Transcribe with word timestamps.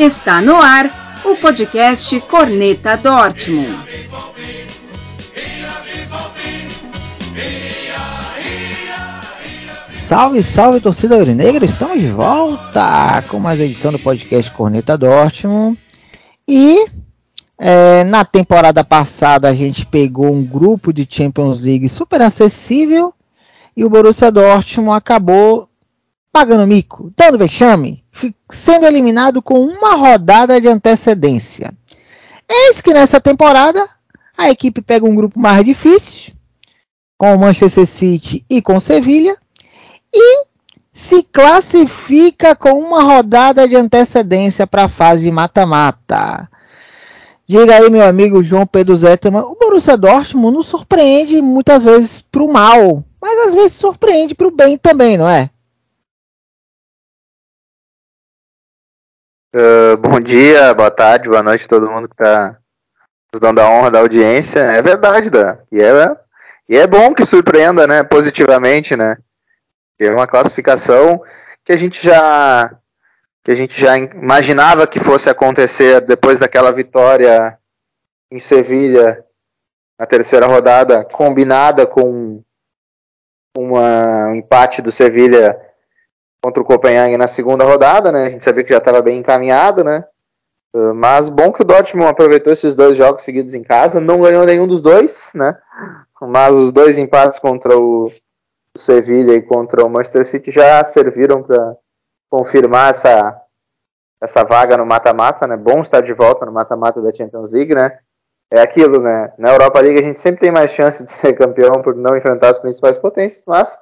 Está 0.00 0.40
no 0.40 0.56
ar 0.56 1.20
o 1.26 1.36
podcast 1.36 2.18
Corneta 2.22 2.96
Dortmund. 2.96 3.68
Salve, 9.90 10.42
salve 10.42 10.80
torcida 10.80 11.16
aurinegra, 11.16 11.66
estamos 11.66 12.00
de 12.00 12.08
volta 12.08 13.22
com 13.28 13.38
mais 13.38 13.60
uma 13.60 13.66
edição 13.66 13.92
do 13.92 13.98
podcast 13.98 14.50
Corneta 14.52 14.96
Dortmund. 14.96 15.78
E 16.48 16.86
é, 17.58 18.02
na 18.04 18.24
temporada 18.24 18.82
passada 18.82 19.50
a 19.50 19.54
gente 19.54 19.84
pegou 19.84 20.32
um 20.32 20.42
grupo 20.42 20.94
de 20.94 21.06
Champions 21.06 21.60
League 21.60 21.90
super 21.90 22.22
acessível 22.22 23.12
e 23.76 23.84
o 23.84 23.90
Borussia 23.90 24.32
Dortmund 24.32 24.96
acabou 24.96 25.68
pagando 26.32 26.66
mico, 26.66 27.12
dando 27.14 27.36
vexame, 27.36 27.99
sendo 28.50 28.86
eliminado 28.86 29.40
com 29.42 29.60
uma 29.60 29.94
rodada 29.94 30.60
de 30.60 30.68
antecedência. 30.68 31.72
Eis 32.48 32.80
que 32.80 32.92
nessa 32.92 33.20
temporada 33.20 33.88
a 34.36 34.50
equipe 34.50 34.80
pega 34.82 35.06
um 35.06 35.14
grupo 35.14 35.38
mais 35.38 35.64
difícil, 35.64 36.32
com 37.18 37.34
o 37.34 37.38
Manchester 37.38 37.86
City 37.86 38.44
e 38.48 38.62
com 38.62 38.80
Sevilha, 38.80 39.36
e 40.12 40.44
se 40.92 41.22
classifica 41.22 42.56
com 42.56 42.72
uma 42.72 43.02
rodada 43.02 43.68
de 43.68 43.76
antecedência 43.76 44.66
para 44.66 44.84
a 44.84 44.88
fase 44.88 45.24
de 45.24 45.30
mata-mata. 45.30 46.48
Diga 47.46 47.76
aí, 47.76 47.90
meu 47.90 48.04
amigo 48.04 48.42
João 48.42 48.64
Pedro 48.64 48.96
Zetterman, 48.96 49.42
o 49.42 49.56
Borussia 49.56 49.96
Dortmund 49.96 50.56
nos 50.56 50.66
surpreende 50.66 51.42
muitas 51.42 51.82
vezes 51.82 52.20
para 52.20 52.42
o 52.42 52.52
mal, 52.52 53.04
mas 53.20 53.48
às 53.48 53.54
vezes 53.54 53.72
surpreende 53.72 54.34
para 54.34 54.48
o 54.48 54.52
bem 54.52 54.78
também, 54.78 55.16
não 55.16 55.28
é? 55.28 55.50
Uh, 59.52 59.96
bom 59.96 60.20
dia, 60.20 60.72
boa 60.74 60.92
tarde, 60.92 61.28
boa 61.28 61.42
noite 61.42 61.64
a 61.64 61.68
todo 61.68 61.90
mundo 61.90 62.06
que 62.06 62.14
está 62.14 62.56
nos 63.32 63.40
dando 63.40 63.58
a 63.58 63.68
honra 63.68 63.90
da 63.90 63.98
audiência. 63.98 64.60
É 64.60 64.80
verdade, 64.80 65.28
Dan. 65.28 65.58
E 65.72 65.82
é, 65.82 66.16
e 66.68 66.76
é 66.76 66.86
bom 66.86 67.12
que 67.12 67.24
surpreenda, 67.24 67.84
né? 67.84 68.04
Positivamente, 68.04 68.94
né? 68.94 69.18
É 69.98 70.08
uma 70.08 70.28
classificação 70.28 71.20
que 71.64 71.72
a 71.72 71.76
gente 71.76 72.00
já 72.00 72.76
que 73.42 73.50
a 73.50 73.54
gente 73.56 73.80
já 73.80 73.98
imaginava 73.98 74.86
que 74.86 75.00
fosse 75.00 75.28
acontecer 75.28 76.00
depois 76.02 76.38
daquela 76.38 76.70
vitória 76.70 77.58
em 78.30 78.38
Sevilha 78.38 79.24
na 79.98 80.06
terceira 80.06 80.46
rodada, 80.46 81.04
combinada 81.04 81.88
com 81.88 82.40
uma, 83.56 84.28
um 84.28 84.36
empate 84.36 84.80
do 84.80 84.92
Sevilha 84.92 85.58
contra 86.42 86.62
o 86.62 86.66
Copenhague 86.66 87.16
na 87.16 87.28
segunda 87.28 87.64
rodada, 87.64 88.10
né? 88.10 88.26
A 88.26 88.30
gente 88.30 88.44
sabia 88.44 88.64
que 88.64 88.72
já 88.72 88.78
estava 88.78 89.02
bem 89.02 89.18
encaminhado, 89.18 89.84
né? 89.84 90.04
Uh, 90.74 90.94
mas 90.94 91.28
bom 91.28 91.52
que 91.52 91.62
o 91.62 91.64
Dortmund 91.64 92.08
aproveitou 92.08 92.52
esses 92.52 92.74
dois 92.74 92.96
jogos 92.96 93.22
seguidos 93.22 93.54
em 93.54 93.62
casa, 93.62 94.00
não 94.00 94.20
ganhou 94.20 94.44
nenhum 94.44 94.66
dos 94.66 94.80
dois, 94.80 95.30
né? 95.34 95.58
Mas 96.22 96.54
os 96.54 96.72
dois 96.72 96.96
empates 96.96 97.38
contra 97.38 97.76
o 97.78 98.10
Sevilha 98.76 99.32
e 99.32 99.42
contra 99.42 99.84
o 99.84 99.90
Manchester 99.90 100.24
City 100.24 100.50
já 100.50 100.82
serviram 100.84 101.42
para 101.42 101.76
confirmar 102.30 102.90
essa 102.90 103.36
essa 104.22 104.44
vaga 104.44 104.76
no 104.76 104.84
mata-mata, 104.84 105.46
né? 105.46 105.56
Bom 105.56 105.80
estar 105.80 106.02
de 106.02 106.12
volta 106.12 106.44
no 106.44 106.52
mata-mata 106.52 107.00
da 107.00 107.12
Champions 107.12 107.50
League, 107.50 107.74
né? 107.74 107.98
É 108.52 108.60
aquilo, 108.60 109.00
né? 109.00 109.32
Na 109.38 109.50
Europa 109.50 109.80
League 109.80 109.98
a 109.98 110.02
gente 110.02 110.18
sempre 110.18 110.40
tem 110.40 110.52
mais 110.52 110.72
chance 110.72 111.02
de 111.02 111.10
ser 111.10 111.32
campeão 111.32 111.82
por 111.82 111.94
não 111.94 112.16
enfrentar 112.16 112.50
as 112.50 112.58
principais 112.58 112.98
potências, 112.98 113.44
mas 113.46 113.78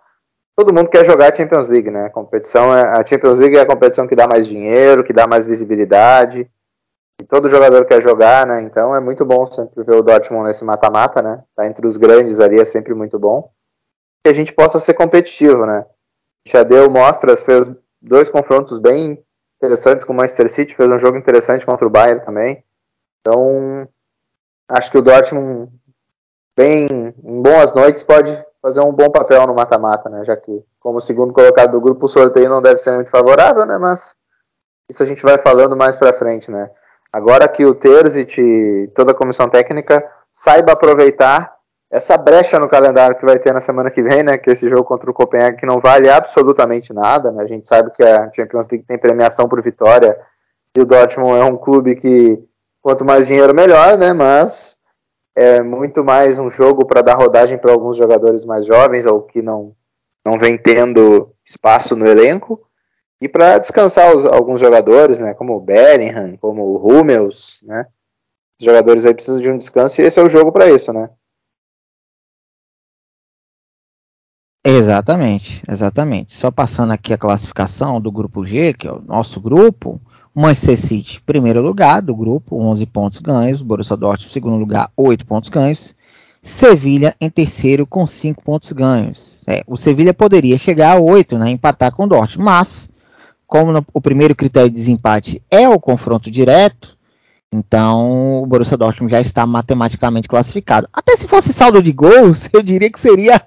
todo 0.59 0.75
mundo 0.75 0.91
quer 0.91 1.05
jogar 1.05 1.33
a 1.33 1.35
Champions 1.37 1.69
League, 1.69 1.89
né? 1.89 2.07
A 2.07 2.11
competição 2.11 2.77
é, 2.77 2.83
a 2.83 3.07
Champions 3.07 3.39
League 3.39 3.57
é 3.57 3.61
a 3.61 3.67
competição 3.67 4.09
que 4.09 4.17
dá 4.17 4.27
mais 4.27 4.45
dinheiro, 4.45 5.05
que 5.05 5.13
dá 5.13 5.25
mais 5.25 5.47
visibilidade. 5.47 6.51
E 7.23 7.25
todo 7.25 7.49
jogador 7.49 7.85
quer 7.85 8.03
jogar, 8.03 8.45
né? 8.45 8.61
Então 8.63 8.93
é 8.93 8.99
muito 8.99 9.25
bom 9.25 9.49
sempre 9.53 9.85
ver 9.85 9.95
o 9.95 10.03
Dortmund 10.03 10.49
nesse 10.49 10.65
mata-mata, 10.65 11.23
né? 11.23 11.45
Tá 11.55 11.65
entre 11.65 11.87
os 11.87 11.97
grandes 11.97 12.41
ali 12.41 12.59
é 12.59 12.65
sempre 12.65 12.93
muito 12.93 13.21
bom. 13.21 13.53
Que 14.25 14.31
a 14.31 14.35
gente 14.35 14.53
possa 14.53 14.81
ser 14.81 14.95
competitivo, 14.95 15.65
né? 15.65 15.87
Já 16.49 16.65
deu 16.65 16.91
mostras, 16.91 17.41
fez 17.41 17.71
dois 18.03 18.29
confrontos 18.29 18.79
bem 18.79 19.25
interessantes 19.63 20.05
com 20.05 20.13
o 20.13 20.17
Manchester 20.17 20.51
City, 20.51 20.75
fez 20.75 20.91
um 20.91 20.99
jogo 20.99 21.17
interessante 21.17 21.65
contra 21.65 21.87
o 21.87 21.91
Bayern 21.91 22.25
também. 22.25 22.65
Então, 23.21 23.89
acho 24.69 24.91
que 24.91 24.99
o 24.99 25.03
Dortmund 25.03 25.71
bem 26.57 26.89
em 27.23 27.43
boas 27.43 27.73
noites 27.73 28.03
pode 28.03 28.48
fazer 28.69 28.81
um 28.81 28.93
bom 28.93 29.11
papel 29.11 29.47
no 29.47 29.55
mata-mata, 29.55 30.11
né? 30.11 30.25
Já 30.25 30.37
que, 30.37 30.63
como 30.79 31.01
segundo 31.01 31.33
colocado 31.33 31.73
do 31.73 31.81
grupo, 31.81 32.07
o 32.07 32.09
sorteio 32.09 32.51
não 32.51 32.61
deve 32.61 32.79
ser 32.79 32.95
muito 32.95 33.11
favorável, 33.11 33.65
né? 33.65 33.79
Mas 33.79 34.15
isso 34.89 35.03
a 35.03 35.07
gente 35.07 35.23
vai 35.23 35.39
falando 35.39 35.77
mais 35.77 35.97
para 35.97 36.13
frente, 36.13 36.51
né? 36.51 36.71
Agora 37.11 37.49
que 37.49 37.65
o 37.65 37.75
Terzic 37.75 38.39
e 38.39 38.89
toda 38.95 39.13
a 39.13 39.15
comissão 39.15 39.49
técnica 39.49 40.07
saiba 40.31 40.73
aproveitar 40.73 41.57
essa 41.91 42.19
brecha 42.19 42.59
no 42.59 42.69
calendário 42.69 43.17
que 43.17 43.25
vai 43.25 43.39
ter 43.39 43.55
na 43.55 43.63
semana 43.63 43.91
que 43.91 44.03
vem, 44.03 44.23
né? 44.23 44.37
Que 44.37 44.51
esse 44.51 44.69
jogo 44.69 44.85
contra 44.85 45.11
o 45.11 45.15
Copenhague 45.15 45.57
que 45.57 45.67
não 45.67 45.81
vale 45.81 46.11
absolutamente 46.11 46.93
nada, 46.93 47.33
né? 47.33 47.43
A 47.43 47.47
gente 47.47 47.67
sabe 47.67 47.91
que 47.93 48.03
a 48.03 48.31
Champions 48.31 48.69
League 48.71 48.85
tem 48.87 48.99
premiação 48.99 49.49
por 49.49 49.63
vitória 49.63 50.19
e 50.77 50.81
o 50.81 50.85
Dortmund 50.85 51.41
é 51.41 51.45
um 51.45 51.57
clube 51.57 51.97
que 51.97 52.39
quanto 52.83 53.05
mais 53.05 53.27
dinheiro 53.27 53.55
melhor, 53.55 53.97
né? 53.97 54.13
Mas 54.13 54.77
é 55.39 55.63
muito 55.63 56.03
mais 56.03 56.37
um 56.37 56.51
jogo 56.51 56.85
para 56.85 57.01
dar 57.01 57.15
rodagem 57.15 57.57
para 57.57 57.71
alguns 57.71 57.97
jogadores 57.97 58.45
mais 58.45 58.67
jovens 58.67 59.07
ou 59.07 59.23
que 59.23 59.41
não, 59.41 59.73
não 60.27 60.37
vem 60.37 60.59
tendo 60.59 61.33
espaço 61.45 61.95
no 61.95 62.05
elenco 62.05 62.69
e 63.21 63.29
para 63.29 63.57
descansar 63.57 64.17
os, 64.17 64.27
alguns 64.27 64.59
jogadores, 64.59 65.21
né, 65.21 65.35
como 65.35 65.55
o 65.55 65.61
Bellingham, 65.61 66.37
como 66.39 66.63
o 66.65 66.89
Hummels, 66.89 67.61
né, 67.63 67.87
os 68.61 68.65
jogadores 68.65 69.07
aí 69.07 69.15
precisam 69.15 69.41
de 69.41 69.49
um 69.49 69.57
descanso 69.57 70.01
e 70.01 70.05
esse 70.05 70.19
é 70.19 70.23
o 70.25 70.29
jogo 70.29 70.51
para 70.51 70.69
isso, 70.69 70.93
né. 70.93 71.09
Exatamente, 74.67 75.63
exatamente. 75.71 76.35
Só 76.35 76.51
passando 76.51 76.93
aqui 76.93 77.13
a 77.13 77.19
classificação 77.19 78.01
do 78.01 78.11
grupo 78.11 78.45
G, 78.45 78.75
que 78.75 78.89
é 78.89 78.93
o 78.93 79.01
nosso 79.01 79.41
grupo, 79.41 80.01
Manchester 80.39 80.77
City, 80.77 81.21
primeiro 81.27 81.61
lugar 81.61 82.01
do 82.01 82.15
grupo, 82.15 82.57
11 82.57 82.87
pontos 82.87 83.19
ganhos. 83.19 83.61
Borussia 83.61 83.97
Dortmund, 83.97 84.33
segundo 84.33 84.57
lugar, 84.57 84.89
8 84.97 85.27
pontos 85.27 85.51
ganhos. 85.51 85.97
Sevilha 86.41 87.17
em 87.21 87.29
terceiro 87.29 87.85
com 87.85 88.07
5 88.07 88.41
pontos 88.45 88.71
ganhos. 88.71 89.43
É, 89.49 89.65
o 89.67 89.77
Sevilha 89.77 90.15
poderia 90.15 90.57
chegar 90.57 90.97
a 90.97 91.01
8, 91.01 91.37
né, 91.37 91.51
empatar 91.51 91.91
com 91.91 92.05
o 92.05 92.07
Dortmund, 92.07 92.45
mas 92.45 92.89
como 93.49 93.73
no, 93.73 93.85
o 93.93 94.01
primeiro 94.01 94.33
critério 94.33 94.71
de 94.71 94.77
desempate 94.77 95.43
é 95.51 95.69
o 95.69 95.81
confronto 95.81 96.31
direto, 96.31 96.97
então 97.51 98.41
o 98.41 98.47
Borussia 98.47 98.77
Dortmund 98.77 99.11
já 99.11 99.21
está 99.21 99.45
matematicamente 99.45 100.29
classificado. 100.29 100.89
Até 100.93 101.17
se 101.17 101.27
fosse 101.27 101.53
saldo 101.53 101.83
de 101.83 101.91
gols, 101.91 102.49
eu 102.55 102.63
diria 102.63 102.89
que 102.89 103.01
seria 103.01 103.43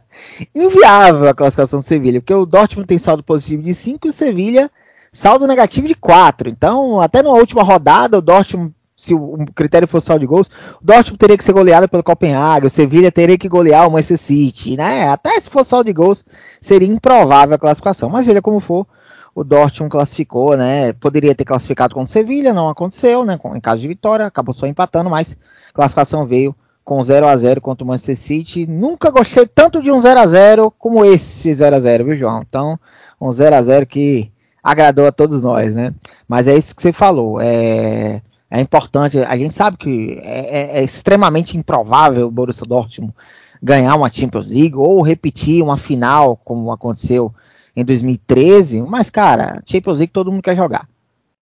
inviável 0.54 1.30
a 1.30 1.34
classificação 1.34 1.80
do 1.80 1.86
Sevilha, 1.86 2.20
porque 2.20 2.34
o 2.34 2.46
Dortmund 2.46 2.86
tem 2.86 2.98
saldo 2.98 3.24
positivo 3.24 3.64
de 3.64 3.74
5 3.74 4.08
e 4.08 4.10
o 4.10 4.14
Sevilha 4.14 4.70
saldo 5.12 5.46
negativo 5.46 5.88
de 5.88 5.96
4. 5.96 6.50
Então, 6.50 7.02
até 7.02 7.22
na 7.22 7.30
última 7.30 7.64
rodada, 7.64 8.18
o 8.18 8.22
Dortmund, 8.22 8.74
se 8.96 9.14
o 9.14 9.46
critério 9.54 9.88
fosse 9.88 10.08
saldo 10.08 10.22
de 10.22 10.28
gols, 10.28 10.50
o 10.82 10.86
Dortmund 10.86 11.18
teria 11.18 11.38
que 11.38 11.44
ser 11.44 11.54
goleado 11.54 11.90
pelo 11.90 12.04
Copenhague, 12.04 12.68
o 12.68 12.70
Sevilla 12.70 13.12
teria 13.12 13.38
que 13.38 13.50
golear 13.50 13.88
o 13.88 13.92
Manchester 13.92 14.18
City, 14.18 14.78
né? 14.78 15.10
Até 15.10 15.40
se 15.40 15.50
fosse 15.50 15.72
saldo 15.72 15.88
de 15.88 15.94
gols, 15.94 16.24
seria 16.62 16.88
improvável 16.88 17.56
a 17.56 17.60
classificação. 17.60 18.10
Mas 18.10 18.26
seja 18.26 18.42
como 18.42 18.60
for, 18.60 18.88
o 19.36 19.44
Dortmund 19.44 19.92
classificou, 19.92 20.56
né? 20.56 20.94
Poderia 20.94 21.36
ter 21.36 21.44
classificado 21.44 21.94
com 21.94 22.04
o 22.04 22.08
Sevilla, 22.08 22.54
não 22.54 22.70
aconteceu, 22.70 23.26
né? 23.26 23.38
Em 23.56 23.62
caso 23.62 23.82
de 23.82 23.88
vitória, 23.88 24.26
acabou 24.26 24.54
só 24.54 24.66
empatando, 24.66 25.10
mas 25.10 25.36
a 25.70 25.74
classificação 25.74 26.26
veio 26.26 26.56
com 26.86 27.02
0 27.04 27.28
a 27.28 27.36
0 27.36 27.60
contra 27.60 27.84
o 27.84 27.88
Manchester 27.88 28.18
City. 28.18 28.66
Nunca 28.66 29.12
gostei 29.12 29.46
tanto 29.46 29.82
de 29.82 29.92
um 29.92 30.00
0 30.00 30.20
a 30.20 30.28
0 30.28 30.72
como 30.72 31.04
esse 31.04 31.54
0 31.54 31.76
a 31.76 31.80
0 31.80 32.06
viu, 32.06 32.16
João? 32.16 32.44
Então, 32.48 32.80
um 33.20 33.32
0 33.32 33.56
a 33.56 33.62
0 33.62 33.86
que 33.86 34.32
agradou 34.64 35.08
a 35.08 35.12
todos 35.12 35.42
nós, 35.42 35.74
né? 35.74 35.94
Mas 36.28 36.48
é 36.48 36.56
isso 36.56 36.76
que 36.76 36.82
você 36.82 36.94
falou. 36.94 37.40
É, 37.42 38.22
é 38.50 38.60
importante. 38.60 39.18
A 39.18 39.38
gente 39.38 39.54
sabe 39.54 39.78
que 39.78 40.20
é, 40.24 40.60
é, 40.60 40.80
é 40.80 40.84
extremamente 40.84 41.58
improvável 41.58 42.28
o 42.28 42.32
Borussia 42.32 42.66
Dortmund 42.66 43.14
ganhar 43.62 43.96
uma 43.96 44.12
Champions 44.12 44.50
League 44.50 44.76
ou 44.76 45.02
repetir 45.02 45.64
uma 45.64 45.78
final, 45.78 46.36
como 46.36 46.72
aconteceu 46.72 47.34
em 47.76 47.86
2013. 47.86 48.82
Mas, 48.84 49.10
cara, 49.10 49.62
Champions 49.66 50.00
League 50.00 50.14
todo 50.14 50.32
mundo 50.32 50.44
quer 50.44 50.56
jogar. 50.56 50.88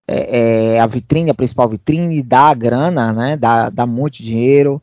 É, 0.06 0.74
é 0.74 0.80
a 0.80 0.86
vitrine, 0.86 1.30
a 1.30 1.34
principal 1.34 1.68
vitrine, 1.68 2.22
dá 2.22 2.52
grana, 2.54 3.12
né? 3.12 3.36
Dá, 3.36 3.70
dá 3.70 3.86
muito 3.86 4.22
dinheiro. 4.22 4.82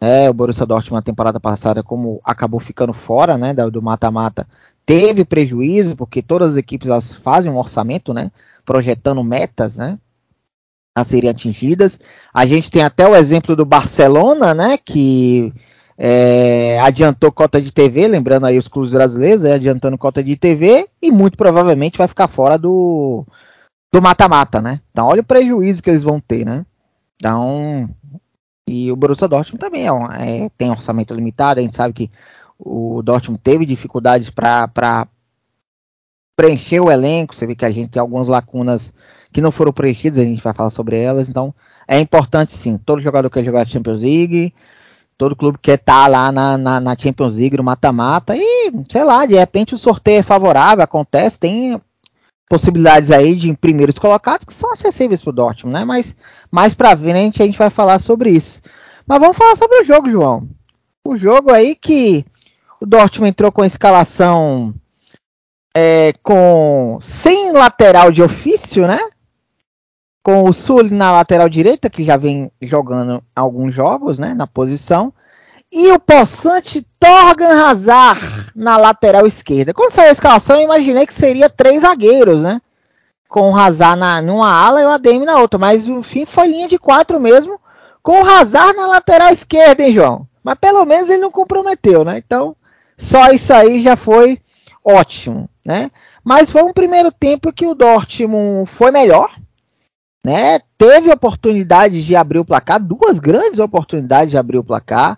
É, 0.00 0.30
o 0.30 0.34
Borussia 0.34 0.64
Dortmund 0.64 1.00
na 1.00 1.02
temporada 1.02 1.40
passada, 1.40 1.82
como 1.82 2.20
acabou 2.24 2.60
ficando 2.60 2.92
fora 2.92 3.36
né, 3.36 3.52
do 3.52 3.82
mata-mata, 3.82 4.46
teve 4.88 5.22
prejuízo, 5.22 5.94
porque 5.94 6.22
todas 6.22 6.52
as 6.52 6.56
equipes 6.56 6.88
elas 6.88 7.12
fazem 7.12 7.52
um 7.52 7.58
orçamento, 7.58 8.14
né? 8.14 8.32
Projetando 8.64 9.22
metas, 9.22 9.76
né? 9.76 9.98
A 10.96 11.04
serem 11.04 11.28
atingidas. 11.28 12.00
A 12.32 12.46
gente 12.46 12.70
tem 12.70 12.82
até 12.82 13.06
o 13.06 13.14
exemplo 13.14 13.54
do 13.54 13.66
Barcelona, 13.66 14.54
né? 14.54 14.78
Que 14.78 15.52
é, 15.98 16.80
adiantou 16.80 17.30
cota 17.30 17.60
de 17.60 17.70
TV, 17.70 18.08
lembrando 18.08 18.46
aí 18.46 18.56
os 18.56 18.66
clubes 18.66 18.90
brasileiros, 18.90 19.44
é, 19.44 19.52
adiantando 19.52 19.98
cota 19.98 20.24
de 20.24 20.36
TV, 20.36 20.88
e 21.02 21.10
muito 21.10 21.36
provavelmente 21.36 21.98
vai 21.98 22.08
ficar 22.08 22.26
fora 22.26 22.56
do, 22.56 23.26
do 23.92 24.00
mata-mata, 24.00 24.62
né? 24.62 24.80
Então 24.90 25.06
olha 25.06 25.20
o 25.20 25.24
prejuízo 25.24 25.82
que 25.82 25.90
eles 25.90 26.02
vão 26.02 26.18
ter, 26.18 26.46
né? 26.46 26.64
Então, 27.16 27.90
e 28.66 28.90
o 28.90 28.96
Borussia 28.96 29.28
Dortmund 29.28 29.60
também 29.60 29.86
é, 29.86 30.46
é, 30.46 30.50
tem 30.56 30.70
orçamento 30.70 31.12
limitado, 31.12 31.60
a 31.60 31.62
gente 31.62 31.76
sabe 31.76 31.92
que 31.92 32.10
o 32.58 33.02
Dortmund 33.02 33.40
teve 33.42 33.64
dificuldades 33.64 34.30
para 34.30 35.06
preencher 36.36 36.80
o 36.80 36.90
elenco, 36.90 37.34
você 37.34 37.46
vê 37.46 37.54
que 37.54 37.64
a 37.64 37.70
gente 37.70 37.90
tem 37.90 38.00
algumas 38.00 38.28
lacunas 38.28 38.92
que 39.32 39.40
não 39.40 39.50
foram 39.50 39.72
preenchidas, 39.72 40.18
a 40.18 40.24
gente 40.24 40.42
vai 40.42 40.54
falar 40.54 40.70
sobre 40.70 41.00
elas, 41.00 41.28
então 41.28 41.54
é 41.86 41.98
importante 42.00 42.52
sim, 42.52 42.78
todo 42.78 43.02
jogador 43.02 43.28
quer 43.30 43.44
jogar 43.44 43.66
Champions 43.66 44.00
League, 44.00 44.54
todo 45.16 45.36
clube 45.36 45.58
quer 45.60 45.74
estar 45.74 46.04
tá 46.04 46.06
lá 46.06 46.32
na, 46.32 46.56
na, 46.56 46.80
na, 46.80 46.96
Champions 46.96 47.36
League, 47.36 47.56
no 47.56 47.64
mata-mata, 47.64 48.36
e 48.36 48.72
sei 48.88 49.04
lá, 49.04 49.26
de 49.26 49.34
repente 49.34 49.74
o 49.74 49.78
sorteio 49.78 50.20
é 50.20 50.22
favorável, 50.22 50.82
acontece, 50.82 51.38
tem 51.38 51.80
possibilidades 52.48 53.10
aí 53.10 53.34
de 53.34 53.52
primeiros 53.54 53.98
colocados 53.98 54.46
que 54.46 54.54
são 54.54 54.72
acessíveis 54.72 55.20
para 55.20 55.30
o 55.30 55.34
Dortmund, 55.34 55.78
né? 55.78 55.84
Mas 55.84 56.16
mais 56.50 56.72
para 56.72 56.96
frente 56.96 57.42
a 57.42 57.46
gente 57.46 57.58
vai 57.58 57.68
falar 57.68 57.98
sobre 57.98 58.30
isso. 58.30 58.62
Mas 59.06 59.20
vamos 59.20 59.36
falar 59.36 59.54
sobre 59.56 59.82
o 59.82 59.84
jogo, 59.84 60.08
João. 60.08 60.48
O 61.04 61.16
jogo 61.16 61.50
aí 61.50 61.74
que 61.74 62.24
o 62.80 62.86
Dortmund 62.86 63.30
entrou 63.30 63.50
com 63.50 63.62
a 63.62 63.66
escalação 63.66 64.74
é, 65.76 66.12
com 66.22 66.98
sem 67.02 67.52
lateral 67.52 68.10
de 68.10 68.22
ofício, 68.22 68.86
né? 68.86 68.98
Com 70.22 70.44
o 70.44 70.52
Sul 70.52 70.84
na 70.84 71.12
lateral 71.12 71.48
direita, 71.48 71.90
que 71.90 72.02
já 72.02 72.16
vem 72.16 72.50
jogando 72.60 73.22
alguns 73.34 73.74
jogos, 73.74 74.18
né? 74.18 74.34
Na 74.34 74.46
posição. 74.46 75.12
E 75.70 75.92
o 75.92 75.98
possante 75.98 76.86
Torgan 76.98 77.66
Hazard 77.66 78.50
na 78.54 78.76
lateral 78.76 79.26
esquerda. 79.26 79.74
Quando 79.74 79.92
saiu 79.92 80.08
a 80.08 80.12
escalação, 80.12 80.56
eu 80.56 80.62
imaginei 80.62 81.06
que 81.06 81.14
seria 81.14 81.50
três 81.50 81.82
zagueiros, 81.82 82.40
né? 82.40 82.60
Com 83.28 83.52
o 83.52 83.56
Hazard 83.56 84.00
na, 84.00 84.22
numa 84.22 84.50
ala 84.50 84.80
e 84.80 84.84
o 84.84 84.90
ADM 84.90 85.24
na 85.24 85.38
outra. 85.38 85.58
Mas 85.58 85.86
o 85.86 86.02
fim 86.02 86.24
foi 86.24 86.48
linha 86.48 86.68
de 86.68 86.78
quatro 86.78 87.20
mesmo. 87.20 87.60
Com 88.02 88.22
o 88.22 88.26
Hazard 88.26 88.74
na 88.76 88.86
lateral 88.86 89.30
esquerda, 89.30 89.82
hein, 89.82 89.92
João? 89.92 90.26
Mas 90.42 90.56
pelo 90.58 90.84
menos 90.86 91.10
ele 91.10 91.20
não 91.20 91.30
comprometeu, 91.30 92.04
né? 92.04 92.16
Então, 92.16 92.56
só 92.98 93.30
isso 93.30 93.52
aí 93.54 93.78
já 93.78 93.96
foi 93.96 94.40
ótimo, 94.84 95.48
né? 95.64 95.90
Mas 96.24 96.50
foi 96.50 96.62
um 96.62 96.72
primeiro 96.72 97.12
tempo 97.12 97.52
que 97.52 97.64
o 97.64 97.74
Dortmund 97.74 98.68
foi 98.68 98.90
melhor, 98.90 99.38
né? 100.26 100.60
Teve 100.76 101.10
oportunidade 101.10 102.04
de 102.04 102.16
abrir 102.16 102.40
o 102.40 102.44
placar, 102.44 102.82
duas 102.82 103.18
grandes 103.18 103.60
oportunidades 103.60 104.32
de 104.32 104.36
abrir 104.36 104.58
o 104.58 104.64
placar. 104.64 105.16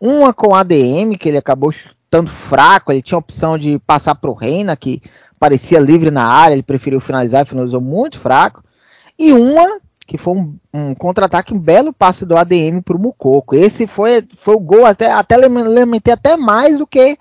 Uma 0.00 0.32
com 0.32 0.54
ADM, 0.54 1.16
que 1.18 1.28
ele 1.28 1.36
acabou 1.38 1.70
chutando 1.70 2.30
fraco, 2.30 2.90
ele 2.90 3.02
tinha 3.02 3.16
a 3.16 3.20
opção 3.20 3.58
de 3.58 3.78
passar 3.80 4.14
para 4.14 4.30
o 4.30 4.34
Reina, 4.34 4.76
que 4.76 5.02
parecia 5.38 5.78
livre 5.78 6.10
na 6.10 6.24
área, 6.24 6.54
ele 6.54 6.62
preferiu 6.62 7.00
finalizar 7.00 7.44
e 7.44 7.48
finalizou 7.48 7.80
muito 7.80 8.18
fraco. 8.18 8.64
E 9.18 9.32
uma 9.32 9.80
que 10.08 10.16
foi 10.16 10.38
um, 10.38 10.56
um 10.72 10.94
contra-ataque, 10.94 11.52
um 11.52 11.58
belo 11.58 11.92
passe 11.92 12.24
do 12.24 12.34
ADM 12.34 12.80
para 12.82 12.96
o 12.96 12.98
Mucoco. 12.98 13.54
Esse 13.54 13.86
foi, 13.86 14.26
foi 14.38 14.56
o 14.56 14.58
gol, 14.58 14.86
até, 14.86 15.12
até 15.12 15.36
lamentei 15.36 16.14
até 16.14 16.34
mais 16.34 16.78
do 16.78 16.86
que 16.86 17.18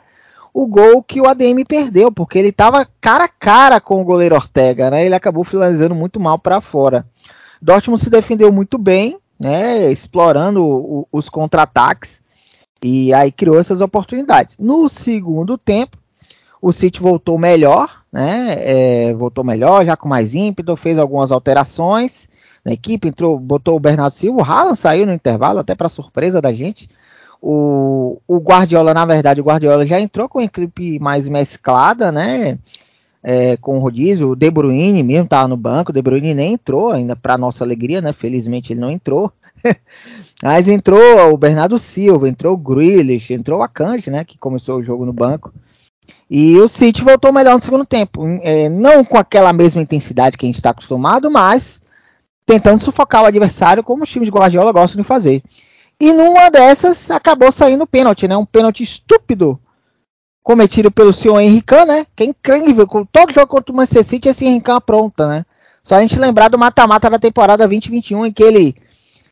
o 0.54 0.66
gol 0.66 1.04
que 1.04 1.20
o 1.20 1.28
ADM 1.28 1.66
perdeu, 1.68 2.10
porque 2.10 2.40
ele 2.40 2.48
estava 2.48 2.88
cara 3.02 3.26
a 3.26 3.28
cara 3.28 3.82
com 3.82 4.02
o 4.02 4.06
goleiro 4.06 4.36
Ortega, 4.36 4.90
né? 4.90 5.06
Ele 5.06 5.14
acabou 5.14 5.44
finalizando 5.44 5.94
muito 5.94 6.18
mal 6.18 6.40
para 6.40 6.62
fora. 6.62 7.06
Dortmund 7.62 8.02
se 8.02 8.10
defendeu 8.10 8.54
muito 8.54 8.78
bem, 8.78 9.20
né? 9.38 9.92
Explorando 9.92 10.66
o, 10.66 11.06
os 11.12 11.28
contra-ataques. 11.28 12.24
E 12.82 13.14
aí 13.14 13.34
criou 13.34 13.60
essas 13.60 13.82
oportunidades. 13.82 14.56
No 14.58 14.88
segundo 14.88 15.58
tempo, 15.58 15.98
o 16.62 16.72
City 16.72 17.02
voltou 17.02 17.38
melhor, 17.38 18.04
né? 18.14 18.56
É, 18.60 19.14
voltou 19.14 19.44
melhor, 19.44 19.86
já 19.86 19.98
com 19.98 20.08
mais 20.08 20.34
ímpeto, 20.34 20.78
fez 20.78 20.98
algumas 20.98 21.34
alterações 21.34 22.30
na 22.68 22.74
equipe, 22.74 23.08
entrou, 23.08 23.40
botou 23.40 23.78
o 23.78 23.80
Bernardo 23.80 24.12
Silva, 24.12 24.42
o 24.42 24.44
Haaland 24.44 24.78
saiu 24.78 25.06
no 25.06 25.14
intervalo, 25.14 25.60
até 25.60 25.74
para 25.74 25.88
surpresa 25.88 26.42
da 26.42 26.52
gente. 26.52 26.90
O, 27.42 28.20
o 28.28 28.40
Guardiola, 28.40 28.94
na 28.94 29.06
verdade, 29.06 29.40
o 29.40 29.44
Guardiola 29.46 29.86
já 29.86 30.02
entrou 30.02 30.28
com 30.28 30.40
a 30.40 30.44
equipe 30.44 31.00
mais 31.00 31.30
mesclada, 31.30 32.12
né? 32.12 32.60
É, 33.24 33.56
com 33.56 33.78
o 33.78 33.80
rodízio, 33.80 34.32
o 34.32 34.36
De 34.36 34.52
Bruyne 34.52 35.02
mesmo 35.02 35.24
estava 35.24 35.48
no 35.48 35.56
banco, 35.56 35.92
o 35.92 35.94
De 35.94 36.02
Bruyne 36.02 36.34
nem 36.34 36.54
entrou, 36.54 36.92
ainda 36.92 37.16
para 37.16 37.38
nossa 37.38 37.64
alegria, 37.64 38.02
né? 38.02 38.12
Felizmente 38.12 38.74
ele 38.74 38.82
não 38.82 38.92
entrou. 38.92 39.32
Mas 40.44 40.68
entrou 40.68 41.34
o 41.34 41.38
Bernardo 41.38 41.80
Silva, 41.80 42.28
entrou 42.28 42.54
o 42.54 42.58
Grealish, 42.58 43.34
entrou 43.34 43.60
o 43.60 43.64
Akanji, 43.64 44.12
né, 44.12 44.26
que 44.26 44.38
começou 44.38 44.78
o 44.78 44.84
jogo 44.84 45.06
no 45.06 45.14
banco. 45.14 45.54
E 46.30 46.58
o 46.60 46.68
City 46.68 47.02
voltou 47.02 47.32
melhor 47.32 47.56
no 47.56 47.62
segundo 47.62 47.86
tempo. 47.86 48.26
É, 48.44 48.68
não 48.68 49.06
com 49.06 49.18
aquela 49.18 49.54
mesma 49.54 49.82
intensidade 49.82 50.38
que 50.38 50.46
a 50.46 50.50
gente 50.50 50.56
está 50.56 50.72
acostumado, 50.72 51.32
mas 51.32 51.82
tentando 52.48 52.82
sufocar 52.82 53.24
o 53.24 53.26
adversário, 53.26 53.84
como 53.84 54.04
os 54.04 54.10
times 54.10 54.28
de 54.28 54.32
Guardiola 54.32 54.72
gostam 54.72 55.02
de 55.02 55.06
fazer. 55.06 55.44
E 56.00 56.14
numa 56.14 56.50
dessas 56.50 57.12
acabou 57.12 57.52
saindo 57.52 57.84
o 57.84 57.88
pênalti, 57.88 58.26
né? 58.26 58.38
Um 58.38 58.46
pênalti 58.46 58.84
estúpido 58.84 59.60
cometido 60.42 60.90
pelo 60.90 61.12
senhor 61.12 61.40
Henrique, 61.42 61.86
né? 61.86 62.06
Que 62.16 62.24
é 62.24 62.28
incrível. 62.28 62.88
Com 62.88 63.04
todo 63.04 63.34
jogo 63.34 63.48
contra 63.48 63.74
o 63.74 63.76
Manchester 63.76 64.04
City, 64.06 64.30
esse 64.30 64.46
Henrique 64.46 64.72
apronta, 64.72 65.28
né? 65.28 65.46
Só 65.84 65.96
a 65.96 66.00
gente 66.00 66.18
lembrar 66.18 66.48
do 66.48 66.58
mata-mata 66.58 67.10
da 67.10 67.20
temporada 67.20 67.68
2021, 67.68 68.28
em 68.28 68.32
que 68.32 68.44
ele 68.44 68.76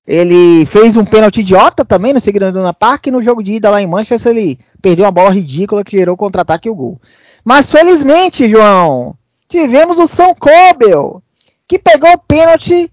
ele 0.05 0.65
fez 0.67 0.95
um 0.97 1.05
pênalti 1.05 1.39
idiota 1.39 1.83
também 1.83 2.13
no 2.13 2.21
Seguidona 2.21 2.73
Park 2.73 3.07
e 3.07 3.11
no 3.11 3.23
jogo 3.23 3.41
de 3.41 3.53
ida 3.53 3.71
lá 3.71 3.81
em 3.81 3.87
Manchester 3.87 4.31
ele 4.31 4.59
perdeu 4.79 5.03
uma 5.05 5.11
bola 5.11 5.31
ridícula 5.31 5.83
que 5.83 5.97
gerou 5.97 6.15
contra-ataque 6.15 6.67
e 6.67 6.71
o 6.71 6.75
gol. 6.75 7.01
Mas 7.43 7.71
felizmente, 7.71 8.47
João, 8.47 9.15
tivemos 9.47 9.97
o 9.97 10.05
São 10.05 10.35
Cobel, 10.35 11.23
que 11.67 11.79
pegou 11.79 12.11
o 12.11 12.19
pênalti 12.19 12.91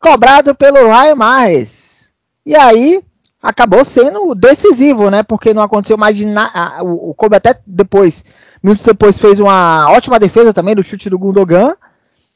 cobrado 0.00 0.54
pelo 0.54 0.86
Ryan 0.86 1.14
Mares. 1.14 2.10
E 2.44 2.56
aí 2.56 3.02
acabou 3.42 3.84
sendo 3.84 4.34
decisivo, 4.34 5.10
né? 5.10 5.22
Porque 5.22 5.54
não 5.54 5.62
aconteceu 5.62 5.96
mais 5.96 6.16
de 6.16 6.26
nada. 6.26 6.82
O, 6.82 7.14
Kobe 7.14 7.36
até 7.36 7.58
depois, 7.66 8.24
minutos 8.62 8.84
depois, 8.84 9.18
fez 9.18 9.38
uma 9.38 9.90
ótima 9.90 10.18
defesa 10.18 10.52
também 10.52 10.74
do 10.74 10.82
chute 10.82 11.10
do 11.10 11.18
Gundogan. 11.18 11.74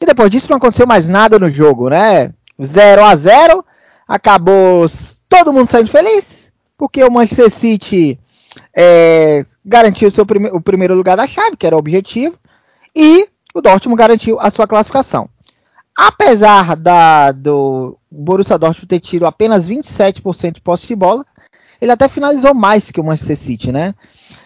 E 0.00 0.06
depois 0.06 0.30
disso 0.30 0.48
não 0.50 0.56
aconteceu 0.56 0.86
mais 0.86 1.08
nada 1.08 1.38
no 1.38 1.48
jogo, 1.48 1.88
né? 1.88 2.32
0 2.62 3.04
a 3.04 3.14
0 3.14 3.64
acabou 4.06 4.86
todo 5.28 5.52
mundo 5.52 5.70
saindo 5.70 5.90
feliz, 5.90 6.52
porque 6.76 7.02
o 7.02 7.10
Manchester 7.10 7.50
City 7.50 8.18
é, 8.76 9.42
garantiu 9.64 10.10
seu 10.10 10.26
prime 10.26 10.50
o 10.52 10.60
primeiro 10.60 10.94
lugar 10.94 11.16
da 11.16 11.26
chave, 11.26 11.56
que 11.56 11.66
era 11.66 11.76
o 11.76 11.78
objetivo, 11.78 12.34
e 12.94 13.26
o 13.54 13.60
Dortmund 13.62 13.98
garantiu 13.98 14.38
a 14.40 14.50
sua 14.50 14.66
classificação. 14.66 15.28
Apesar 15.96 16.74
da, 16.76 17.32
do 17.32 17.98
Borussia 18.10 18.58
Dortmund 18.58 18.86
ter 18.86 19.00
tido 19.00 19.26
apenas 19.26 19.68
27% 19.68 20.54
de 20.54 20.60
posse 20.60 20.86
de 20.86 20.96
bola, 20.96 21.24
ele 21.80 21.92
até 21.92 22.08
finalizou 22.08 22.54
mais 22.54 22.90
que 22.90 23.00
o 23.00 23.04
Manchester 23.04 23.36
City, 23.36 23.72
né? 23.72 23.94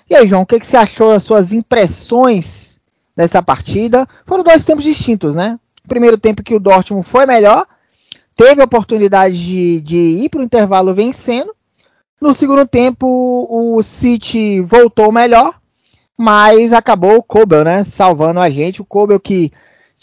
E 0.08 0.14
aí, 0.14 0.26
João, 0.26 0.42
o 0.42 0.46
que, 0.46 0.58
que 0.58 0.66
você 0.66 0.76
achou 0.76 1.10
das 1.10 1.22
suas 1.22 1.52
impressões 1.52 2.80
dessa 3.16 3.42
partida? 3.42 4.08
Foram 4.24 4.42
dois 4.42 4.64
tempos 4.64 4.84
distintos, 4.84 5.34
né? 5.34 5.58
O 5.84 5.88
primeiro 5.88 6.18
tempo 6.18 6.42
que 6.42 6.54
o 6.54 6.60
Dortmund 6.60 7.06
foi 7.06 7.26
melhor, 7.26 7.66
teve 8.34 8.60
a 8.60 8.64
oportunidade 8.64 9.38
de, 9.38 9.80
de 9.80 9.96
ir 9.96 10.28
para 10.28 10.40
o 10.40 10.44
intervalo 10.44 10.94
vencendo. 10.94 11.54
No 12.20 12.34
segundo 12.34 12.66
tempo, 12.66 13.06
o 13.50 13.82
City 13.82 14.60
voltou 14.60 15.12
melhor, 15.12 15.60
mas 16.16 16.72
acabou 16.72 17.16
o 17.16 17.22
Kobel, 17.22 17.64
né? 17.64 17.84
Salvando 17.84 18.40
a 18.40 18.48
gente. 18.48 18.80
O 18.80 18.84
Kobel 18.84 19.20
que 19.20 19.52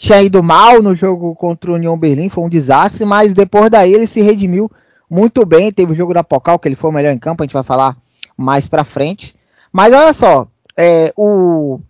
tinha 0.04 0.22
ido 0.22 0.42
mal 0.42 0.82
no 0.82 0.94
jogo 0.94 1.34
contra 1.34 1.70
o 1.70 1.74
União 1.74 1.98
Berlim, 1.98 2.28
foi 2.28 2.44
um 2.44 2.48
desastre, 2.48 3.04
mas 3.04 3.34
depois 3.34 3.70
daí 3.70 3.92
ele 3.92 4.06
se 4.06 4.20
redimiu 4.20 4.70
muito 5.10 5.44
bem. 5.44 5.72
Teve 5.72 5.92
o 5.92 5.96
jogo 5.96 6.14
da 6.14 6.24
Pocal, 6.24 6.58
que 6.58 6.68
ele 6.68 6.76
foi 6.76 6.90
o 6.90 6.92
melhor 6.92 7.12
em 7.12 7.18
campo, 7.18 7.42
a 7.42 7.46
gente 7.46 7.54
vai 7.54 7.64
falar 7.64 7.96
mais 8.36 8.66
pra 8.66 8.84
frente. 8.84 9.34
Mas 9.72 9.92
olha 9.92 10.12
só, 10.12 10.46
é, 10.76 11.12
o, 11.16 11.80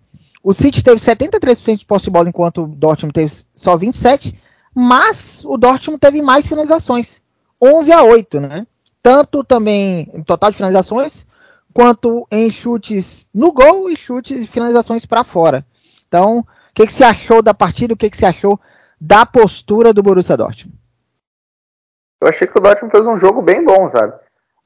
o 0.42 0.52
City 0.52 0.83
teve 0.83 0.97
73% 0.97 1.78
de 1.78 1.85
posse 1.85 2.06
de 2.06 2.11
bola, 2.11 2.28
enquanto 2.28 2.64
o 2.64 2.66
Dortmund 2.66 3.12
teve 3.12 3.33
só 3.54 3.76
27% 3.76 4.35
mas 4.75 5.44
o 5.44 5.56
Dortmund 5.56 6.00
teve 6.00 6.21
mais 6.21 6.49
finalizações, 6.49 7.23
11 7.62 7.92
a 7.92 8.02
8, 8.02 8.40
né? 8.40 8.66
Tanto 9.00 9.44
também 9.44 10.11
em 10.12 10.23
total 10.23 10.50
de 10.50 10.56
finalizações, 10.56 11.25
quanto 11.73 12.26
em 12.30 12.50
chutes 12.50 13.28
no 13.33 13.52
gol 13.52 13.88
e 13.88 13.97
chutes 13.97 14.40
e 14.40 14.47
finalizações 14.47 15.06
para 15.06 15.23
fora. 15.23 15.64
Então, 16.09 16.44
que, 16.75 16.87
que 16.87 16.93
você 16.93 17.04
achou 17.04 17.40
da 17.40 17.54
partida? 17.54 17.95
O 17.95 17.97
que, 17.97 18.11
que 18.11 18.16
você 18.16 18.26
achou 18.26 18.61
da 19.00 19.25
postura 19.25 19.93
do 19.93 20.02
Borussia 20.02 20.37
Dortmund? 20.37 20.76
Eu 22.21 22.28
achei 22.28 22.47
que 22.47 22.59
o 22.59 22.61
Dortmund 22.61 22.90
fez 22.90 23.07
um 23.07 23.16
jogo 23.16 23.40
bem 23.40 23.64
bom, 23.64 23.88
sabe? 23.88 24.14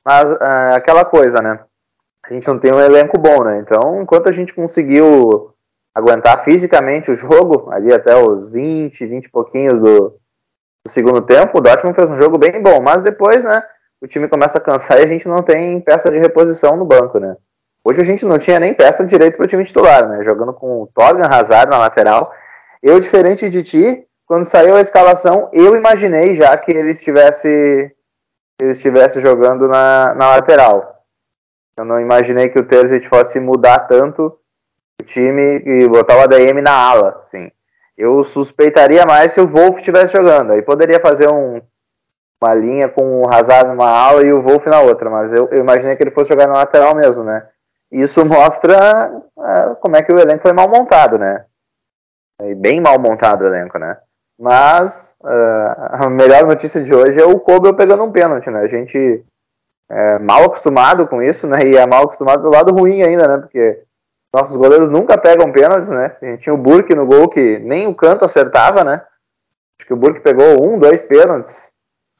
Mas 0.04 0.30
é, 0.40 0.74
aquela 0.74 1.04
coisa, 1.04 1.40
né? 1.40 1.60
A 2.24 2.32
gente 2.32 2.46
não 2.46 2.58
tem 2.58 2.72
um 2.72 2.80
elenco 2.80 3.18
bom, 3.18 3.44
né? 3.44 3.58
Então, 3.58 4.00
enquanto 4.00 4.28
a 4.28 4.32
gente 4.32 4.54
conseguiu 4.54 5.54
aguentar 5.94 6.44
fisicamente 6.44 7.10
o 7.10 7.14
jogo, 7.14 7.70
ali 7.72 7.92
até 7.92 8.16
os 8.16 8.52
20, 8.52 9.04
20 9.04 9.24
e 9.24 9.30
pouquinhos 9.30 9.80
do, 9.80 10.10
do, 10.84 10.90
segundo 10.90 11.20
tempo, 11.22 11.58
o 11.58 11.60
Dortmund 11.60 11.96
fez 11.96 12.10
um 12.10 12.16
jogo 12.16 12.38
bem 12.38 12.62
bom, 12.62 12.80
mas 12.80 13.02
depois, 13.02 13.42
né, 13.42 13.62
o 14.00 14.06
time 14.06 14.28
começa 14.28 14.58
a 14.58 14.60
cansar 14.60 15.00
e 15.00 15.04
a 15.04 15.06
gente 15.06 15.26
não 15.26 15.42
tem 15.42 15.80
peça 15.80 16.10
de 16.10 16.18
reposição 16.18 16.76
no 16.76 16.84
banco, 16.84 17.18
né. 17.18 17.36
Hoje 17.88 18.02
a 18.02 18.04
gente 18.04 18.26
não 18.26 18.38
tinha 18.38 18.60
nem 18.60 18.74
peça 18.74 19.02
direito 19.02 19.38
para 19.38 19.46
o 19.46 19.48
time 19.48 19.64
titular, 19.64 20.06
né, 20.06 20.22
jogando 20.22 20.52
com 20.52 20.82
o 20.82 20.86
Torgan 20.88 21.26
Hazard 21.26 21.70
na 21.70 21.78
lateral. 21.78 22.30
Eu, 22.82 23.00
diferente 23.00 23.48
de 23.48 23.62
ti, 23.62 24.06
quando 24.26 24.44
saiu 24.44 24.76
a 24.76 24.80
escalação, 24.82 25.48
eu 25.54 25.74
imaginei 25.74 26.34
já 26.34 26.54
que 26.58 26.70
ele 26.70 26.90
estivesse, 26.90 27.48
ele 28.60 28.72
estivesse 28.72 29.22
jogando 29.22 29.66
na, 29.66 30.14
na 30.14 30.28
lateral. 30.36 31.02
Eu 31.78 31.86
não 31.86 31.98
imaginei 31.98 32.50
que 32.50 32.58
o 32.58 32.66
Terzic 32.66 33.08
fosse 33.08 33.40
mudar 33.40 33.78
tanto 33.88 34.38
o 35.00 35.04
time 35.06 35.62
e 35.64 35.88
botar 35.88 36.18
o 36.18 36.20
ADM 36.20 36.60
na 36.60 36.72
ala, 36.72 37.24
assim. 37.24 37.50
Eu 37.96 38.22
suspeitaria 38.22 39.06
mais 39.06 39.32
se 39.32 39.40
o 39.40 39.48
Wolf 39.48 39.78
estivesse 39.78 40.12
jogando. 40.12 40.52
Aí 40.52 40.60
poderia 40.60 41.00
fazer 41.00 41.30
um, 41.30 41.62
uma 42.38 42.54
linha 42.54 42.86
com 42.86 43.22
o 43.22 43.34
Hazard 43.34 43.70
numa 43.70 43.88
ala 43.88 44.26
e 44.26 44.30
o 44.30 44.42
Wolf 44.42 44.66
na 44.66 44.82
outra, 44.82 45.08
mas 45.08 45.32
eu, 45.32 45.48
eu 45.50 45.60
imaginei 45.60 45.96
que 45.96 46.02
ele 46.02 46.10
fosse 46.10 46.28
jogar 46.28 46.46
na 46.46 46.58
lateral 46.58 46.94
mesmo, 46.94 47.24
né? 47.24 47.48
Isso 47.90 48.24
mostra 48.24 49.22
é, 49.38 49.74
como 49.80 49.96
é 49.96 50.02
que 50.02 50.12
o 50.12 50.18
elenco 50.18 50.42
foi 50.42 50.52
mal 50.52 50.68
montado, 50.68 51.18
né? 51.18 51.44
Bem 52.58 52.80
mal 52.80 52.98
montado 52.98 53.42
o 53.42 53.46
elenco, 53.46 53.78
né? 53.78 53.96
Mas 54.38 55.16
uh, 55.22 56.04
a 56.04 56.10
melhor 56.10 56.46
notícia 56.46 56.82
de 56.82 56.94
hoje 56.94 57.20
é 57.20 57.24
o 57.24 57.40
Kobe 57.40 57.74
pegando 57.74 58.04
um 58.04 58.12
pênalti, 58.12 58.48
né? 58.50 58.60
A 58.60 58.68
gente 58.68 59.24
é 59.90 60.18
mal 60.18 60.44
acostumado 60.44 61.08
com 61.08 61.20
isso, 61.20 61.48
né? 61.48 61.58
E 61.64 61.76
é 61.76 61.86
mal 61.86 62.04
acostumado 62.04 62.42
do 62.42 62.50
lado 62.50 62.72
ruim 62.72 63.02
ainda, 63.02 63.26
né? 63.26 63.38
Porque 63.38 63.82
nossos 64.32 64.56
goleiros 64.56 64.88
nunca 64.88 65.18
pegam 65.18 65.50
pênaltis, 65.50 65.88
né? 65.88 66.16
A 66.20 66.24
gente 66.26 66.42
tinha 66.42 66.54
o 66.54 66.58
Burke 66.58 66.94
no 66.94 67.06
gol 67.06 67.28
que 67.28 67.58
nem 67.58 67.88
o 67.88 67.94
canto 67.94 68.24
acertava, 68.24 68.84
né? 68.84 69.02
Acho 69.80 69.86
que 69.86 69.94
o 69.94 69.96
Burke 69.96 70.20
pegou 70.20 70.64
um, 70.64 70.78
dois 70.78 71.02
pênaltis 71.02 71.72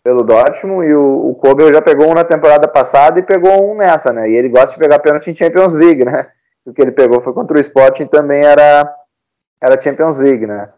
pelo 0.08 0.22
Dortmund 0.22 0.88
e 0.88 0.94
o, 0.94 1.38
o 1.38 1.70
já 1.70 1.82
pegou 1.82 2.10
um 2.10 2.14
na 2.14 2.24
temporada 2.24 2.66
passada 2.66 3.20
e 3.20 3.22
pegou 3.22 3.70
um 3.70 3.76
nessa, 3.76 4.10
né? 4.10 4.26
E 4.30 4.34
ele 4.34 4.48
gosta 4.48 4.70
de 4.70 4.78
pegar 4.78 5.00
pênalti 5.00 5.30
em 5.30 5.36
Champions 5.36 5.74
League, 5.74 6.02
né? 6.02 6.28
O 6.64 6.72
que 6.72 6.80
ele 6.80 6.92
pegou 6.92 7.20
foi 7.20 7.34
contra 7.34 7.58
o 7.58 7.60
Sporting 7.60 8.06
também 8.06 8.42
era, 8.42 8.90
era 9.60 9.78
Champions 9.78 10.16
League, 10.18 10.46
né? 10.46 10.70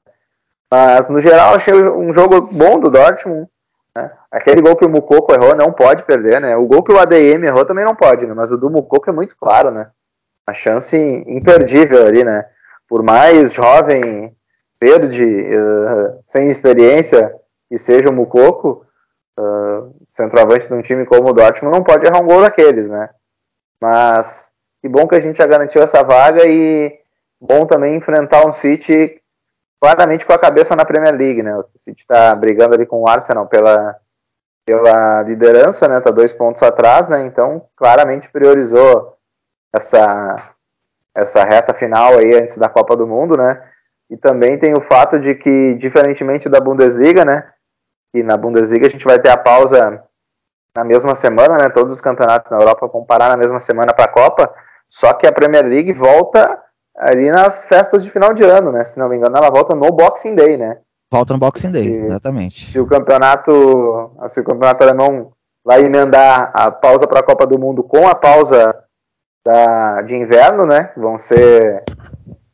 Mas, 0.69 1.09
no 1.09 1.21
geral, 1.21 1.55
achei 1.55 1.73
um 1.73 2.13
jogo 2.13 2.41
bom 2.41 2.81
do 2.81 2.91
Dortmund. 2.91 3.49
Né? 3.95 4.11
Aquele 4.33 4.61
gol 4.61 4.75
que 4.75 4.85
o 4.85 4.89
Mukoko 4.89 5.33
errou 5.33 5.55
não 5.55 5.73
pode 5.73 6.03
perder, 6.03 6.41
né? 6.41 6.57
O 6.57 6.67
gol 6.67 6.83
que 6.83 6.93
o 6.93 6.99
ADM 6.99 7.45
errou 7.45 7.65
também 7.65 7.85
não 7.85 7.95
pode, 7.95 8.27
né? 8.27 8.35
Mas 8.35 8.51
o 8.51 8.59
do 8.59 8.69
Mukoko 8.69 9.11
é 9.11 9.13
muito 9.13 9.37
claro, 9.37 9.71
né? 9.71 9.91
Uma 10.45 10.55
chance 10.55 10.97
imperdível 10.97 12.05
ali, 12.05 12.25
né? 12.25 12.47
Por 12.89 13.01
mais 13.05 13.53
jovem, 13.53 14.35
verde, 14.81 15.25
uh, 15.25 16.19
sem 16.27 16.51
experiência 16.51 17.33
que 17.69 17.79
seja 17.79 18.11
o 18.11 18.13
Mukoko, 18.13 18.85
uh, 19.41 19.95
centroavante 20.15 20.69
de 20.69 20.75
um 20.75 20.83
time 20.83 21.07
como 21.07 21.29
o 21.29 21.33
Dortmund, 21.33 21.77
não 21.77 21.85
pode 21.85 22.07
errar 22.07 22.21
um 22.21 22.27
gol 22.27 22.43
daqueles, 22.43 22.89
né? 22.89 23.11
Mas 23.81 24.53
que 24.83 24.89
bom 24.89 25.07
que 25.07 25.15
a 25.15 25.21
gente 25.21 25.39
já 25.39 25.47
garantiu 25.47 25.83
essa 25.83 26.03
vaga 26.03 26.45
e 26.47 26.93
bom 27.41 27.67
também 27.67 27.97
enfrentar 27.97 28.47
um 28.47 28.53
City 28.53 29.21
claramente 29.81 30.27
com 30.27 30.33
a 30.33 30.39
cabeça 30.39 30.77
na 30.77 30.85
Premier 30.85 31.15
League, 31.15 31.43
né? 31.43 31.57
O 31.57 31.65
City 31.79 32.03
está 32.03 32.35
brigando 32.35 32.75
ali 32.75 32.85
com 32.85 33.03
o 33.03 33.09
Arsenal 33.09 33.47
pela, 33.47 33.97
pela 34.67 35.23
liderança, 35.23 35.89
né? 35.89 36.01
Tá 36.01 36.11
dois 36.11 36.33
pontos 36.33 36.63
atrás, 36.63 37.09
né? 37.09 37.25
Então, 37.25 37.67
claramente 37.77 38.31
priorizou 38.31 39.17
essa 39.75 40.37
essa 41.13 41.43
reta 41.45 41.75
final 41.75 42.19
aí 42.19 42.35
antes 42.35 42.57
da 42.57 42.69
Copa 42.69 42.97
do 42.97 43.07
Mundo, 43.07 43.37
né? 43.37 43.61
E 44.09 44.17
também 44.17 44.59
tem 44.59 44.75
o 44.75 44.81
fato 44.81 45.19
de 45.19 45.35
que, 45.35 45.75
diferentemente 45.75 46.49
da 46.49 46.61
Bundesliga, 46.61 47.25
né? 47.25 47.53
E 48.15 48.23
na 48.23 48.37
Bundesliga 48.37 48.87
a 48.87 48.91
gente 48.91 49.05
vai 49.05 49.19
ter 49.19 49.31
a 49.31 49.37
pausa 49.37 50.03
na 50.77 50.85
mesma 50.85 51.15
semana, 51.15 51.57
né? 51.57 51.69
Todos 51.69 51.93
os 51.93 52.01
campeonatos 52.01 52.51
na 52.51 52.59
Europa 52.59 52.87
vão 52.87 53.05
parar 53.05 53.29
na 53.29 53.37
mesma 53.37 53.61
semana 53.61 53.93
para 53.93 54.07
a 54.07 54.13
Copa. 54.13 54.53
Só 54.89 55.13
que 55.13 55.27
a 55.27 55.33
Premier 55.33 55.65
League 55.65 55.93
volta 55.93 56.59
ali 56.97 57.31
nas 57.31 57.65
festas 57.65 58.05
de 58.05 58.11
final 58.11 58.35
de 58.35 58.45
ano, 58.45 58.73
né? 58.73 58.85
Se 58.85 58.99
não 58.99 59.09
me 59.09 59.17
engano, 59.17 59.37
ela 59.37 59.51
volta 59.51 59.75
no 59.75 59.91
Boxing 59.91 60.35
Day, 60.35 60.57
né? 60.57 60.79
Volta 61.13 61.33
no 61.33 61.39
Boxing 61.41 61.73
Day, 61.73 61.93
se, 61.93 61.99
exatamente. 61.99 62.73
Se 62.73 62.79
o 62.79 62.87
campeonato, 62.87 64.13
se 64.29 64.41
o 64.41 64.45
campeonato 64.45 64.85
alemão 64.85 65.33
vai 65.65 65.85
emendar 65.85 66.51
a 66.55 66.71
pausa 66.71 67.07
para 67.07 67.21
a 67.21 67.23
Copa 67.23 67.47
do 67.47 67.59
Mundo 67.59 67.83
com 67.83 68.09
a 68.09 68.15
pausa 68.15 68.75
da, 69.45 70.03
de 70.03 70.17
inverno, 70.17 70.67
né? 70.67 70.93
Vão 70.97 71.19
ser 71.19 71.83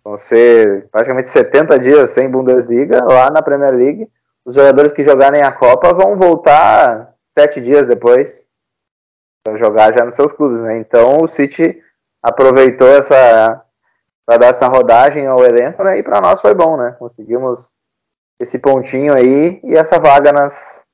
vão 0.05 0.17
ser 0.17 0.89
praticamente 0.91 1.29
70 1.29 1.79
dias 1.81 2.13
sem 2.13 2.31
Bundesliga 2.31 3.05
lá 3.05 3.29
na 3.31 3.43
Premier 3.43 3.75
League. 3.75 4.09
Os 4.47 4.55
jogadores 4.55 4.93
que 4.93 5.03
jogarem 5.03 5.43
a 5.43 5.51
Copa 5.51 5.93
vão 5.93 6.17
voltar 6.17 7.13
sete 7.37 7.61
dias 7.61 7.85
depois 7.89 8.49
para 9.45 9.57
jogar 9.57 9.93
já 9.93 10.05
nos 10.05 10.15
seus 10.15 10.33
clubes, 10.33 10.61
né? 10.61 10.79
Então 10.79 11.19
o 11.21 11.27
City 11.27 11.83
aproveitou 12.23 12.87
essa 12.87 13.65
para 14.25 14.39
dar 14.39 14.47
essa 14.49 14.69
rodagem 14.69 15.27
ao 15.27 15.45
elenco, 15.45 15.83
né? 15.83 15.99
E 15.99 16.03
para 16.03 16.21
nós 16.21 16.41
foi 16.41 16.55
bom, 16.55 16.77
né? 16.77 16.95
Conseguimos 16.97 17.75
esse 18.41 18.59
pontinho 18.59 19.17
aí 19.17 19.61
e 19.65 19.77
essa 19.77 19.99
vaga 19.99 20.33
nas, 20.33 20.85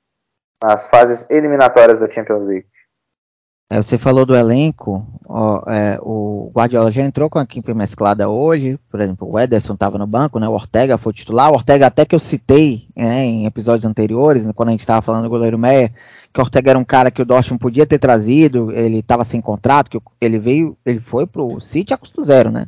nas 0.63 0.89
fases 0.89 1.27
eliminatórias 1.29 1.99
da 1.99 2.09
Champions 2.09 2.47
League. 2.47 2.67
É, 3.73 3.83
você 3.83 3.97
falou 3.97 4.27
do 4.27 4.37
elenco, 4.37 5.03
ó, 5.27 5.63
é, 5.67 5.99
o 6.03 6.53
Guardiola 6.55 6.93
já 6.93 7.01
entrou 7.01 7.31
com 7.31 7.39
a 7.39 7.43
equipe 7.43 7.73
mesclada 7.73 8.29
hoje, 8.29 8.79
por 8.91 9.01
exemplo, 9.01 9.27
o 9.27 9.41
Ederson 9.41 9.73
estava 9.73 9.97
no 9.97 10.07
banco, 10.07 10.39
né, 10.39 10.47
o 10.47 10.53
Ortega 10.53 10.99
foi 10.99 11.15
titular, 11.15 11.51
o 11.51 11.55
Ortega 11.55 11.87
até 11.87 12.05
que 12.05 12.15
eu 12.15 12.21
citei 12.21 12.87
né, 12.95 13.25
em 13.25 13.47
episódios 13.47 13.87
anteriores, 13.87 14.47
quando 14.55 14.69
a 14.69 14.73
gente 14.73 14.81
estava 14.81 15.01
falando 15.01 15.23
do 15.23 15.31
goleiro 15.31 15.59
Meia, 15.59 15.91
que 16.31 16.39
o 16.39 16.43
Ortega 16.43 16.73
era 16.73 16.79
um 16.79 16.85
cara 16.85 17.11
que 17.11 17.23
o 17.23 17.25
Dortmund 17.25 17.63
podia 17.63 17.87
ter 17.87 17.99
trazido, 17.99 18.71
ele 18.73 18.99
estava 18.99 19.25
sem 19.25 19.41
contrato, 19.41 19.91
que 19.91 19.99
ele 20.21 20.39
veio, 20.39 20.77
ele 20.85 21.01
foi 21.01 21.27
pro 21.27 21.59
City 21.59 21.95
a 21.95 21.97
custo 21.97 22.23
zero, 22.23 22.51
né, 22.51 22.67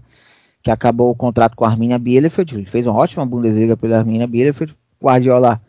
que 0.62 0.70
acabou 0.70 1.10
o 1.10 1.14
contrato 1.14 1.54
com 1.54 1.66
a 1.66 1.68
Arminia 1.68 1.98
Bielefeld, 1.98 2.54
ele 2.54 2.64
fez 2.64 2.86
uma 2.86 2.96
ótima 2.96 3.26
Bundesliga 3.26 3.76
pela 3.76 3.98
Arminia 3.98 4.26
Bielefeld, 4.26 4.74
o 4.98 5.04
Guardiola 5.04 5.60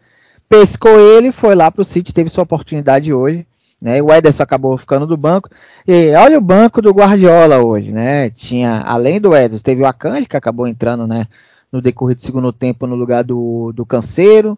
pescou 0.47 0.97
ele, 0.97 1.33
foi 1.33 1.55
lá 1.55 1.69
para 1.69 1.81
o 1.81 1.85
City, 1.85 2.13
teve 2.13 2.29
sua 2.29 2.45
oportunidade 2.45 3.11
hoje, 3.11 3.45
né, 3.81 4.01
o 4.01 4.11
Ederson 4.11 4.43
acabou 4.43 4.77
ficando 4.77 5.05
do 5.05 5.17
banco, 5.17 5.49
e 5.87 6.13
olha 6.15 6.37
o 6.37 6.41
banco 6.41 6.81
do 6.81 6.91
Guardiola 6.91 7.59
hoje, 7.59 7.91
né, 7.91 8.29
tinha, 8.29 8.81
além 8.81 9.19
do 9.19 9.35
Ederson, 9.35 9.63
teve 9.63 9.81
o 9.81 9.85
Akanji, 9.85 10.27
que 10.27 10.37
acabou 10.37 10.67
entrando, 10.67 11.05
né, 11.07 11.27
no 11.71 11.81
decorrer 11.81 12.15
do 12.15 12.23
segundo 12.23 12.51
tempo 12.51 12.87
no 12.87 12.95
lugar 12.95 13.23
do, 13.23 13.71
do 13.73 13.85
Canceiro, 13.85 14.57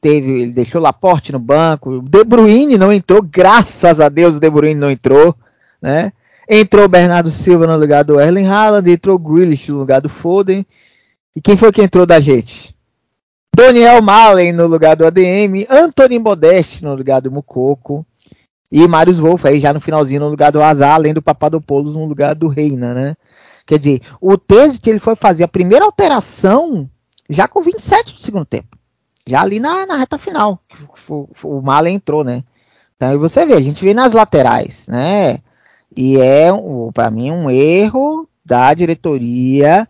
teve, 0.00 0.42
ele 0.42 0.52
deixou 0.52 0.80
Laporte 0.80 1.32
no 1.32 1.38
banco, 1.38 1.90
o 1.90 2.02
De 2.02 2.24
Bruyne 2.24 2.78
não 2.78 2.92
entrou, 2.92 3.22
graças 3.22 4.00
a 4.00 4.08
Deus 4.08 4.36
o 4.36 4.40
De 4.40 4.50
Bruyne 4.50 4.78
não 4.78 4.90
entrou, 4.90 5.34
né, 5.80 6.12
Entrou 6.52 6.86
o 6.86 6.88
Bernardo 6.88 7.30
Silva 7.30 7.64
no 7.64 7.76
lugar 7.76 8.02
do 8.02 8.20
Erling 8.20 8.48
Haaland, 8.48 8.90
entrou 8.90 9.14
o 9.14 9.18
Grealish 9.20 9.70
no 9.70 9.78
lugar 9.78 10.00
do 10.00 10.08
Foden. 10.08 10.66
E 11.36 11.40
quem 11.40 11.56
foi 11.56 11.70
que 11.70 11.80
entrou 11.80 12.04
da 12.04 12.18
gente? 12.18 12.74
Daniel 13.54 14.02
Malen 14.02 14.52
no 14.52 14.66
lugar 14.66 14.96
do 14.96 15.06
ADM, 15.06 15.64
Anthony 15.70 16.18
Modeste 16.18 16.84
no 16.84 16.92
lugar 16.92 17.20
do 17.20 17.30
Mukoko 17.30 18.04
e 18.70 18.86
Marius 18.86 19.18
Wolff 19.18 19.46
aí 19.46 19.58
já 19.58 19.72
no 19.72 19.80
finalzinho 19.80 20.20
no 20.20 20.28
lugar 20.28 20.52
do 20.52 20.62
Azar, 20.62 20.94
além 20.94 21.12
do 21.12 21.22
Papadopoulos 21.22 21.96
no 21.96 22.04
lugar 22.04 22.34
do 22.34 22.48
Reina, 22.48 22.94
né? 22.94 23.16
Quer 23.66 23.78
dizer, 23.78 24.02
o 24.20 24.36
que 24.38 24.90
ele 24.90 24.98
foi 24.98 25.16
fazer 25.16 25.44
a 25.44 25.48
primeira 25.48 25.84
alteração 25.84 26.88
já 27.28 27.46
com 27.46 27.62
27 27.62 28.14
do 28.14 28.20
segundo 28.20 28.44
tempo. 28.44 28.76
Já 29.26 29.42
ali 29.42 29.60
na, 29.60 29.86
na 29.86 29.96
reta 29.96 30.18
final. 30.18 30.60
O, 31.08 31.28
o 31.44 31.62
Malen 31.62 31.96
entrou, 31.96 32.24
né? 32.24 32.42
Então 32.96 33.18
você 33.18 33.46
vê, 33.46 33.54
a 33.54 33.60
gente 33.60 33.84
vê 33.84 33.94
nas 33.94 34.12
laterais, 34.12 34.86
né? 34.88 35.38
E 35.96 36.20
é, 36.20 36.48
para 36.92 37.10
mim, 37.10 37.30
um 37.30 37.50
erro 37.50 38.28
da 38.44 38.72
diretoria. 38.74 39.88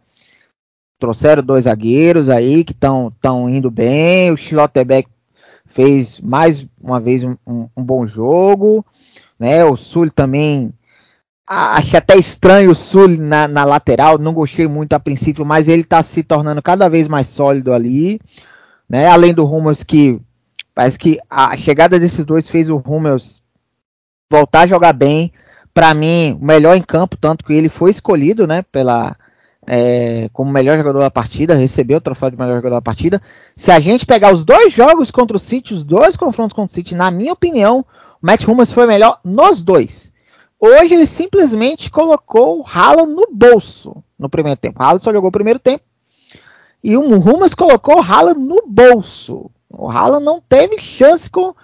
Trouxeram 0.98 1.42
dois 1.42 1.64
zagueiros 1.64 2.28
aí 2.28 2.62
que 2.62 2.72
estão 2.72 3.48
indo 3.48 3.70
bem. 3.70 4.30
O 4.30 4.36
Schlotterbeck 4.36 5.08
fez 5.70 6.20
mais 6.20 6.66
uma 6.80 7.00
vez 7.00 7.22
um, 7.24 7.34
um, 7.46 7.68
um 7.76 7.82
bom 7.82 8.06
jogo. 8.06 8.84
Né? 9.38 9.64
O 9.64 9.76
Sul 9.76 10.10
também. 10.10 10.72
Achei 11.46 11.98
até 11.98 12.16
estranho 12.16 12.70
o 12.70 12.74
Sul 12.74 13.08
na, 13.08 13.48
na, 13.48 13.64
lateral. 13.64 14.18
Não 14.18 14.32
gostei 14.32 14.68
muito 14.68 14.92
a 14.92 15.00
princípio, 15.00 15.44
mas 15.44 15.66
ele 15.66 15.82
está 15.82 16.02
se 16.02 16.22
tornando 16.22 16.62
cada 16.62 16.88
vez 16.88 17.08
mais 17.08 17.26
sólido 17.26 17.72
ali. 17.72 18.20
Né? 18.88 19.08
Além 19.08 19.34
do 19.34 19.44
Rummels 19.44 19.82
que 19.82 20.20
parece 20.74 20.98
que 20.98 21.18
a 21.28 21.56
chegada 21.56 21.98
desses 21.98 22.24
dois 22.24 22.48
fez 22.48 22.68
o 22.68 22.76
Rummels 22.76 23.42
voltar 24.30 24.60
a 24.60 24.66
jogar 24.66 24.92
bem 24.92 25.32
para 25.74 25.94
mim, 25.94 26.38
o 26.40 26.44
melhor 26.44 26.76
em 26.76 26.82
campo, 26.82 27.16
tanto 27.16 27.44
que 27.44 27.52
ele 27.52 27.68
foi 27.68 27.90
escolhido, 27.90 28.46
né, 28.46 28.62
pela 28.62 29.16
é, 29.66 30.28
como 30.32 30.50
melhor 30.50 30.76
jogador 30.76 31.00
da 31.00 31.10
partida, 31.10 31.54
recebeu 31.54 31.98
o 31.98 32.00
troféu 32.00 32.30
de 32.30 32.38
melhor 32.38 32.56
jogador 32.56 32.76
da 32.76 32.82
partida. 32.82 33.20
Se 33.54 33.70
a 33.70 33.78
gente 33.78 34.06
pegar 34.06 34.32
os 34.32 34.44
dois 34.44 34.72
jogos 34.72 35.10
contra 35.10 35.36
o 35.36 35.40
City, 35.40 35.74
os 35.74 35.84
dois 35.84 36.16
confrontos 36.16 36.54
contra 36.54 36.70
o 36.70 36.74
City, 36.74 36.94
na 36.94 37.10
minha 37.10 37.32
opinião, 37.32 37.80
o 37.80 38.26
Matt 38.26 38.46
Hummels 38.46 38.72
foi 38.72 38.86
melhor 38.86 39.20
nos 39.24 39.62
dois. 39.62 40.12
Hoje 40.58 40.94
ele 40.94 41.06
simplesmente 41.06 41.90
colocou 41.90 42.60
o 42.60 42.64
Haaland 42.66 43.12
no 43.12 43.28
bolso 43.32 44.02
no 44.18 44.28
primeiro 44.28 44.60
tempo. 44.60 44.78
O 44.80 44.82
Haaland 44.82 45.02
só 45.02 45.12
jogou 45.12 45.28
o 45.28 45.32
primeiro 45.32 45.58
tempo. 45.58 45.84
E 46.82 46.96
o 46.96 47.02
Hummels 47.02 47.54
colocou 47.54 47.98
o 47.98 48.02
Haaland 48.02 48.40
no 48.40 48.62
bolso. 48.66 49.50
O 49.70 49.90
Haaland 49.90 50.24
não 50.24 50.42
teve 50.46 50.78
chance 50.78 51.30
com, 51.30 51.54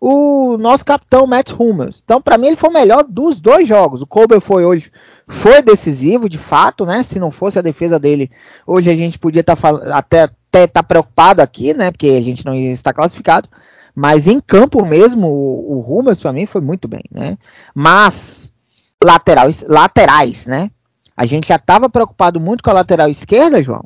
o 0.00 0.56
nosso 0.56 0.84
capitão 0.84 1.26
Matt 1.26 1.52
Hummels. 1.52 2.00
Então, 2.02 2.22
para 2.22 2.38
mim, 2.38 2.46
ele 2.46 2.56
foi 2.56 2.70
o 2.70 2.72
melhor 2.72 3.04
dos 3.04 3.38
dois 3.38 3.68
jogos. 3.68 4.00
O 4.00 4.06
Kobe 4.06 4.40
foi 4.40 4.64
hoje, 4.64 4.90
foi 5.30 5.62
decisivo, 5.62 6.28
de 6.28 6.38
fato, 6.38 6.84
né? 6.84 7.02
Se 7.02 7.18
não 7.18 7.30
fosse 7.30 7.58
a 7.58 7.62
defesa 7.62 7.98
dele, 7.98 8.30
hoje 8.66 8.90
a 8.90 8.94
gente 8.94 9.18
podia 9.18 9.40
estar 9.40 9.56
tá 9.56 9.68
até 9.92 10.24
estar 10.24 10.68
tá 10.68 10.82
preocupado 10.82 11.40
aqui, 11.40 11.72
né? 11.72 11.90
Porque 11.90 12.08
a 12.08 12.22
gente 12.22 12.44
não 12.44 12.54
estar 12.54 12.92
classificado. 12.92 13.48
Mas 13.94 14.26
em 14.26 14.40
campo 14.40 14.84
mesmo, 14.84 15.28
o, 15.28 15.78
o 15.78 15.80
Rummels 15.80 16.20
para 16.20 16.32
mim 16.32 16.46
foi 16.46 16.60
muito 16.60 16.88
bem, 16.88 17.04
né? 17.10 17.38
Mas 17.74 18.52
laterais, 19.02 19.64
laterais, 19.66 20.46
né? 20.46 20.70
A 21.16 21.26
gente 21.26 21.48
já 21.48 21.56
estava 21.56 21.88
preocupado 21.88 22.40
muito 22.40 22.62
com 22.62 22.70
a 22.70 22.74
lateral 22.74 23.08
esquerda, 23.08 23.62
João. 23.62 23.84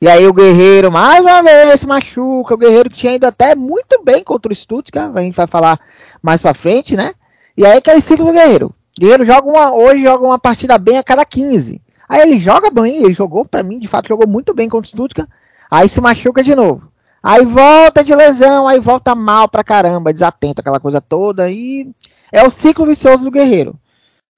E 0.00 0.08
aí 0.08 0.26
o 0.26 0.32
Guerreiro, 0.32 0.90
mais 0.90 1.24
uma 1.24 1.42
vez, 1.42 1.80
se 1.80 1.86
machuca. 1.86 2.54
O 2.54 2.58
Guerreiro 2.58 2.90
que 2.90 2.96
tinha 2.96 3.14
ido 3.14 3.24
até 3.24 3.54
muito 3.54 4.02
bem 4.02 4.24
contra 4.24 4.52
o 4.52 4.54
Stuttgart. 4.54 5.12
A 5.14 5.22
gente 5.22 5.36
vai 5.36 5.46
falar 5.46 5.78
mais 6.20 6.40
pra 6.40 6.54
frente, 6.54 6.96
né? 6.96 7.14
E 7.56 7.64
aí 7.64 7.78
aquele 7.78 8.00
ciclo 8.00 8.26
do 8.26 8.32
Guerreiro. 8.32 8.74
Guerreiro 8.98 9.24
joga 9.24 9.48
uma, 9.48 9.74
hoje 9.74 10.02
joga 10.02 10.24
uma 10.24 10.38
partida 10.38 10.76
bem 10.78 10.98
a 10.98 11.02
cada 11.02 11.24
15. 11.24 11.80
Aí 12.08 12.20
ele 12.20 12.38
joga 12.38 12.70
bem, 12.70 13.04
ele 13.04 13.12
jogou 13.12 13.44
para 13.44 13.62
mim, 13.62 13.78
de 13.78 13.88
fato, 13.88 14.08
jogou 14.08 14.28
muito 14.28 14.52
bem 14.52 14.68
contra 14.68 14.86
o 14.86 14.88
Stuttgart. 14.88 15.28
Aí 15.70 15.88
se 15.88 16.00
machuca 16.00 16.42
de 16.42 16.54
novo. 16.54 16.92
Aí 17.22 17.44
volta 17.46 18.02
de 18.02 18.14
lesão, 18.14 18.66
aí 18.66 18.80
volta 18.80 19.14
mal 19.14 19.48
pra 19.48 19.64
caramba, 19.64 20.12
desatento, 20.12 20.60
aquela 20.60 20.80
coisa 20.80 21.00
toda. 21.00 21.50
E 21.50 21.88
é 22.30 22.44
o 22.44 22.50
ciclo 22.50 22.84
vicioso 22.84 23.24
do 23.24 23.30
Guerreiro. 23.30 23.78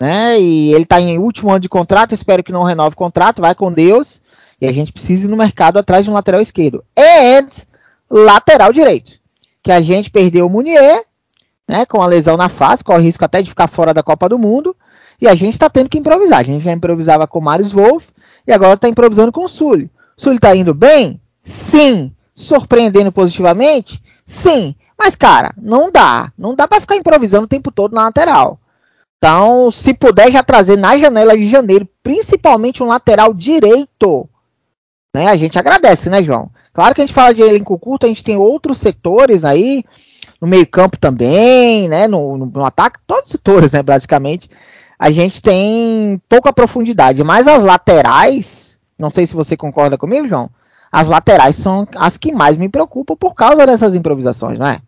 Né? 0.00 0.38
E 0.38 0.74
ele 0.74 0.84
tá 0.84 1.00
em 1.00 1.18
último 1.18 1.50
ano 1.50 1.60
de 1.60 1.68
contrato, 1.68 2.14
espero 2.14 2.44
que 2.44 2.52
não 2.52 2.62
renove 2.62 2.94
o 2.94 2.98
contrato, 2.98 3.40
vai 3.40 3.54
com 3.54 3.72
Deus. 3.72 4.22
E 4.60 4.66
a 4.66 4.72
gente 4.72 4.92
precisa 4.92 5.26
ir 5.26 5.30
no 5.30 5.36
mercado 5.36 5.78
atrás 5.78 6.04
de 6.04 6.10
um 6.10 6.14
lateral 6.14 6.40
esquerdo. 6.40 6.84
E 6.96 7.44
lateral 8.10 8.72
direito. 8.72 9.12
Que 9.62 9.72
a 9.72 9.80
gente 9.80 10.10
perdeu 10.10 10.46
o 10.46 10.50
Munier, 10.50 11.04
né, 11.68 11.86
com 11.86 12.02
a 12.02 12.06
lesão 12.06 12.36
na 12.36 12.48
face, 12.48 12.84
corre 12.84 13.04
risco 13.04 13.24
até 13.24 13.42
de 13.42 13.50
ficar 13.50 13.66
fora 13.66 13.94
da 13.94 14.02
Copa 14.02 14.28
do 14.28 14.38
Mundo. 14.38 14.76
E 15.20 15.28
a 15.28 15.34
gente 15.34 15.54
está 15.54 15.70
tendo 15.70 15.88
que 15.88 15.98
improvisar. 15.98 16.40
A 16.40 16.44
gente 16.44 16.64
já 16.64 16.72
improvisava 16.72 17.26
com 17.26 17.38
o 17.38 17.42
Marius 17.42 17.72
Wolff 17.72 18.08
e 18.46 18.52
agora 18.52 18.74
está 18.74 18.88
improvisando 18.88 19.32
com 19.32 19.44
o 19.44 19.48
Sully. 19.48 19.90
Sully 20.16 20.36
está 20.36 20.54
indo 20.54 20.74
bem? 20.74 21.20
Sim. 21.42 22.12
Surpreendendo 22.34 23.12
positivamente? 23.12 24.02
Sim. 24.26 24.74
Mas, 24.98 25.14
cara, 25.14 25.54
não 25.56 25.90
dá. 25.90 26.32
Não 26.36 26.54
dá 26.54 26.66
para 26.66 26.80
ficar 26.80 26.96
improvisando 26.96 27.44
o 27.44 27.48
tempo 27.48 27.70
todo 27.70 27.94
na 27.94 28.04
lateral. 28.04 28.58
Então, 29.18 29.70
se 29.70 29.94
puder 29.94 30.30
já 30.30 30.42
trazer 30.42 30.76
na 30.76 30.98
janela 30.98 31.36
de 31.36 31.48
janeiro, 31.48 31.88
principalmente 32.02 32.82
um 32.82 32.86
lateral 32.86 33.32
direito, 33.32 34.28
né? 35.14 35.28
A 35.28 35.36
gente 35.36 35.58
agradece, 35.58 36.10
né, 36.10 36.22
João? 36.22 36.50
Claro 36.74 36.94
que 36.94 37.00
a 37.00 37.06
gente 37.06 37.14
fala 37.14 37.32
de 37.32 37.40
elenco 37.40 37.78
curto, 37.78 38.04
a 38.04 38.08
gente 38.08 38.24
tem 38.24 38.36
outros 38.36 38.78
setores 38.78 39.44
aí, 39.44 39.84
no 40.40 40.46
meio-campo 40.46 40.98
também, 40.98 41.88
né? 41.88 42.06
No, 42.06 42.36
no, 42.36 42.46
no, 42.46 42.64
ataque, 42.64 42.98
todos 43.06 43.26
os 43.26 43.30
setores, 43.30 43.70
né? 43.72 43.82
Basicamente, 43.82 44.50
a 44.98 45.10
gente 45.10 45.42
tem 45.42 46.20
pouca 46.28 46.52
profundidade, 46.52 47.22
mas 47.24 47.46
as 47.46 47.62
laterais, 47.62 48.78
não 48.98 49.10
sei 49.10 49.26
se 49.26 49.34
você 49.34 49.56
concorda 49.56 49.98
comigo, 49.98 50.28
João. 50.28 50.50
As 50.90 51.08
laterais 51.08 51.56
são 51.56 51.88
as 51.96 52.16
que 52.16 52.32
mais 52.32 52.56
me 52.56 52.68
preocupam 52.68 53.16
por 53.16 53.34
causa 53.34 53.66
dessas 53.66 53.94
improvisações, 53.94 54.58
não 54.58 54.66
é? 54.66 54.80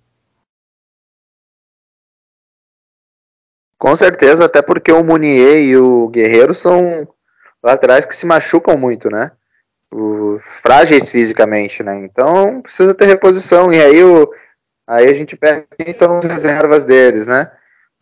Com 3.78 3.94
certeza, 3.94 4.44
até 4.44 4.62
porque 4.62 4.90
o 4.90 5.04
Munier 5.04 5.62
e 5.62 5.76
o 5.76 6.08
Guerreiro 6.08 6.54
são 6.54 7.06
laterais 7.62 8.06
que 8.06 8.16
se 8.16 8.24
machucam 8.24 8.76
muito, 8.76 9.10
né? 9.10 9.32
O, 9.92 10.38
frágeis 10.40 11.10
fisicamente, 11.10 11.82
né? 11.82 12.04
Então 12.04 12.62
precisa 12.62 12.94
ter 12.94 13.06
reposição. 13.06 13.72
E 13.72 13.80
aí 13.80 14.02
o, 14.02 14.30
Aí 14.86 15.08
a 15.08 15.14
gente 15.14 15.36
pega 15.36 15.66
quem 15.76 15.92
são 15.92 16.18
as 16.18 16.24
reservas 16.24 16.84
deles, 16.84 17.26
né? 17.26 17.50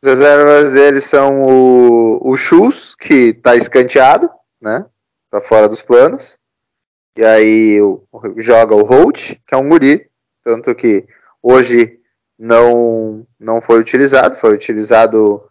As 0.02 0.08
reservas 0.08 0.72
deles 0.72 1.04
são 1.04 1.42
o, 1.42 2.30
o 2.30 2.36
Schultz, 2.36 2.94
que 2.94 3.30
está 3.30 3.56
escanteado, 3.56 4.28
né? 4.60 4.84
Tá 5.30 5.40
fora 5.40 5.66
dos 5.66 5.80
planos. 5.80 6.38
E 7.16 7.24
aí 7.24 7.80
o, 7.80 8.02
joga 8.36 8.74
o 8.74 8.82
Holt, 8.82 9.36
que 9.46 9.54
é 9.54 9.56
um 9.56 9.68
guri, 9.68 10.10
tanto 10.44 10.74
que 10.74 11.06
hoje 11.42 11.98
não 12.38 13.26
não 13.40 13.62
foi 13.62 13.78
utilizado, 13.78 14.36
foi 14.36 14.52
utilizado 14.52 15.42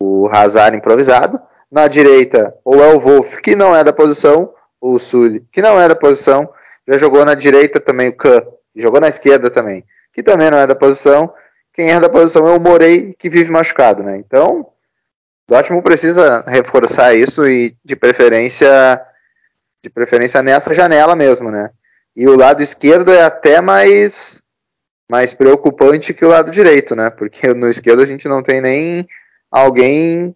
o 0.00 0.28
Hazard 0.28 0.76
improvisado. 0.76 1.40
Na 1.70 1.88
direita, 1.88 2.56
ou 2.64 2.82
é 2.82 2.94
o 2.94 3.00
Wolf, 3.00 3.38
que 3.38 3.56
não 3.56 3.74
é 3.74 3.82
da 3.82 3.92
posição, 3.92 4.54
ou 4.80 4.94
o 4.94 4.98
Sully, 5.00 5.44
que 5.52 5.60
não 5.60 5.80
é 5.80 5.88
da 5.88 5.96
posição, 5.96 6.48
já 6.86 6.96
jogou 6.96 7.24
na 7.24 7.34
direita 7.34 7.80
também 7.80 8.08
o 8.08 8.16
Kahn, 8.16 8.40
jogou 8.74 9.00
na 9.00 9.08
esquerda 9.08 9.50
também 9.50 9.84
que 10.16 10.22
também 10.22 10.50
não 10.50 10.56
é 10.56 10.66
da 10.66 10.74
posição. 10.74 11.30
Quem 11.74 11.90
é 11.90 12.00
da 12.00 12.08
posição 12.08 12.48
é 12.48 12.56
o 12.56 12.58
Morei, 12.58 13.14
que 13.18 13.28
vive 13.28 13.52
machucado, 13.52 14.02
né? 14.02 14.16
Então, 14.16 14.60
o 14.60 14.72
Dortmund 15.46 15.84
precisa 15.84 16.42
reforçar 16.48 17.14
isso 17.14 17.46
e, 17.46 17.76
de 17.84 17.94
preferência, 17.94 18.98
de 19.84 19.90
preferência 19.90 20.42
nessa 20.42 20.72
janela 20.72 21.14
mesmo, 21.14 21.50
né? 21.50 21.68
E 22.16 22.26
o 22.26 22.34
lado 22.34 22.62
esquerdo 22.62 23.12
é 23.12 23.22
até 23.22 23.60
mais, 23.60 24.42
mais 25.06 25.34
preocupante 25.34 26.14
que 26.14 26.24
o 26.24 26.30
lado 26.30 26.50
direito, 26.50 26.96
né? 26.96 27.10
Porque 27.10 27.52
no 27.52 27.68
esquerdo 27.68 28.00
a 28.00 28.06
gente 28.06 28.26
não 28.26 28.42
tem 28.42 28.62
nem 28.62 29.06
alguém 29.50 30.34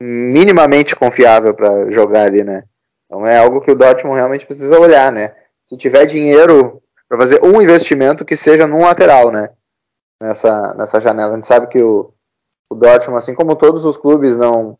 minimamente 0.00 0.96
confiável 0.96 1.52
para 1.52 1.90
jogar 1.90 2.22
ali, 2.22 2.42
né? 2.42 2.64
Então 3.04 3.26
é 3.26 3.36
algo 3.36 3.60
que 3.60 3.70
o 3.70 3.76
Dortmund 3.76 4.16
realmente 4.16 4.46
precisa 4.46 4.80
olhar, 4.80 5.12
né? 5.12 5.34
Se 5.68 5.76
tiver 5.76 6.06
dinheiro 6.06 6.82
para 7.08 7.18
fazer 7.18 7.42
um 7.42 7.60
investimento 7.60 8.24
que 8.24 8.36
seja 8.36 8.66
num 8.66 8.82
lateral, 8.82 9.30
né? 9.30 9.50
Nessa, 10.20 10.74
nessa 10.74 11.00
janela. 11.00 11.32
A 11.32 11.34
gente 11.34 11.46
sabe 11.46 11.68
que 11.68 11.82
o, 11.82 12.12
o 12.70 12.74
Dortmund, 12.74 13.18
assim 13.18 13.34
como 13.34 13.56
todos 13.56 13.84
os 13.84 13.96
clubes, 13.96 14.36
não 14.36 14.78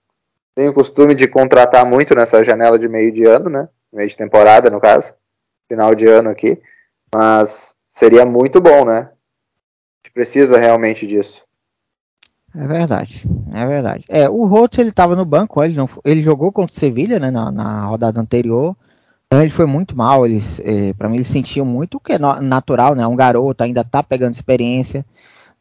tem 0.55 0.69
o 0.69 0.75
costume 0.75 1.15
de 1.15 1.29
contratar 1.29 1.85
muito 1.85 2.15
nessa 2.15 2.43
janela 2.43 2.79
de 2.79 2.89
meio 2.89 3.13
de 3.13 3.25
ano, 3.25 3.51
né? 3.51 3.69
Meio 3.93 4.09
de 4.09 4.17
temporada, 4.17 4.71
no 4.71 4.81
caso. 4.81 5.15
Final 5.69 5.95
de 5.95 6.07
ano 6.07 6.31
aqui. 6.31 6.61
Mas 7.15 7.75
seria 7.89 8.25
muito 8.25 8.61
bom, 8.61 8.85
né? 8.85 8.99
A 8.99 9.03
gente 9.99 10.13
precisa 10.15 10.59
realmente 10.59 11.07
disso. 11.07 11.45
É 12.59 12.67
verdade, 12.67 13.23
é 13.55 13.67
verdade. 13.67 14.05
É, 14.09 14.31
o 14.31 14.47
Roth 14.47 14.79
ele 14.79 14.89
estava 14.89 15.15
no 15.15 15.27
banco, 15.27 15.63
ele, 15.63 15.77
não, 15.77 15.87
ele 16.03 16.23
jogou 16.23 16.51
contra 16.51 16.73
o 16.73 16.75
Sevilha, 16.75 17.19
né, 17.19 17.31
na, 17.31 17.51
na 17.51 17.85
rodada 17.85 18.19
anterior. 18.19 18.75
Então 19.27 19.43
ele 19.43 19.51
foi 19.51 19.67
muito 19.67 19.97
mal, 19.97 20.25
eles, 20.25 20.61
é, 20.61 20.93
para 20.93 21.09
mim 21.09 21.17
ele 21.17 21.25
sentiu 21.25 21.65
muito, 21.65 21.97
o 21.97 22.01
que 22.01 22.13
é 22.13 22.19
natural, 22.19 22.95
né? 22.95 23.05
Um 23.07 23.17
garoto 23.17 23.65
ainda 23.65 23.83
tá 23.83 24.01
pegando 24.01 24.35
experiência, 24.35 25.05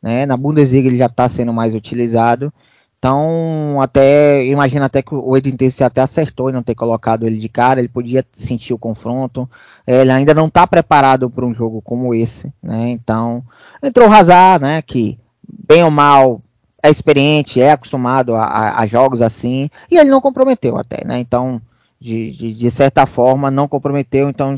né? 0.02 0.26
Na 0.26 0.38
Bundesliga 0.38 0.88
ele 0.88 0.98
já 0.98 1.10
tá 1.10 1.28
sendo 1.28 1.52
mais 1.52 1.74
utilizado. 1.74 2.54
Então, 3.00 3.82
até 3.82 4.46
imagino 4.46 4.86
até 4.86 5.02
que 5.02 5.14
o 5.14 5.36
Edin 5.36 5.56
até 5.84 6.02
acertou 6.02 6.50
em 6.50 6.54
não 6.54 6.64
ter 6.64 6.76
colocado 6.76 7.26
ele 7.26 7.38
de 7.38 7.50
cara, 7.50 7.80
ele 7.80 7.90
podia 7.90 8.24
sentir 8.34 8.74
o 8.74 8.78
confronto. 8.80 9.50
É, 9.86 10.02
ele 10.02 10.12
ainda 10.12 10.34
não 10.34 10.46
está 10.48 10.68
preparado 10.68 11.30
para 11.30 11.46
um 11.46 11.54
jogo 11.54 11.82
como 11.82 12.14
esse, 12.14 12.54
né? 12.62 12.90
Então, 12.90 13.44
entrou 13.82 14.08
o 14.08 14.14
Hazard, 14.14 14.64
né? 14.64 14.82
Que 14.84 15.20
bem 15.68 15.84
ou 15.84 15.92
mal 15.92 16.42
é 16.84 16.90
experiente, 16.90 17.60
é 17.60 17.72
acostumado 17.72 18.36
a, 18.36 18.44
a, 18.44 18.82
a 18.82 18.86
jogos 18.86 19.22
assim, 19.22 19.70
e 19.90 19.98
ele 19.98 20.10
não 20.12 20.22
comprometeu 20.22 20.78
até, 20.78 21.04
né? 21.06 21.18
Então, 21.20 21.60
de, 22.00 22.32
de, 22.32 22.54
de 22.54 22.72
certa 22.72 23.06
forma 23.06 23.52
não 23.52 23.68
comprometeu, 23.68 24.30
então 24.30 24.56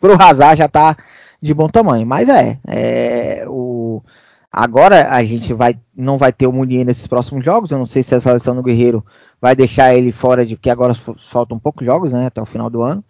pro 0.00 0.20
Hazard 0.20 0.58
já 0.58 0.66
está 0.66 0.96
de 1.40 1.54
bom 1.54 1.68
tamanho. 1.68 2.06
Mas 2.06 2.28
é, 2.28 2.58
é, 2.66 3.44
o 3.48 4.02
agora 4.50 5.10
a 5.10 5.24
gente 5.24 5.54
vai 5.54 5.78
não 5.96 6.18
vai 6.18 6.32
ter 6.32 6.46
o 6.46 6.52
Munier 6.52 6.84
nesses 6.84 7.06
próximos 7.06 7.44
jogos. 7.44 7.70
Eu 7.70 7.78
não 7.78 7.86
sei 7.86 8.02
se 8.02 8.14
a 8.14 8.20
seleção 8.20 8.54
do 8.54 8.62
Guerreiro 8.62 9.04
vai 9.40 9.56
deixar 9.56 9.94
ele 9.94 10.12
fora 10.12 10.44
de 10.44 10.56
porque 10.56 10.70
agora 10.70 10.94
faltam 10.94 11.58
poucos 11.58 11.86
jogos, 11.86 12.12
né, 12.12 12.26
até 12.26 12.40
o 12.40 12.46
final 12.46 12.68
do 12.70 12.82
ano. 12.82 13.04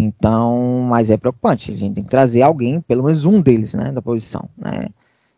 Então, 0.00 0.86
mas 0.88 1.10
é 1.10 1.16
preocupante. 1.16 1.72
A 1.72 1.76
gente 1.76 1.94
tem 1.94 2.04
que 2.04 2.10
trazer 2.10 2.42
alguém, 2.42 2.80
pelo 2.80 3.04
menos 3.04 3.24
um 3.24 3.40
deles, 3.40 3.74
né, 3.74 3.92
da 3.92 4.02
posição, 4.02 4.48
né. 4.56 4.88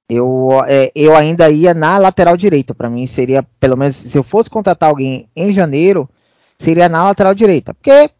Eu, 0.08 0.50
é, 0.66 0.92
eu 0.94 1.16
ainda 1.16 1.50
ia 1.50 1.72
na 1.72 1.96
lateral 1.96 2.36
direita. 2.36 2.74
Para 2.74 2.90
mim 2.90 3.06
seria, 3.06 3.42
pelo 3.58 3.76
menos, 3.76 3.96
se 3.96 4.16
eu 4.16 4.22
fosse 4.22 4.50
contratar 4.50 4.90
alguém 4.90 5.28
em 5.34 5.50
janeiro, 5.50 6.08
seria 6.64 6.88
na 6.88 7.04
lateral 7.04 7.34
direita. 7.34 7.74
Porque 7.74 8.10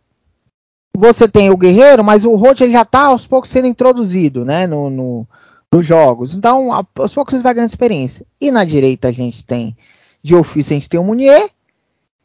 você 0.97 1.27
tem 1.27 1.51
o 1.51 1.57
Guerreiro, 1.57 2.05
mas 2.05 2.25
o 2.25 2.35
Roth 2.37 2.59
já 2.59 2.83
está 2.83 3.07
aos 3.07 3.27
poucos 3.27 3.51
sendo 3.51 3.67
introduzido 3.67 4.45
né, 4.45 4.67
no, 4.67 4.89
no, 4.89 5.29
nos 5.73 5.85
jogos. 5.85 6.35
Então, 6.35 6.71
aos 6.73 7.13
poucos 7.13 7.35
ele 7.35 7.43
vai 7.43 7.55
ganhando 7.55 7.71
experiência. 7.71 8.25
E 8.41 8.51
na 8.51 8.65
direita 8.65 9.09
a 9.09 9.13
gente 9.13 9.45
tem, 9.45 9.77
de 10.23 10.35
ofício, 10.35 10.73
a 10.73 10.75
gente 10.75 10.89
tem 10.89 11.01
o 11.01 11.05
Munier. 11.05 11.51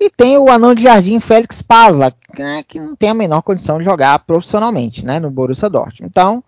E 0.01 0.09
tem 0.09 0.37
o 0.37 0.49
anão 0.49 0.73
de 0.73 0.83
jardim 0.83 1.19
Félix 1.19 1.61
Pasla, 1.61 2.13
né, 2.37 2.63
que 2.65 2.79
não 2.79 2.95
tem 2.95 3.09
a 3.09 3.13
menor 3.13 3.41
condição 3.41 3.79
de 3.79 3.83
jogar 3.83 4.17
profissionalmente 4.19 5.05
né, 5.05 5.19
no 5.19 5.29
Borussia 5.29 5.69
Dortmund. 5.69 6.09
Então, 6.09 6.41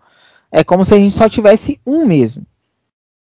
é 0.50 0.64
como 0.64 0.86
se 0.86 0.94
a 0.94 0.98
gente 0.98 1.14
só 1.14 1.28
tivesse 1.28 1.78
um 1.86 2.06
mesmo. 2.06 2.46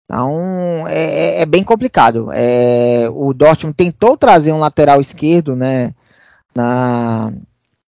Então, 0.05 0.87
é, 0.89 1.39
é, 1.39 1.43
é 1.43 1.47
bem 1.47 1.63
complicado. 1.63 2.31
É, 2.33 3.09
o 3.13 3.33
Dortmund 3.35 3.77
tentou 3.77 4.17
trazer 4.17 4.53
um 4.53 4.59
lateral 4.59 5.01
esquerdo, 5.01 5.55
né? 5.55 5.95
Na, 6.57 7.33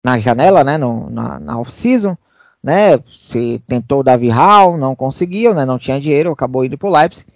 na 0.04 0.18
janela, 0.18 0.62
né, 0.62 0.76
no, 0.76 1.08
na, 1.10 1.40
na 1.40 1.58
off-season, 1.58 2.16
né, 2.62 2.98
se 3.08 3.62
tentou 3.66 4.00
o 4.00 4.02
Davi 4.02 4.28
Hall, 4.28 4.76
não 4.76 4.94
conseguiu, 4.94 5.54
né, 5.54 5.64
não 5.64 5.78
tinha 5.78 6.00
dinheiro, 6.00 6.30
acabou 6.30 6.64
indo 6.64 6.76
para 6.76 6.88
o 6.88 6.92
Leipzig. 6.92 7.26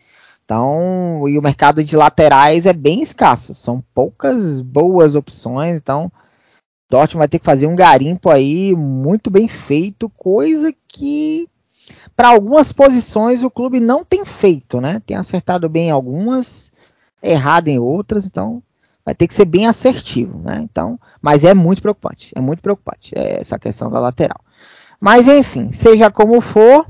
Então, 0.45 1.27
e 1.29 1.38
o 1.38 1.42
mercado 1.42 1.83
de 1.83 1.97
laterais 1.97 2.66
é 2.66 2.73
bem 2.73 3.01
escasso. 3.01 3.55
São 3.55 3.83
poucas 3.95 4.61
boas 4.61 5.14
opções. 5.14 5.79
Então, 5.79 6.12
Dortmund 6.90 7.21
vai 7.21 7.29
ter 7.29 7.38
que 7.38 7.45
fazer 7.45 7.66
um 7.66 7.77
garimpo 7.77 8.29
aí 8.29 8.75
muito 8.75 9.31
bem 9.31 9.49
feito, 9.49 10.11
coisa 10.11 10.75
que 10.87 11.49
para 12.14 12.29
algumas 12.29 12.73
posições 12.73 13.42
o 13.42 13.51
clube 13.51 13.81
não 13.81 14.05
tem 14.05 14.27
feito, 14.27 14.81
né? 14.81 15.01
Tem 15.07 15.16
acertado 15.16 15.68
bem 15.68 15.88
em 15.88 15.90
algumas, 15.90 16.71
errado 17.23 17.68
em 17.68 17.79
outras, 17.79 18.27
então 18.27 18.62
vai 19.05 19.15
ter 19.15 19.27
que 19.27 19.35
ser 19.35 19.45
bem 19.45 19.67
assertivo, 19.67 20.38
né? 20.38 20.61
Então, 20.62 20.99
mas 21.21 21.45
é 21.45 21.55
muito 21.55 21.83
preocupante, 21.83 22.33
é 22.35 22.41
muito 22.41 22.62
preocupante 22.62 23.12
é 23.17 23.41
essa 23.41 23.59
questão 23.59 23.91
da 23.91 23.99
lateral. 23.99 24.41
Mas 25.01 25.27
enfim, 25.27 25.73
seja 25.73 26.11
como 26.11 26.41
for, 26.41 26.87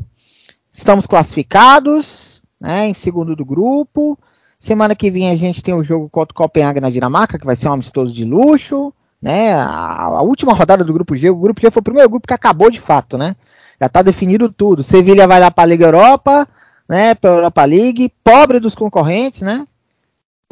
estamos 0.71 1.07
classificados, 1.07 2.43
né? 2.61 2.87
Em 2.87 2.95
segundo 2.95 3.35
do 3.35 3.45
grupo. 3.45 4.19
Semana 4.59 4.95
que 4.95 5.11
vem 5.11 5.31
a 5.31 5.35
gente 5.35 5.63
tem 5.63 5.75
o 5.75 5.83
jogo 5.83 6.09
contra 6.09 6.33
o 6.33 6.37
Copenhague 6.37 6.81
na 6.81 6.91
Dinamarca, 6.91 7.39
que 7.39 7.47
vai 7.47 7.57
ser 7.57 7.69
um 7.69 7.73
amistoso 7.73 8.13
de 8.13 8.25
luxo, 8.25 8.93
né? 9.21 9.55
A, 9.55 10.05
a 10.05 10.23
última 10.23 10.53
rodada 10.53 10.85
do 10.85 10.93
grupo 10.93 11.17
G, 11.17 11.31
o 11.31 11.37
grupo 11.37 11.61
G 11.61 11.71
foi 11.71 11.81
o 11.81 11.85
primeiro 11.85 12.09
grupo 12.09 12.29
que 12.29 12.35
acabou 12.35 12.71
de 12.71 12.81
fato, 12.81 13.17
né? 13.17 13.35
Já 13.81 13.87
está 13.87 14.03
definido 14.03 14.53
tudo. 14.53 14.83
Sevilha 14.83 15.27
vai 15.27 15.41
lá 15.41 15.51
para 15.51 15.65
a 15.65 15.67
Liga 15.67 15.87
Europa, 15.87 16.47
né? 16.89 17.15
Para 17.15 17.31
a 17.31 17.35
Europa 17.35 17.65
League, 17.65 18.13
pobre 18.23 18.61
dos 18.61 18.75
concorrentes, 18.75 19.41
né? 19.41 19.67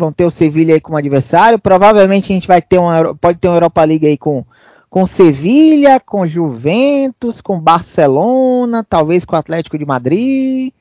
Vão 0.01 0.13
ter 0.13 0.25
o 0.25 0.31
Sevilha 0.31 0.75
aí 0.75 0.81
como 0.81 0.97
adversário. 0.97 1.59
Provavelmente 1.59 2.33
a 2.33 2.35
gente 2.35 2.49
vai 2.49 2.61
ter 2.61 2.79
uma, 2.79 3.15
pode 3.15 3.39
ter 3.39 3.47
uma 3.49 3.57
Europa 3.57 3.85
League 3.85 4.07
aí 4.07 4.19
com 4.19 4.45
com 4.91 5.07
Sevilha, 5.07 6.01
com 6.01 6.27
Juventus, 6.27 7.41
com 7.41 7.61
Barcelona, 7.61 8.85
talvez 8.87 9.25
com 9.25 9.37
o 9.37 9.39
Atlético 9.39 9.79
de 9.79 9.87
Madrid. 9.87 10.73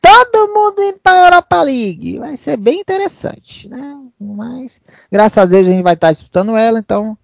Todo 0.00 0.52
mundo 0.52 0.82
indo 0.82 0.98
para 0.98 1.12
a 1.12 1.24
Europa 1.26 1.62
League. 1.62 2.18
Vai 2.18 2.36
ser 2.38 2.56
bem 2.56 2.80
interessante, 2.80 3.68
né? 3.68 3.98
Mas, 4.18 4.80
graças 5.12 5.36
a 5.36 5.44
Deus, 5.44 5.68
a 5.68 5.70
gente 5.70 5.82
vai 5.82 5.94
estar 5.94 6.10
disputando 6.10 6.56
ela, 6.56 6.78
então 6.78 7.16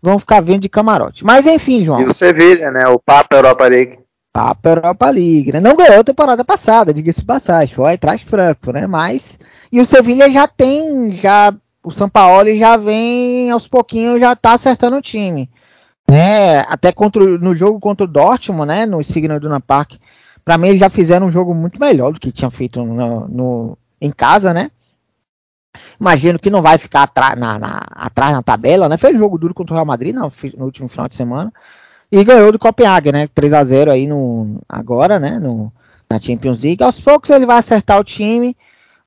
vão 0.00 0.18
ficar 0.18 0.40
vendo 0.40 0.60
de 0.60 0.68
camarote. 0.68 1.24
Mas 1.24 1.44
enfim, 1.46 1.84
João. 1.84 2.00
E 2.00 2.04
o 2.04 2.14
Sevilha, 2.14 2.70
né? 2.70 2.84
O 2.88 2.98
Papa 3.00 3.36
Europa 3.36 3.66
League. 3.66 3.98
Papa 4.32 4.68
Europa 4.68 5.10
League, 5.10 5.52
né? 5.52 5.60
Não 5.60 5.74
ganhou 5.74 6.00
a 6.00 6.04
temporada 6.04 6.44
passada, 6.44 6.94
diga-se 6.94 7.24
passagem, 7.24 7.74
foi 7.74 7.94
atrás 7.94 8.22
franco, 8.22 8.70
né? 8.70 8.86
Mas 8.86 9.38
e 9.70 9.80
o 9.80 9.86
Sevilha 9.86 10.30
já 10.30 10.46
tem, 10.48 11.10
já 11.10 11.54
o 11.82 11.90
São 11.90 12.08
Paulo 12.08 12.54
já 12.54 12.76
vem 12.76 13.50
aos 13.50 13.66
pouquinhos 13.66 14.20
já 14.20 14.34
tá 14.34 14.52
acertando 14.52 14.96
o 14.96 15.02
time, 15.02 15.50
né? 16.08 16.60
Até 16.60 16.92
contra, 16.92 17.24
no 17.24 17.54
jogo 17.54 17.78
contra 17.78 18.04
o 18.04 18.08
Dortmund, 18.08 18.66
né? 18.66 18.86
No 18.86 19.02
Signal 19.02 19.40
Duna 19.40 19.60
Park, 19.60 19.94
para 20.44 20.58
mim 20.58 20.68
eles 20.68 20.80
já 20.80 20.90
fizeram 20.90 21.26
um 21.26 21.30
jogo 21.30 21.54
muito 21.54 21.80
melhor 21.80 22.12
do 22.12 22.20
que 22.20 22.32
tinham 22.32 22.50
feito 22.50 22.82
no, 22.82 23.28
no 23.28 23.78
em 24.00 24.10
casa, 24.10 24.54
né? 24.54 24.70
Imagino 26.00 26.38
que 26.38 26.50
não 26.50 26.62
vai 26.62 26.78
ficar 26.78 27.02
atrás 27.02 27.38
na, 27.38 27.58
na, 27.58 27.82
atrás 27.94 28.32
na 28.32 28.42
tabela, 28.42 28.88
né? 28.88 28.96
Fez 28.96 29.16
jogo 29.16 29.38
duro 29.38 29.54
contra 29.54 29.74
o 29.74 29.76
Real 29.76 29.86
Madrid 29.86 30.14
no, 30.14 30.32
no 30.56 30.64
último 30.64 30.88
final 30.88 31.08
de 31.08 31.14
semana. 31.14 31.52
E 32.10 32.24
ganhou 32.24 32.50
do 32.50 32.58
Copenhague, 32.58 33.12
né? 33.12 33.28
3 33.34 33.52
a 33.52 33.64
0 33.64 33.90
aí 33.90 34.06
no, 34.06 34.60
agora, 34.68 35.20
né? 35.20 35.38
No, 35.38 35.72
na 36.08 36.20
Champions 36.20 36.60
League. 36.60 36.82
Aos 36.82 36.98
poucos 37.00 37.30
ele 37.30 37.46
vai 37.46 37.58
acertar 37.58 38.00
o 38.00 38.04
time, 38.04 38.56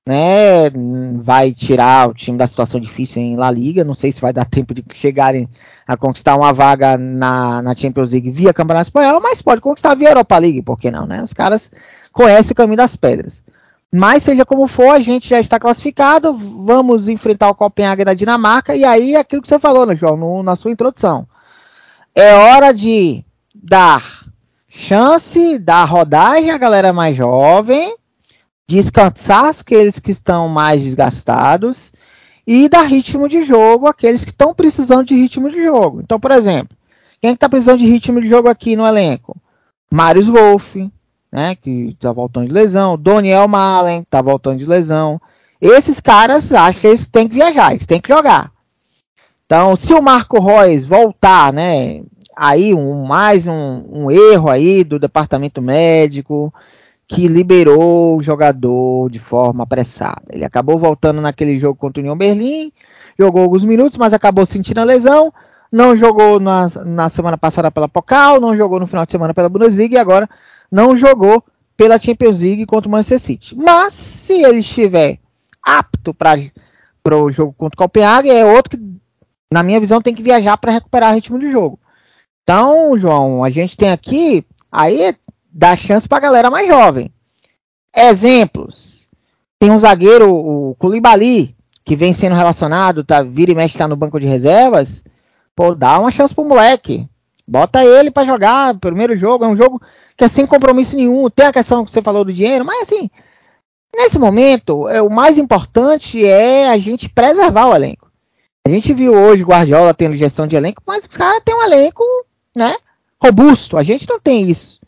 né? 0.07 0.69
Vai 1.15 1.53
tirar 1.53 2.09
o 2.09 2.13
time 2.13 2.37
da 2.37 2.47
situação 2.47 2.79
difícil 2.79 3.21
em 3.21 3.35
La 3.35 3.51
Liga. 3.51 3.83
Não 3.83 3.93
sei 3.93 4.11
se 4.11 4.21
vai 4.21 4.33
dar 4.33 4.45
tempo 4.45 4.73
de 4.73 4.83
chegarem 4.91 5.47
a 5.87 5.95
conquistar 5.95 6.35
uma 6.35 6.51
vaga 6.51 6.97
na, 6.97 7.61
na 7.61 7.75
Champions 7.75 8.09
League 8.09 8.31
via 8.31 8.53
Campeonato 8.53 8.87
Espanhol, 8.87 9.21
mas 9.21 9.41
pode 9.41 9.61
conquistar 9.61 9.95
via 9.95 10.09
Europa 10.09 10.37
League, 10.37 10.61
por 10.61 10.79
que 10.79 10.89
não, 10.89 11.05
né? 11.05 11.21
Os 11.21 11.33
caras 11.33 11.71
conhecem 12.11 12.51
o 12.51 12.55
caminho 12.55 12.77
das 12.77 12.95
pedras. 12.95 13.43
Mas 13.93 14.23
seja 14.23 14.45
como 14.45 14.67
for, 14.67 14.89
a 14.89 14.99
gente 14.99 15.27
já 15.27 15.39
está 15.39 15.59
classificado. 15.59 16.33
Vamos 16.33 17.09
enfrentar 17.09 17.49
o 17.49 17.55
Copenhague 17.55 18.05
da 18.05 18.13
Dinamarca. 18.13 18.73
E 18.73 18.85
aí, 18.85 19.17
aquilo 19.17 19.41
que 19.41 19.47
você 19.49 19.59
falou, 19.59 19.85
né, 19.85 19.95
João, 19.95 20.15
no, 20.15 20.41
na 20.41 20.55
sua 20.55 20.71
introdução. 20.71 21.27
É 22.15 22.33
hora 22.33 22.73
de 22.73 23.23
dar 23.53 24.25
chance, 24.69 25.59
dar 25.59 25.83
rodagem 25.83 26.51
à 26.51 26.57
galera 26.57 26.93
mais 26.93 27.17
jovem, 27.17 27.93
descansar 28.75 29.45
aqueles 29.45 29.99
que 29.99 30.11
estão 30.11 30.47
mais 30.47 30.81
desgastados 30.81 31.91
e 32.45 32.67
dar 32.67 32.83
ritmo 32.83 33.29
de 33.29 33.43
jogo 33.43 33.87
àqueles 33.87 34.23
que 34.23 34.31
estão 34.31 34.53
precisando 34.53 35.05
de 35.05 35.15
ritmo 35.15 35.49
de 35.49 35.63
jogo. 35.63 36.01
Então, 36.01 36.19
por 36.19 36.31
exemplo, 36.31 36.75
quem 37.21 37.33
está 37.33 37.47
precisando 37.47 37.79
de 37.79 37.85
ritmo 37.85 38.19
de 38.19 38.27
jogo 38.27 38.49
aqui 38.49 38.75
no 38.75 38.85
elenco? 38.85 39.37
Marius 39.91 40.27
Wolff, 40.27 40.91
né, 41.31 41.55
que 41.55 41.89
está 41.89 42.11
voltando 42.11 42.47
de 42.47 42.53
lesão, 42.53 42.97
Doniel 42.97 43.47
Malen, 43.47 44.01
está 44.01 44.21
voltando 44.21 44.57
de 44.57 44.65
lesão. 44.65 45.21
Esses 45.59 45.99
caras, 45.99 46.51
acho 46.51 46.79
que 46.79 46.87
eles 46.87 47.07
têm 47.07 47.27
que 47.27 47.35
viajar, 47.35 47.71
eles 47.71 47.85
têm 47.85 48.01
que 48.01 48.09
jogar. 48.09 48.51
Então, 49.45 49.75
se 49.75 49.93
o 49.93 50.01
Marco 50.01 50.39
Reus 50.39 50.85
voltar, 50.85 51.51
né, 51.53 52.01
aí 52.35 52.73
um, 52.73 53.03
mais 53.05 53.45
um, 53.47 53.83
um 53.91 54.11
erro 54.11 54.49
aí 54.49 54.83
do 54.83 54.97
departamento 54.97 55.61
médico 55.61 56.53
que 57.11 57.27
liberou 57.27 58.17
o 58.17 58.23
jogador 58.23 59.11
de 59.11 59.19
forma 59.19 59.63
apressada. 59.63 60.23
Ele 60.29 60.45
acabou 60.45 60.79
voltando 60.79 61.19
naquele 61.19 61.59
jogo 61.59 61.75
contra 61.77 61.99
o 61.99 62.03
União 62.03 62.17
Berlim, 62.17 62.71
jogou 63.19 63.41
alguns 63.43 63.65
minutos, 63.65 63.97
mas 63.97 64.13
acabou 64.13 64.45
sentindo 64.45 64.79
a 64.79 64.85
lesão. 64.85 65.31
Não 65.69 65.93
jogou 65.93 66.39
na, 66.39 66.69
na 66.85 67.09
semana 67.09 67.37
passada 67.37 67.69
pela 67.69 67.89
Pocal, 67.89 68.39
não 68.39 68.55
jogou 68.55 68.79
no 68.79 68.87
final 68.87 69.05
de 69.05 69.11
semana 69.11 69.33
pela 69.33 69.49
Bundesliga 69.49 69.95
e 69.95 69.97
agora 69.97 70.29
não 70.71 70.95
jogou 70.95 71.43
pela 71.75 71.99
Champions 71.99 72.39
League 72.39 72.65
contra 72.65 72.87
o 72.87 72.91
Manchester 72.91 73.19
City. 73.19 73.57
Mas 73.57 73.93
se 73.93 74.41
ele 74.41 74.59
estiver 74.59 75.19
apto 75.61 76.13
para 76.13 76.37
o 77.17 77.29
jogo 77.29 77.53
contra 77.57 77.75
o 77.75 77.77
Copenhague, 77.77 78.29
é 78.29 78.45
outro 78.45 78.77
que, 78.77 79.01
na 79.51 79.63
minha 79.63 79.81
visão, 79.81 80.01
tem 80.01 80.15
que 80.15 80.23
viajar 80.23 80.55
para 80.55 80.71
recuperar 80.71 81.13
ritmo 81.13 81.37
de 81.37 81.49
jogo. 81.49 81.77
Então, 82.41 82.97
João, 82.97 83.43
a 83.43 83.49
gente 83.49 83.75
tem 83.75 83.91
aqui, 83.91 84.45
aí 84.71 85.13
dá 85.51 85.75
chance 85.75 86.07
para 86.07 86.17
a 86.17 86.21
galera 86.21 86.49
mais 86.49 86.67
jovem. 86.67 87.11
Exemplos. 87.95 89.09
Tem 89.59 89.69
um 89.69 89.77
zagueiro, 89.77 90.33
o 90.33 90.75
Koulibaly, 90.75 91.55
que 91.83 91.95
vem 91.95 92.13
sendo 92.13 92.35
relacionado, 92.35 93.03
tá, 93.03 93.21
vira 93.21 93.51
e 93.51 93.55
mexe 93.55 93.77
tá 93.77 93.87
no 93.87 93.95
banco 93.95 94.19
de 94.19 94.25
reservas. 94.25 95.03
Pô, 95.55 95.75
dá 95.75 95.99
uma 95.99 96.11
chance 96.11 96.33
pro 96.33 96.45
moleque. 96.45 97.07
Bota 97.47 97.83
ele 97.83 98.09
para 98.09 98.25
jogar, 98.25 98.77
primeiro 98.79 99.15
jogo, 99.15 99.43
é 99.43 99.47
um 99.47 99.57
jogo 99.57 99.81
que 100.15 100.23
é 100.23 100.27
sem 100.27 100.45
compromisso 100.45 100.95
nenhum. 100.95 101.29
Tem 101.29 101.47
a 101.47 101.53
questão 101.53 101.83
que 101.83 101.91
você 101.91 102.01
falou 102.01 102.23
do 102.23 102.33
dinheiro, 102.33 102.63
mas 102.63 102.83
assim, 102.83 103.09
nesse 103.95 104.17
momento, 104.17 104.87
é, 104.87 105.01
o 105.01 105.09
mais 105.09 105.37
importante 105.37 106.25
é 106.25 106.69
a 106.69 106.77
gente 106.77 107.09
preservar 107.09 107.67
o 107.67 107.75
elenco. 107.75 108.09
A 108.65 108.69
gente 108.69 108.93
viu 108.93 109.13
hoje 109.13 109.43
o 109.43 109.47
Guardiola 109.47 109.93
tendo 109.93 110.15
gestão 110.15 110.47
de 110.47 110.55
elenco, 110.55 110.81
mas 110.85 111.03
os 111.03 111.17
caras 111.17 111.41
têm 111.43 111.55
um 111.55 111.63
elenco, 111.63 112.03
né, 112.55 112.75
robusto. 113.21 113.77
A 113.77 113.83
gente 113.83 114.07
não 114.07 114.19
tem 114.19 114.49
isso. 114.49 114.79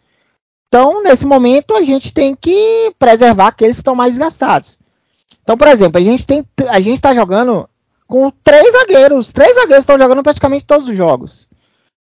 Então, 0.73 1.03
nesse 1.03 1.23
momento, 1.23 1.75
a 1.75 1.83
gente 1.83 2.11
tem 2.11 2.35
que 2.35 2.91
preservar 2.97 3.49
aqueles 3.49 3.75
que 3.75 3.81
estão 3.81 3.93
mais 3.93 4.15
desgastados. 4.15 4.79
Então, 5.43 5.55
por 5.55 5.67
exemplo, 5.67 6.01
a 6.01 6.03
gente 6.03 6.25
tem, 6.25 6.43
a 6.67 6.79
gente 6.79 6.95
está 6.95 7.13
jogando 7.13 7.69
com 8.07 8.31
três 8.43 8.71
zagueiros. 8.71 9.31
Três 9.31 9.53
zagueiros 9.53 9.83
estão 9.83 9.99
jogando 9.99 10.23
praticamente 10.23 10.65
todos 10.65 10.87
os 10.87 10.97
jogos. 10.97 11.47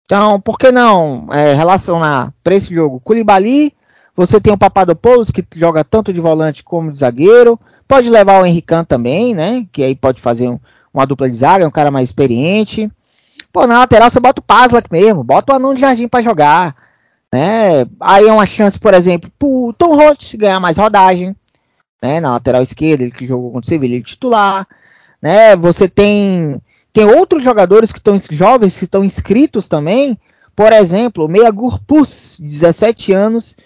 Então, 0.04 0.38
por 0.38 0.58
que 0.58 0.70
não 0.70 1.26
é, 1.32 1.54
relacionar 1.54 2.34
para 2.44 2.54
esse 2.54 2.74
jogo 2.74 3.00
Koulibaly? 3.00 3.74
Você 4.14 4.38
tem 4.38 4.52
o 4.52 4.58
Papadopoulos, 4.58 5.30
que 5.30 5.42
joga 5.56 5.82
tanto 5.82 6.12
de 6.12 6.20
volante 6.20 6.62
como 6.62 6.92
de 6.92 6.98
zagueiro. 6.98 7.58
Pode 7.88 8.10
levar 8.10 8.42
o 8.42 8.44
Henrican 8.44 8.84
também, 8.84 9.34
né? 9.34 9.66
Que 9.72 9.84
aí 9.84 9.94
pode 9.94 10.20
fazer 10.20 10.50
um, 10.50 10.60
uma 10.92 11.06
dupla 11.06 11.30
de 11.30 11.36
zaga, 11.36 11.66
um 11.66 11.70
cara 11.70 11.90
mais 11.90 12.10
experiente. 12.10 12.92
Pô, 13.50 13.66
na 13.66 13.78
lateral 13.78 14.10
você 14.10 14.20
bota 14.20 14.42
o 14.42 14.44
Paslak 14.44 14.92
mesmo, 14.92 15.24
bota 15.24 15.50
o 15.50 15.56
Anão 15.56 15.72
de 15.72 15.80
Jardim 15.80 16.06
para 16.06 16.20
jogar. 16.20 16.89
Né? 17.32 17.86
Aí 18.00 18.26
é 18.26 18.32
uma 18.32 18.46
chance, 18.46 18.78
por 18.78 18.92
exemplo, 18.92 19.30
pro 19.38 19.74
Tom 19.78 19.94
Holtz 19.94 20.34
ganhar 20.34 20.60
mais 20.60 20.76
rodagem. 20.76 21.34
Né? 22.02 22.20
Na 22.20 22.32
lateral 22.32 22.62
esquerda, 22.62 23.04
ele 23.04 23.12
que 23.12 23.26
jogou 23.26 23.52
contra 23.52 23.66
o 23.66 23.68
Sevilla, 23.68 23.94
ele 23.94 24.02
titular. 24.02 24.66
Né? 25.22 25.54
Você 25.56 25.88
tem 25.88 26.60
tem 26.92 27.04
outros 27.04 27.44
jogadores 27.44 27.92
que 27.92 27.98
estão 27.98 28.16
jovens 28.30 28.76
que 28.76 28.84
estão 28.84 29.04
inscritos 29.04 29.68
também. 29.68 30.18
Por 30.56 30.72
exemplo, 30.72 31.24
o 31.24 31.28
Meia 31.28 31.50
Gurpus, 31.50 32.36
17 32.40 33.12
anos, 33.12 33.56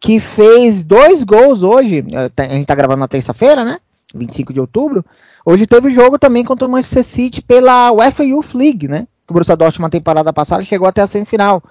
que 0.00 0.18
fez 0.18 0.82
dois 0.82 1.22
gols 1.22 1.62
hoje. 1.62 2.04
Eh, 2.12 2.30
a 2.36 2.42
gente 2.54 2.62
está 2.62 2.74
gravando 2.74 3.00
na 3.00 3.08
terça-feira, 3.08 3.64
né? 3.64 3.78
25 4.14 4.52
de 4.52 4.60
outubro. 4.60 5.04
Hoje 5.44 5.66
teve 5.66 5.90
jogo 5.90 6.18
também 6.18 6.44
contra 6.44 6.66
o 6.66 6.70
Manchester 6.70 7.04
City 7.04 7.42
pela 7.42 7.92
UEFA 7.92 8.24
Youth 8.24 8.54
League, 8.54 8.88
né? 8.88 9.06
O 9.28 9.32
Borussia 9.32 9.56
Dortmund 9.56 9.86
na 9.86 9.90
temporada 9.90 10.32
passada 10.32 10.64
chegou 10.64 10.88
até 10.88 11.02
a 11.02 11.06
semifinal. 11.06 11.62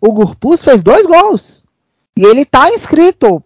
O 0.00 0.12
Gurpus 0.12 0.62
fez 0.62 0.82
dois 0.82 1.06
gols. 1.06 1.66
E 2.16 2.24
ele 2.24 2.42
está 2.42 2.70
inscrito 2.70 3.40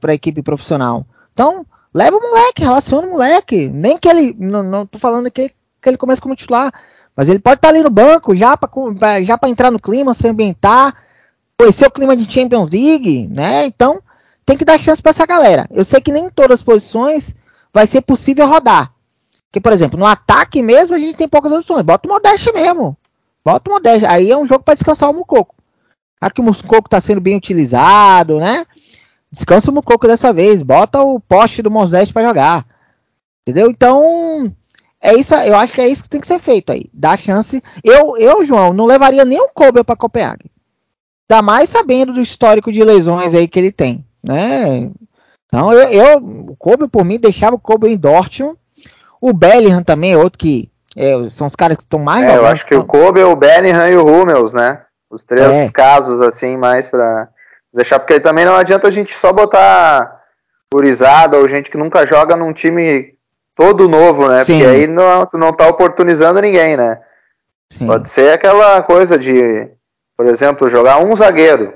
para 0.00 0.12
a 0.12 0.14
equipe 0.14 0.42
profissional. 0.42 1.06
Então, 1.32 1.64
leva 1.94 2.16
o 2.16 2.20
moleque, 2.20 2.62
relaciona 2.62 3.06
o 3.06 3.10
moleque. 3.10 3.68
Nem 3.68 3.98
que 3.98 4.08
ele. 4.08 4.34
Não, 4.38 4.62
não 4.62 4.86
tô 4.86 4.98
falando 4.98 5.30
que 5.30 5.52
que 5.86 5.90
ele 5.90 5.96
comece 5.96 6.20
como 6.20 6.36
titular. 6.36 6.72
Mas 7.14 7.28
ele 7.28 7.38
pode 7.38 7.56
estar 7.56 7.68
tá 7.68 7.74
ali 7.74 7.82
no 7.82 7.90
banco 7.90 8.34
já 8.34 8.56
para 8.56 9.22
já 9.22 9.38
entrar 9.46 9.70
no 9.70 9.80
clima, 9.80 10.12
se 10.12 10.28
ambientar, 10.28 10.94
conhecer 11.58 11.86
o 11.86 11.90
clima 11.90 12.16
de 12.16 12.30
Champions 12.30 12.68
League, 12.68 13.26
né? 13.28 13.64
Então 13.64 14.02
tem 14.44 14.56
que 14.56 14.64
dar 14.64 14.78
chance 14.78 15.00
para 15.00 15.10
essa 15.10 15.24
galera. 15.24 15.66
Eu 15.70 15.84
sei 15.84 16.00
que 16.00 16.12
nem 16.12 16.26
em 16.26 16.30
todas 16.30 16.60
as 16.60 16.62
posições 16.62 17.34
vai 17.72 17.86
ser 17.86 18.02
possível 18.02 18.46
rodar. 18.46 18.92
Porque, 19.46 19.60
por 19.60 19.72
exemplo, 19.72 19.98
no 19.98 20.04
ataque 20.04 20.60
mesmo 20.60 20.94
a 20.94 20.98
gente 20.98 21.14
tem 21.14 21.28
poucas 21.28 21.52
opções. 21.52 21.82
Bota 21.82 22.06
o 22.06 22.12
Modeste 22.12 22.52
mesmo. 22.52 22.96
Bota 23.44 23.70
o 23.70 23.74
Modeste. 23.74 24.04
Aí 24.06 24.30
é 24.30 24.36
um 24.36 24.46
jogo 24.46 24.64
para 24.64 24.74
descansar 24.74 25.08
o 25.08 25.14
Mucoco. 25.14 25.54
Aqui 26.20 26.40
o 26.40 26.44
Mucoco 26.44 26.86
está 26.86 27.00
sendo 27.00 27.20
bem 27.20 27.36
utilizado, 27.36 28.38
né? 28.38 28.64
Descansa 29.30 29.70
o 29.70 29.74
Mucoco 29.74 30.06
dessa 30.06 30.32
vez. 30.32 30.62
Bota 30.62 31.00
o 31.02 31.20
poste 31.20 31.62
do 31.62 31.70
Modeste 31.70 32.12
para 32.12 32.26
jogar. 32.26 32.66
Entendeu? 33.42 33.70
Então, 33.70 34.52
é 35.00 35.14
isso, 35.14 35.34
eu 35.34 35.56
acho 35.56 35.74
que 35.74 35.80
é 35.80 35.88
isso 35.88 36.02
que 36.02 36.08
tem 36.08 36.20
que 36.20 36.26
ser 36.26 36.40
feito 36.40 36.72
aí. 36.72 36.86
Dá 36.92 37.16
chance. 37.16 37.62
Eu, 37.84 38.16
eu 38.16 38.44
João, 38.44 38.72
não 38.72 38.84
levaria 38.84 39.24
nem 39.24 39.40
o 39.40 39.48
Kobe 39.48 39.84
para 39.84 39.96
Copenhague. 39.96 40.50
Ainda 41.30 41.42
mais 41.42 41.68
sabendo 41.68 42.12
do 42.12 42.20
histórico 42.20 42.72
de 42.72 42.82
lesões 42.82 43.34
aí 43.34 43.46
que 43.46 43.58
ele 43.58 43.72
tem, 43.72 44.04
né? 44.22 44.90
Então, 45.46 45.72
eu, 45.72 45.88
eu 45.90 46.18
o 46.18 46.56
Kobe 46.56 46.88
por 46.88 47.04
mim 47.04 47.18
deixava 47.18 47.56
o 47.56 47.60
Kobe 47.60 47.88
em 47.88 47.96
Dortmund. 47.96 48.58
O 49.20 49.32
Bellingham 49.32 49.82
também 49.82 50.12
é 50.12 50.16
outro 50.16 50.38
que 50.38 50.70
é, 50.96 51.28
são 51.28 51.46
os 51.46 51.56
caras 51.56 51.76
que 51.76 51.82
estão 51.82 51.98
mais. 51.98 52.24
É, 52.24 52.36
eu 52.36 52.46
acho 52.46 52.66
que 52.66 52.74
o 52.74 52.84
Kobe, 52.84 53.22
o 53.22 53.36
Bellingham 53.36 53.88
e 53.88 53.96
o 53.96 54.06
Hummels, 54.06 54.52
né? 54.52 54.85
Os 55.10 55.24
três 55.24 55.46
é. 55.46 55.70
casos 55.70 56.20
assim 56.20 56.56
mais 56.56 56.88
para 56.88 57.28
deixar 57.72 57.98
porque 57.98 58.18
também 58.18 58.44
não 58.44 58.56
adianta 58.56 58.88
a 58.88 58.90
gente 58.90 59.14
só 59.14 59.32
botar 59.32 60.22
gurizada 60.72 61.38
ou 61.38 61.48
gente 61.48 61.70
que 61.70 61.78
nunca 61.78 62.06
joga 62.06 62.36
num 62.36 62.52
time 62.52 63.16
todo 63.54 63.88
novo, 63.88 64.28
né? 64.28 64.44
Sim. 64.44 64.58
Porque 64.58 64.66
aí 64.66 64.86
não, 64.86 65.28
não 65.34 65.52
tá 65.52 65.68
oportunizando 65.68 66.40
ninguém, 66.40 66.76
né? 66.76 67.00
Sim. 67.72 67.86
Pode 67.86 68.08
ser 68.08 68.32
aquela 68.32 68.82
coisa 68.82 69.18
de, 69.18 69.68
por 70.16 70.26
exemplo, 70.26 70.68
jogar 70.68 71.04
um 71.04 71.14
zagueiro 71.16 71.74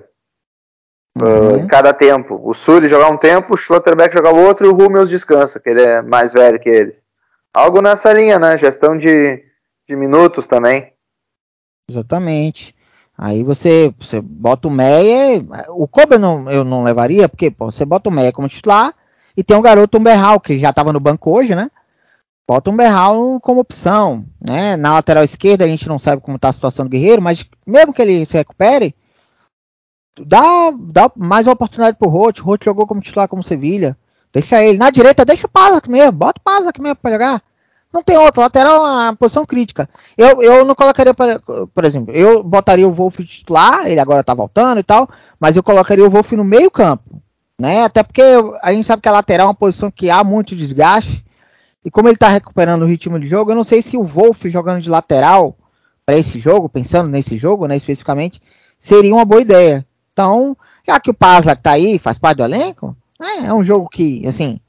uh, 1.20 1.24
uhum. 1.24 1.52
uh, 1.52 1.58
em 1.60 1.66
cada 1.66 1.92
tempo. 1.92 2.40
O 2.44 2.54
Sully 2.54 2.88
jogar 2.88 3.10
um 3.10 3.16
tempo, 3.16 3.54
o 3.54 3.56
Schlotterbeck 3.56 4.14
jogar 4.14 4.32
o 4.32 4.44
outro 4.44 4.66
e 4.66 4.70
o 4.70 4.74
Hummels 4.76 5.08
descansa, 5.08 5.58
que 5.58 5.70
ele 5.70 5.82
é 5.82 6.02
mais 6.02 6.32
velho 6.32 6.60
que 6.60 6.68
eles. 6.68 7.06
Algo 7.52 7.80
nessa 7.80 8.12
linha, 8.12 8.38
né? 8.38 8.56
Gestão 8.56 8.96
de, 8.96 9.42
de 9.88 9.96
minutos 9.96 10.46
também. 10.46 10.92
Exatamente. 11.88 12.74
Aí 13.22 13.42
você, 13.42 13.94
você 13.98 14.18
bota 14.18 14.66
o 14.66 14.70
Meia. 14.70 15.44
O 15.68 15.86
Kobe 15.86 16.14
eu 16.14 16.18
não, 16.18 16.50
eu 16.50 16.64
não 16.64 16.82
levaria, 16.82 17.28
porque 17.28 17.50
pô, 17.50 17.70
você 17.70 17.84
bota 17.84 18.08
o 18.08 18.12
Meia 18.12 18.32
como 18.32 18.48
titular, 18.48 18.94
e 19.36 19.44
tem 19.44 19.54
um 19.54 19.60
garoto 19.60 19.98
Umberral, 19.98 20.40
que 20.40 20.56
já 20.56 20.70
estava 20.70 20.90
no 20.90 20.98
banco 20.98 21.30
hoje, 21.30 21.54
né? 21.54 21.70
Bota 22.48 22.70
o 22.70 22.72
Umberral 22.72 23.38
como 23.40 23.60
opção. 23.60 24.24
Né? 24.40 24.74
Na 24.78 24.94
lateral 24.94 25.22
esquerda 25.22 25.66
a 25.66 25.68
gente 25.68 25.86
não 25.86 25.98
sabe 25.98 26.22
como 26.22 26.36
está 26.36 26.48
a 26.48 26.52
situação 26.52 26.86
do 26.86 26.88
Guerreiro, 26.88 27.20
mas 27.20 27.44
mesmo 27.66 27.92
que 27.92 28.00
ele 28.00 28.24
se 28.24 28.38
recupere, 28.38 28.94
dá, 30.18 30.70
dá 30.78 31.12
mais 31.14 31.46
uma 31.46 31.52
oportunidade 31.52 31.98
pro 31.98 32.08
Roth. 32.08 32.38
O 32.38 32.44
Roth 32.44 32.64
jogou 32.64 32.86
como 32.86 33.02
titular 33.02 33.28
como 33.28 33.42
Sevilha. 33.42 33.98
Deixa 34.32 34.64
ele. 34.64 34.78
Na 34.78 34.88
direita, 34.88 35.26
deixa 35.26 35.46
o 35.46 35.50
Paz 35.50 35.76
aqui 35.76 35.90
mesmo. 35.90 36.12
Bota 36.12 36.40
o 36.40 36.42
Paz 36.42 36.66
aqui 36.66 36.80
mesmo 36.80 36.96
para 36.96 37.12
jogar. 37.12 37.42
Não 37.92 38.02
tem 38.02 38.16
outro. 38.16 38.40
Lateral 38.40 38.86
é 38.86 38.90
uma 38.90 39.16
posição 39.16 39.44
crítica. 39.44 39.88
Eu, 40.16 40.40
eu 40.42 40.64
não 40.64 40.74
colocaria, 40.74 41.12
por 41.12 41.84
exemplo, 41.84 42.14
eu 42.14 42.42
botaria 42.42 42.86
o 42.86 42.92
Wolf 42.92 43.18
titular, 43.20 43.86
ele 43.86 44.00
agora 44.00 44.22
tá 44.22 44.32
voltando 44.32 44.78
e 44.78 44.82
tal, 44.82 45.08
mas 45.38 45.56
eu 45.56 45.62
colocaria 45.62 46.06
o 46.06 46.10
Wolf 46.10 46.32
no 46.32 46.44
meio 46.44 46.70
campo. 46.70 47.20
Né? 47.58 47.82
Até 47.82 48.02
porque 48.02 48.22
a 48.62 48.72
gente 48.72 48.86
sabe 48.86 49.02
que 49.02 49.08
a 49.08 49.12
lateral 49.12 49.46
é 49.46 49.48
uma 49.48 49.54
posição 49.54 49.90
que 49.90 50.08
há 50.08 50.22
muito 50.22 50.54
desgaste. 50.56 51.24
E 51.84 51.90
como 51.90 52.08
ele 52.08 52.14
está 52.14 52.28
recuperando 52.28 52.82
o 52.82 52.86
ritmo 52.86 53.18
de 53.18 53.26
jogo, 53.26 53.50
eu 53.50 53.56
não 53.56 53.64
sei 53.64 53.82
se 53.82 53.96
o 53.96 54.04
Wolf 54.04 54.44
jogando 54.46 54.80
de 54.80 54.90
lateral 54.90 55.56
para 56.04 56.16
esse 56.16 56.38
jogo, 56.38 56.68
pensando 56.68 57.08
nesse 57.08 57.36
jogo, 57.36 57.66
né, 57.66 57.76
especificamente, 57.76 58.40
seria 58.78 59.14
uma 59.14 59.24
boa 59.24 59.40
ideia. 59.40 59.86
Então, 60.12 60.56
já 60.86 60.98
que 61.00 61.10
o 61.10 61.14
Pazla 61.14 61.52
está 61.52 61.72
aí, 61.72 61.98
faz 61.98 62.18
parte 62.18 62.38
do 62.38 62.44
elenco, 62.44 62.96
né, 63.18 63.46
é 63.46 63.54
um 63.54 63.64
jogo 63.64 63.88
que, 63.88 64.26
assim, 64.26 64.60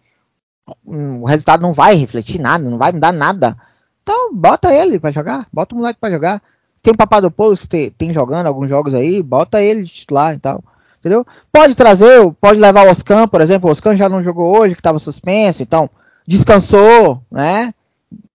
o 0.85 1.25
resultado 1.25 1.61
não 1.61 1.73
vai 1.73 1.95
refletir 1.95 2.39
nada, 2.39 2.69
não 2.69 2.77
vai 2.77 2.91
mudar 2.91 3.11
nada. 3.11 3.57
Então, 4.01 4.33
bota 4.33 4.73
ele 4.73 4.99
para 4.99 5.11
jogar, 5.11 5.47
bota 5.51 5.75
o 5.75 5.77
moleque 5.77 5.99
para 5.99 6.11
jogar. 6.11 6.41
Tem 6.81 6.93
o 6.93 6.97
Papadopoulos, 6.97 7.67
tem, 7.67 7.91
tem 7.91 8.11
jogando 8.11 8.47
alguns 8.47 8.67
jogos 8.67 8.93
aí, 8.93 9.21
bota 9.21 9.61
ele 9.61 9.83
de 9.83 9.91
titular 9.91 10.33
e 10.33 10.39
tal 10.39 10.63
entendeu? 11.01 11.25
Pode 11.51 11.75
trazer, 11.75 12.31
pode 12.39 12.59
levar 12.59 12.85
o 12.85 12.91
Oscan, 12.91 13.27
por 13.27 13.41
exemplo, 13.41 13.67
o 13.67 13.71
Oscan 13.71 13.95
já 13.95 14.07
não 14.07 14.21
jogou 14.23 14.57
hoje, 14.57 14.75
que 14.75 14.79
estava 14.79 14.99
suspenso, 14.99 15.61
então 15.61 15.89
descansou, 16.25 17.21
né? 17.29 17.73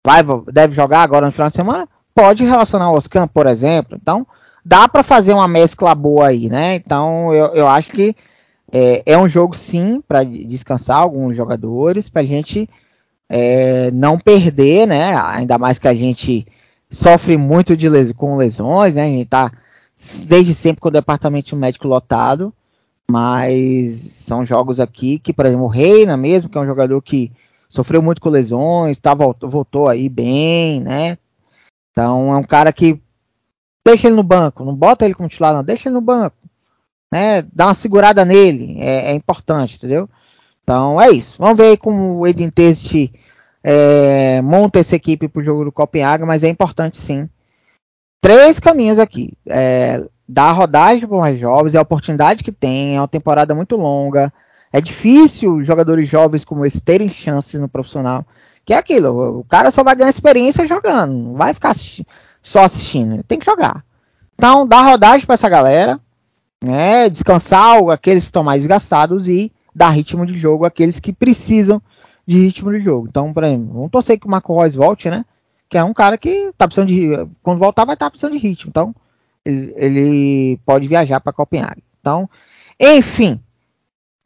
Vai, 0.05 0.23
deve 0.53 0.75
jogar 0.75 1.03
agora 1.03 1.27
no 1.27 1.33
final 1.33 1.49
de 1.49 1.55
semana. 1.55 1.89
Pode 2.15 2.45
relacionar 2.45 2.91
o 2.91 2.97
Oscan, 2.97 3.27
por 3.29 3.47
exemplo. 3.47 3.97
Então, 4.01 4.27
dá 4.65 4.89
para 4.89 5.03
fazer 5.03 5.33
uma 5.33 5.49
mescla 5.49 5.95
boa 5.95 6.29
aí, 6.29 6.49
né? 6.49 6.75
Então, 6.75 7.33
eu, 7.33 7.47
eu 7.55 7.69
acho 7.69 7.93
que 7.93 8.15
é, 8.73 9.03
é 9.07 9.19
um 9.19 9.29
jogo 9.29 9.57
sim 9.57 10.03
para 10.07 10.25
descansar 10.25 10.99
alguns 10.99 11.37
jogadores, 11.37 12.09
para 12.09 12.23
a 12.23 12.25
gente 12.25 12.69
é, 13.29 13.91
não 13.93 14.19
perder, 14.19 14.87
né? 14.87 15.15
Ainda 15.17 15.59
mais 15.59 15.79
que 15.79 15.89
a 15.89 15.95
gente 15.95 16.47
sofre 16.91 17.37
muito 17.37 17.77
de 17.77 17.89
les 17.89 18.13
com 18.13 18.37
lesões, 18.37 18.95
né? 18.95 19.05
A 19.05 19.09
gente 19.09 19.27
tá 19.27 19.53
desde 20.27 20.55
sempre 20.55 20.81
com 20.81 20.89
o 20.89 20.93
departamento 20.93 21.57
médico 21.57 21.89
lotado, 21.89 22.53
mas 23.11 23.95
são 23.95 24.45
jogos 24.45 24.81
aqui 24.81 25.19
que, 25.19 25.33
por 25.33 25.47
exemplo, 25.47 25.65
o 25.65 25.69
Reina 25.69 26.17
mesmo, 26.17 26.51
que 26.51 26.59
é 26.59 26.61
um 26.61 26.67
jogador 26.67 27.01
que 27.03 27.33
sofreu 27.69 28.03
muito 28.03 28.21
com 28.21 28.29
lesões, 28.29 28.99
tá, 28.99 29.15
voltou, 29.15 29.49
voltou 29.49 29.89
aí 29.89 30.09
bem, 30.09 30.81
né? 30.81 31.19
Então 31.93 32.33
é 32.33 32.37
um 32.37 32.45
cara 32.45 32.73
que 32.73 33.01
deixa 33.85 34.09
ele 34.09 34.17
no 34.17 34.23
banco, 34.23 34.65
não 34.65 34.75
bota 34.75 35.05
ele 35.05 35.15
como 35.15 35.29
titular, 35.29 35.55
não, 35.55 35.65
deixa 35.65 35.89
ele 35.89 35.95
no 35.95 36.01
banco, 36.01 36.37
né? 37.17 37.45
Dá 37.53 37.67
uma 37.67 37.75
segurada 37.75 38.25
nele, 38.25 38.77
é, 38.81 39.13
é 39.13 39.13
importante, 39.13 39.77
entendeu? 39.77 40.09
Então 40.63 41.01
é 41.01 41.11
isso. 41.11 41.37
Vamos 41.39 41.57
ver 41.57 41.77
como 41.79 42.19
o 42.19 42.27
Edin 42.27 42.51
Teste 42.51 43.13
é, 43.65 44.41
monta 44.43 44.79
essa 44.79 44.97
equipe 44.97 45.29
para 45.29 45.41
o 45.41 45.45
jogo 45.45 45.65
do 45.65 45.73
Copenhague, 45.73 46.25
mas 46.25 46.43
é 46.43 46.49
importante 46.49 46.99
sim 46.99 47.29
três 48.27 48.59
caminhos 48.59 48.99
aqui. 48.99 49.35
É, 49.49 50.05
dar 50.29 50.51
rodagem 50.51 51.07
para 51.07 51.17
mais 51.17 51.39
jovens, 51.39 51.77
é 51.77 51.79
a 51.79 51.83
oportunidade 51.83 52.43
que 52.43 52.51
tem, 52.51 52.97
é 52.97 53.01
uma 53.01 53.07
temporada 53.07 53.55
muito 53.55 53.77
longa. 53.77 54.33
É 54.73 54.81
difícil 54.81 55.65
jogadores 55.65 56.09
jovens 56.09 56.45
como 56.45 56.67
esse 56.67 56.81
terem 56.81 57.09
chances 57.09 57.61
no 57.61 57.69
profissional. 57.69 58.27
Que 58.65 58.75
é 58.75 58.79
aquilo, 58.79 59.39
o 59.39 59.45
cara 59.45 59.71
só 59.71 59.85
vai 59.85 59.95
ganhar 59.95 60.11
experiência 60.11 60.67
jogando, 60.67 61.13
não 61.13 61.35
vai 61.35 61.55
ficar 61.55 61.71
assisti 61.71 62.05
só 62.43 62.65
assistindo, 62.65 63.23
tem 63.23 63.39
que 63.39 63.47
jogar. 63.47 63.85
Então, 64.35 64.67
dar 64.67 64.83
rodagem 64.83 65.25
para 65.25 65.35
essa 65.35 65.49
galera, 65.49 66.01
né, 66.67 67.09
descansar 67.09 67.79
aqueles 67.91 68.25
que 68.25 68.29
estão 68.29 68.43
mais 68.43 68.63
desgastados 68.63 69.29
e 69.29 69.53
dar 69.75 69.91
ritmo 69.91 70.27
de 70.27 70.37
jogo 70.37 70.65
àqueles 70.65 70.99
que 70.99 71.13
precisam 71.13 71.81
de 72.27 72.39
ritmo 72.39 72.73
de 72.73 72.81
jogo. 72.81 73.07
Então, 73.09 73.33
por 73.33 73.45
exemplo, 73.45 73.73
vamos 73.73 73.91
torcer 73.91 74.19
que 74.19 74.27
o 74.27 74.31
Marco 74.31 74.59
Reus 74.59 74.75
volte, 74.75 75.09
né? 75.09 75.25
que 75.69 75.77
é 75.77 75.85
um 75.85 75.93
cara 75.93 76.17
que 76.17 76.53
tá 76.57 76.67
precisando 76.67 76.89
de. 76.89 77.09
Quando 77.43 77.59
voltar, 77.59 77.85
vai 77.85 77.95
estar 77.95 78.07
tá 78.07 78.11
precisando 78.11 78.33
de 78.33 78.39
ritmo. 78.39 78.71
Então, 78.71 78.95
ele, 79.45 79.75
ele 79.77 80.61
pode 80.65 80.87
viajar 80.87 81.21
para 81.21 81.33
Copenhague. 81.33 81.83
Então, 82.01 82.29
enfim, 82.79 83.41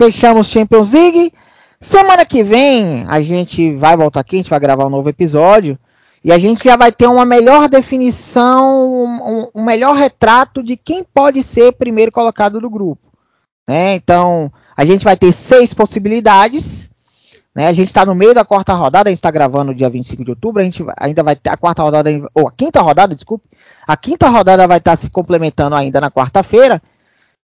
fechamos 0.00 0.48
Champions 0.48 0.90
League. 0.90 1.32
Semana 1.80 2.26
que 2.26 2.42
vem 2.42 3.06
a 3.08 3.20
gente 3.22 3.74
vai 3.76 3.96
voltar 3.96 4.20
aqui, 4.20 4.36
a 4.36 4.38
gente 4.38 4.50
vai 4.50 4.60
gravar 4.60 4.86
um 4.86 4.90
novo 4.90 5.08
episódio. 5.08 5.78
E 6.22 6.32
a 6.32 6.38
gente 6.38 6.64
já 6.64 6.76
vai 6.76 6.92
ter 6.92 7.06
uma 7.06 7.24
melhor 7.24 7.68
definição, 7.68 9.04
um, 9.04 9.48
um 9.54 9.64
melhor 9.64 9.94
retrato 9.94 10.62
de 10.62 10.76
quem 10.76 11.02
pode 11.02 11.42
ser 11.42 11.72
primeiro 11.72 12.12
colocado 12.12 12.60
do 12.60 12.68
grupo. 12.68 13.10
Né? 13.66 13.94
Então, 13.94 14.52
a 14.76 14.84
gente 14.84 15.04
vai 15.04 15.16
ter 15.16 15.32
seis 15.32 15.72
possibilidades. 15.72 16.90
Né? 17.54 17.68
A 17.68 17.72
gente 17.72 17.88
está 17.88 18.04
no 18.04 18.14
meio 18.14 18.34
da 18.34 18.44
quarta 18.44 18.74
rodada, 18.74 19.08
a 19.08 19.12
gente 19.12 19.18
está 19.18 19.30
gravando 19.30 19.74
dia 19.74 19.88
25 19.88 20.24
de 20.24 20.30
outubro, 20.30 20.60
a 20.60 20.64
gente 20.64 20.84
ainda 20.96 21.22
vai 21.22 21.36
ter 21.36 21.50
a 21.50 21.56
quarta 21.56 21.82
rodada, 21.82 22.10
ou 22.34 22.48
a 22.48 22.52
quinta 22.52 22.82
rodada, 22.82 23.14
desculpe. 23.14 23.48
A 23.86 23.96
quinta 23.96 24.28
rodada 24.28 24.66
vai 24.66 24.78
estar 24.78 24.92
tá 24.92 24.96
se 24.96 25.08
complementando 25.08 25.74
ainda 25.74 26.00
na 26.00 26.10
quarta-feira. 26.10 26.82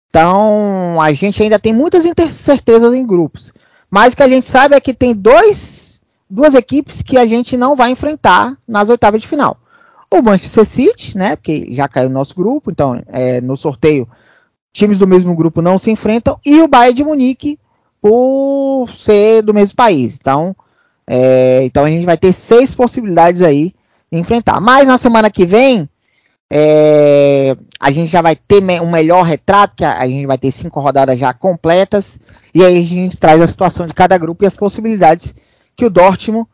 Então, 0.09 0.99
a 1.01 1.11
gente 1.13 1.41
ainda 1.43 1.59
tem 1.59 1.73
muitas 1.73 2.05
incertezas 2.05 2.93
em 2.93 3.05
grupos. 3.05 3.53
Mas 3.89 4.13
o 4.13 4.17
que 4.17 4.23
a 4.23 4.29
gente 4.29 4.45
sabe 4.45 4.75
é 4.75 4.81
que 4.81 4.93
tem 4.93 5.13
dois, 5.13 5.94
duas 6.35 6.53
equipes 6.53 7.01
que 7.01 7.17
a 7.17 7.25
gente 7.25 7.55
não 7.55 7.75
vai 7.75 7.91
enfrentar 7.91 8.57
nas 8.67 8.89
oitavas 8.89 9.21
de 9.21 9.27
final. 9.27 9.57
O 10.13 10.21
Manchester 10.21 10.65
City, 10.65 11.17
né, 11.17 11.35
porque 11.35 11.67
já 11.71 11.87
caiu 11.87 12.09
no 12.09 12.15
nosso 12.15 12.35
grupo, 12.35 12.69
então 12.69 13.01
é, 13.07 13.41
no 13.41 13.55
sorteio 13.57 14.07
times 14.71 14.99
do 14.99 15.07
mesmo 15.07 15.35
grupo 15.35 15.61
não 15.61 15.77
se 15.77 15.89
enfrentam, 15.89 16.37
e 16.45 16.61
o 16.61 16.67
Bayern 16.67 16.93
de 16.93 17.03
Munique, 17.03 17.57
por 18.01 18.87
ser 18.93 19.41
do 19.41 19.53
mesmo 19.53 19.75
país. 19.75 20.17
Então, 20.19 20.55
é, 21.07 21.63
então 21.63 21.85
a 21.85 21.89
gente 21.89 22.05
vai 22.05 22.17
ter 22.17 22.33
seis 22.33 22.75
possibilidades 22.75 23.41
aí 23.41 23.73
de 24.11 24.19
enfrentar. 24.19 24.59
Mas 24.59 24.85
na 24.85 24.97
semana 24.97 25.31
que 25.31 25.45
vem 25.45 25.89
é, 26.51 27.55
a 27.79 27.89
gente 27.89 28.11
já 28.11 28.21
vai 28.21 28.35
ter 28.35 28.61
um 28.81 28.91
melhor 28.91 29.23
retrato, 29.23 29.77
que 29.77 29.83
a, 29.83 29.99
a, 29.99 30.07
gente 30.07 30.27
vai 30.27 30.37
ter 30.37 30.51
cinco 30.51 30.79
rodadas 30.79 31.17
já 31.17 31.33
completas, 31.33 32.19
e 32.53 32.63
aí 32.63 32.77
a 32.77 32.81
gente 32.81 33.17
traz 33.17 33.41
a 33.41 33.47
situação 33.47 33.87
de 33.87 33.93
cada 33.93 34.17
grupo 34.17 34.43
e 34.43 34.47
as 34.47 34.57
possibilidades 34.57 35.33
que 35.75 35.85
o 35.85 35.89
Dortmund 35.89 36.47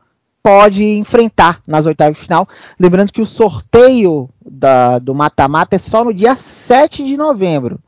pode 0.44 0.84
enfrentar 0.84 1.62
nas 1.68 1.86
oitavas 1.86 2.18
de 2.18 2.24
final. 2.24 2.48
Lembrando 2.80 3.12
que 3.12 3.22
o 3.22 3.26
sorteio 3.26 4.30
da, 4.44 5.00
do 5.00 5.14
mata-mata 5.14 5.76
é 5.76 5.80
só 5.80 6.04
no 6.04 6.14
dia 6.14 6.36
7 6.36 7.04
de 7.04 7.16
novembro. 7.16 7.80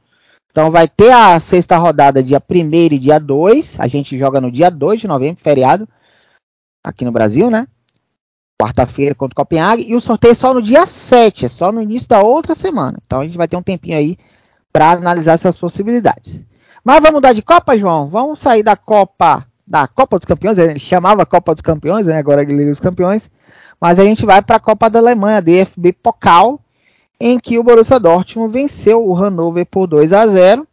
Então 0.51 0.69
vai 0.69 0.87
ter 0.87 1.11
a 1.11 1.39
sexta 1.39 1.77
rodada 1.77 2.21
dia 2.21 2.41
1 2.47 2.73
e 2.93 2.99
dia 2.99 3.19
2. 3.19 3.79
A 3.79 3.87
gente 3.87 4.17
joga 4.17 4.39
no 4.39 4.51
dia 4.51 4.69
2 4.69 5.01
de 5.01 5.07
novembro, 5.07 5.41
feriado. 5.41 5.89
aqui 6.83 7.03
no 7.03 7.11
Brasil, 7.11 7.49
né? 7.49 7.67
Quarta-feira 8.61 9.15
contra 9.15 9.33
o 9.33 9.35
Copenhague. 9.35 9.89
E 9.89 9.95
o 9.95 10.01
sorteio 10.01 10.33
é 10.33 10.35
só 10.35 10.53
no 10.53 10.61
dia 10.61 10.85
7, 10.85 11.45
é 11.45 11.49
só 11.49 11.71
no 11.71 11.81
início 11.81 12.07
da 12.07 12.21
outra 12.21 12.53
semana. 12.53 12.99
Então 13.03 13.21
a 13.21 13.23
gente 13.25 13.37
vai 13.37 13.47
ter 13.47 13.57
um 13.57 13.63
tempinho 13.63 13.97
aí 13.97 14.15
para 14.71 14.91
analisar 14.91 15.33
essas 15.33 15.57
possibilidades. 15.57 16.45
Mas 16.83 16.97
vamos 16.97 17.13
mudar 17.13 17.33
de 17.33 17.41
Copa, 17.41 17.77
João? 17.77 18.07
Vamos 18.07 18.39
sair 18.39 18.61
da 18.61 18.75
Copa, 18.75 19.47
da 19.65 19.87
Copa 19.87 20.17
dos 20.17 20.25
Campeões, 20.25 20.57
ele 20.57 20.79
chamava 20.79 21.25
Copa 21.25 21.53
dos 21.53 21.61
Campeões, 21.61 22.07
né? 22.07 22.17
agora 22.17 22.41
é 22.41 22.45
Liga 22.45 22.69
dos 22.69 22.79
Campeões. 22.79 23.31
Mas 23.79 23.99
a 23.99 24.03
gente 24.03 24.25
vai 24.25 24.41
para 24.41 24.57
a 24.57 24.59
Copa 24.59 24.89
da 24.89 24.99
Alemanha, 24.99 25.41
DFB 25.41 25.93
Pokal, 25.93 26.59
em 27.19 27.39
que 27.39 27.57
o 27.57 27.63
Borussia 27.63 27.99
Dortmund 27.99 28.51
venceu 28.51 29.07
o 29.07 29.13
Hannover 29.13 29.65
por 29.65 29.87
2 29.87 30.13
a 30.13 30.27
0 30.27 30.67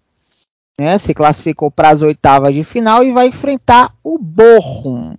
né, 0.80 0.96
se 0.96 1.12
classificou 1.12 1.70
para 1.70 1.90
as 1.90 2.00
oitavas 2.00 2.54
de 2.54 2.64
final 2.64 3.04
e 3.04 3.12
vai 3.12 3.26
enfrentar 3.26 3.94
o 4.02 4.18
Bochum. 4.18 5.14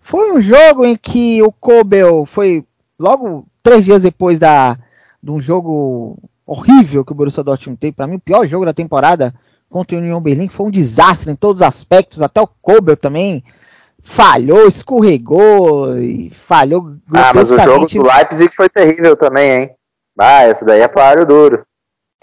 Foi 0.00 0.32
um 0.32 0.40
jogo 0.40 0.86
em 0.86 0.96
que 0.96 1.42
o 1.42 1.52
Kobel 1.52 2.24
foi 2.24 2.64
logo 2.98 3.46
três 3.62 3.84
dias 3.84 4.00
depois 4.00 4.38
da, 4.38 4.78
de 5.22 5.30
um 5.30 5.38
jogo 5.38 6.18
horrível 6.46 7.04
que 7.04 7.12
o 7.12 7.14
Borussia 7.14 7.42
Dortmund 7.42 7.78
teve, 7.78 7.92
para 7.92 8.06
mim 8.06 8.14
o 8.14 8.20
pior 8.20 8.46
jogo 8.46 8.64
da 8.64 8.72
temporada 8.72 9.34
contra 9.70 9.96
o 9.96 10.00
Union 10.00 10.20
Berlim, 10.20 10.48
foi 10.48 10.66
um 10.66 10.70
desastre 10.70 11.30
em 11.30 11.36
todos 11.36 11.60
os 11.60 11.66
aspectos, 11.66 12.22
até 12.22 12.40
o 12.40 12.46
Kobel 12.46 12.96
também 12.96 13.42
falhou, 14.02 14.66
escorregou 14.66 15.98
e 15.98 16.30
falhou 16.30 16.96
Ah, 17.12 17.32
mas 17.34 17.50
o 17.50 17.58
jogo 17.58 17.86
do 17.86 18.02
Leipzig 18.02 18.54
foi 18.54 18.68
terrível 18.68 19.16
também, 19.16 19.50
hein? 19.50 19.70
Ah, 20.18 20.44
essa 20.44 20.64
daí 20.64 20.80
é 20.80 20.88
páreo 20.88 21.26
duro. 21.26 21.66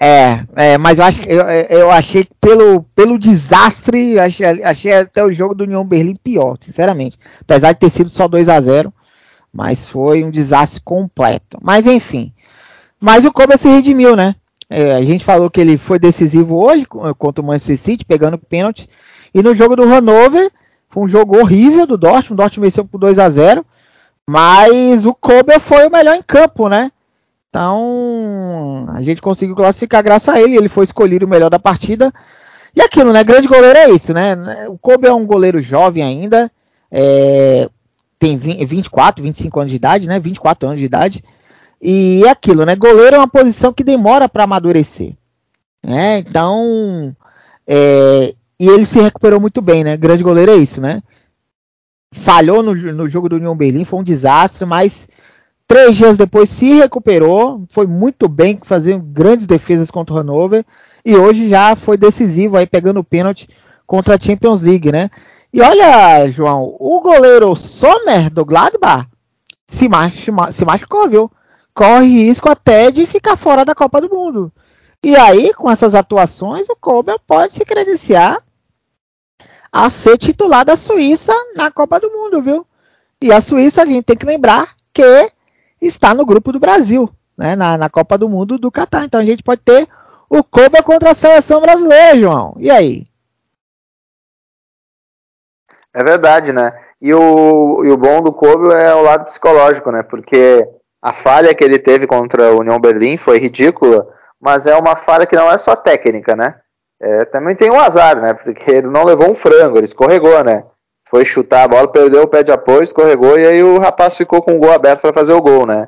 É, 0.01 0.43
é, 0.56 0.77
mas 0.77 0.97
eu, 0.97 1.06
acho, 1.06 1.29
eu, 1.29 1.41
eu 1.69 1.91
achei 1.91 2.27
pelo, 2.41 2.84
pelo 2.95 3.19
desastre, 3.19 4.19
achei, 4.19 4.45
achei 4.63 4.93
até 4.93 5.23
o 5.23 5.32
jogo 5.32 5.53
do 5.53 5.63
União 5.63 5.86
Berlim 5.86 6.15
pior, 6.15 6.58
sinceramente. 6.60 7.17
Apesar 7.41 7.73
de 7.73 7.79
ter 7.79 7.89
sido 7.89 8.10
só 8.10 8.27
2 8.27 8.49
a 8.49 8.60
0 8.60 8.93
mas 9.53 9.86
foi 9.86 10.23
um 10.23 10.32
desastre 10.32 10.82
completo. 10.82 11.60
Mas 11.62 11.86
enfim. 11.86 12.34
Mas 12.99 13.23
o 13.23 13.32
Kobe 13.32 13.56
se 13.56 13.69
redimiu, 13.69 14.15
né? 14.15 14.36
É, 14.75 14.95
a 14.95 15.03
gente 15.03 15.23
falou 15.23 15.51
que 15.51 15.62
ele 15.62 15.77
foi 15.77 15.99
decisivo 15.99 16.57
hoje 16.57 16.83
contra 16.86 17.43
o 17.43 17.45
Manchester 17.45 17.77
City, 17.77 18.03
pegando 18.03 18.39
pênalti. 18.39 18.89
E 19.31 19.43
no 19.43 19.53
jogo 19.53 19.75
do 19.75 19.83
Hannover, 19.83 20.51
foi 20.89 21.03
um 21.03 21.07
jogo 21.07 21.38
horrível 21.38 21.86
do 21.86 21.95
Dortmund. 21.95 22.33
O 22.33 22.36
Dortmund 22.38 22.65
venceu 22.65 22.83
por 22.83 22.97
2 22.97 23.19
a 23.19 23.29
0 23.29 23.63
Mas 24.27 25.05
o 25.05 25.13
Kobe 25.13 25.59
foi 25.59 25.86
o 25.86 25.91
melhor 25.91 26.15
em 26.15 26.23
campo, 26.23 26.67
né? 26.67 26.91
Então, 27.49 28.88
a 28.89 29.01
gente 29.03 29.21
conseguiu 29.21 29.55
classificar 29.55 30.01
graças 30.01 30.33
a 30.33 30.41
ele. 30.41 30.57
Ele 30.57 30.69
foi 30.69 30.86
escolhido 30.86 31.27
o 31.27 31.29
melhor 31.29 31.51
da 31.51 31.59
partida. 31.59 32.12
E 32.75 32.81
aquilo, 32.81 33.13
né? 33.13 33.23
Grande 33.23 33.47
goleiro 33.47 33.77
é 33.77 33.91
isso, 33.91 34.12
né? 34.12 34.36
O 34.69 34.77
Kobe 34.79 35.07
é 35.07 35.13
um 35.13 35.23
goleiro 35.23 35.62
jovem 35.62 36.01
ainda. 36.01 36.51
É, 36.91 37.69
tem 38.17 38.38
24, 38.38 39.23
25 39.23 39.59
anos 39.59 39.69
de 39.69 39.75
idade, 39.75 40.07
né? 40.07 40.19
24 40.19 40.67
anos 40.67 40.79
de 40.79 40.86
idade. 40.88 41.23
E 41.84 42.24
é 42.26 42.30
aquilo, 42.30 42.65
né? 42.65 42.76
Goleiro 42.76 43.15
é 43.15 43.19
uma 43.19 43.28
posição 43.28 43.74
que 43.74 43.84
demora 43.84 44.30
para 44.30 44.46
amadurecer. 44.46 45.13
Né? 45.86 46.19
Então, 46.19 47.13
é, 47.67 48.34
e 48.60 48.67
ele 48.69 48.86
se 48.86 49.02
recuperou 49.02 49.39
muito 49.39 49.62
bem, 49.62 49.84
né? 49.84 49.98
Grande 49.98 50.24
goleiro 50.24 50.52
é 50.52 50.56
isso, 50.56 50.80
né? 50.80 51.04
Falhou 52.13 52.63
no, 52.63 52.74
no 52.74 53.10
jogo 53.10 53.28
do 53.28 53.36
União 53.36 53.56
Berlim, 53.56 53.84
foi 53.84 54.00
um 54.00 54.04
desastre, 54.04 54.65
mas 54.65 55.10
Três 55.67 55.96
dias 55.96 56.17
depois 56.17 56.50
se 56.50 56.74
recuperou, 56.74 57.65
foi 57.72 57.88
muito 57.88 58.28
bem, 58.28 58.60
fazendo 58.63 59.02
grandes 59.02 59.46
defesas 59.46 59.89
contra 59.89 60.13
o 60.13 60.17
Hannover 60.17 60.65
e 61.06 61.15
hoje 61.15 61.50
já 61.50 61.76
foi 61.76 61.98
decisivo 61.98 62.58
aí 62.58 62.67
pegando 62.67 63.00
o 63.00 63.04
pênalti 63.04 63.48
contra 63.88 64.15
a 64.15 64.19
Champions 64.19 64.60
League, 64.62 64.91
né? 64.91 65.10
E 65.54 65.62
olha, 65.62 66.28
João, 66.28 66.76
o 66.80 67.02
goleiro 67.02 67.56
Sommer 67.56 68.30
do 68.30 68.46
Gladbach 68.46 69.08
se, 69.67 69.88
machu 69.88 70.32
se 70.52 70.65
machucou, 70.65 71.10
viu? 71.10 71.32
Corre 71.73 72.25
risco 72.25 72.49
até 72.49 72.91
de 72.91 73.05
ficar 73.05 73.36
fora 73.36 73.65
da 73.65 73.73
Copa 73.73 73.99
do 73.99 74.09
Mundo. 74.09 74.51
E 75.03 75.15
aí, 75.15 75.53
com 75.53 75.69
essas 75.69 75.95
atuações, 75.95 76.69
o 76.69 76.75
Kobe 76.75 77.12
pode 77.27 77.53
se 77.53 77.65
credenciar 77.65 78.41
a 79.71 79.89
ser 79.89 80.17
titular 80.17 80.63
da 80.63 80.77
Suíça 80.77 81.33
na 81.55 81.71
Copa 81.71 81.99
do 81.99 82.09
Mundo, 82.09 82.41
viu? 82.41 82.65
E 83.21 83.33
a 83.33 83.41
Suíça, 83.41 83.81
a 83.81 83.86
gente 83.86 84.05
tem 84.05 84.15
que 84.15 84.25
lembrar 84.25 84.75
que 84.93 85.31
está 85.81 86.13
no 86.13 86.25
grupo 86.25 86.51
do 86.51 86.59
Brasil, 86.59 87.09
né, 87.38 87.55
na, 87.55 87.77
na 87.77 87.89
Copa 87.89 88.17
do 88.17 88.29
Mundo 88.29 88.57
do 88.57 88.71
Catar. 88.71 89.03
Então 89.03 89.19
a 89.19 89.25
gente 89.25 89.43
pode 89.43 89.62
ter 89.62 89.88
o 90.29 90.43
Kobe 90.43 90.81
contra 90.83 91.12
a 91.12 91.15
seleção 91.15 91.59
brasileira, 91.62 92.17
João. 92.17 92.55
E 92.59 92.69
aí? 92.71 93.05
É 95.93 96.03
verdade, 96.03 96.53
né? 96.53 96.71
E 97.01 97.13
o, 97.13 97.83
e 97.83 97.89
o 97.89 97.97
bom 97.97 98.21
do 98.21 98.31
Kobe 98.31 98.73
é 98.73 98.93
o 98.95 99.01
lado 99.01 99.25
psicológico, 99.25 99.91
né? 99.91 100.01
Porque 100.01 100.67
a 101.04 101.13
falha 101.13 101.54
que 101.54 101.63
ele 101.63 101.78
teve 101.78 102.08
contra 102.08 102.48
a 102.48 102.56
União 102.56 102.80
Berlim 102.80 103.18
foi 103.18 103.38
ridícula, 103.38 104.08
mas 104.42 104.66
é 104.66 104.76
uma 104.76 104.96
falha 104.96 105.26
que 105.26 105.36
não 105.36 105.52
é 105.52 105.58
só 105.58 105.76
técnica, 105.76 106.36
né? 106.36 106.56
É, 107.02 107.26
também 107.26 107.56
tem 107.56 107.70
um 107.70 107.80
azar, 107.80 108.20
né? 108.20 108.34
Porque 108.34 108.72
ele 108.72 108.88
não 108.88 109.04
levou 109.04 109.30
um 109.30 109.36
frango, 109.36 109.78
ele 109.78 109.86
escorregou, 109.86 110.44
né? 110.44 110.63
foi 111.13 111.24
chutar 111.26 111.66
a 111.66 111.68
bola, 111.68 111.88
perdeu 111.88 112.24
o 112.24 112.28
pé 112.28 112.42
de 112.42 112.52
apoio, 112.52 112.82
escorregou 112.82 113.38
e 113.38 113.46
aí 113.46 113.62
o 113.62 113.78
rapaz 113.78 114.18
ficou 114.18 114.42
com 114.42 114.56
o 114.56 114.58
gol 114.58 114.72
aberto 114.72 115.02
para 115.02 115.13
fazer 115.13 115.32
o 115.32 115.42
gol, 115.44 115.63
né? 115.63 115.88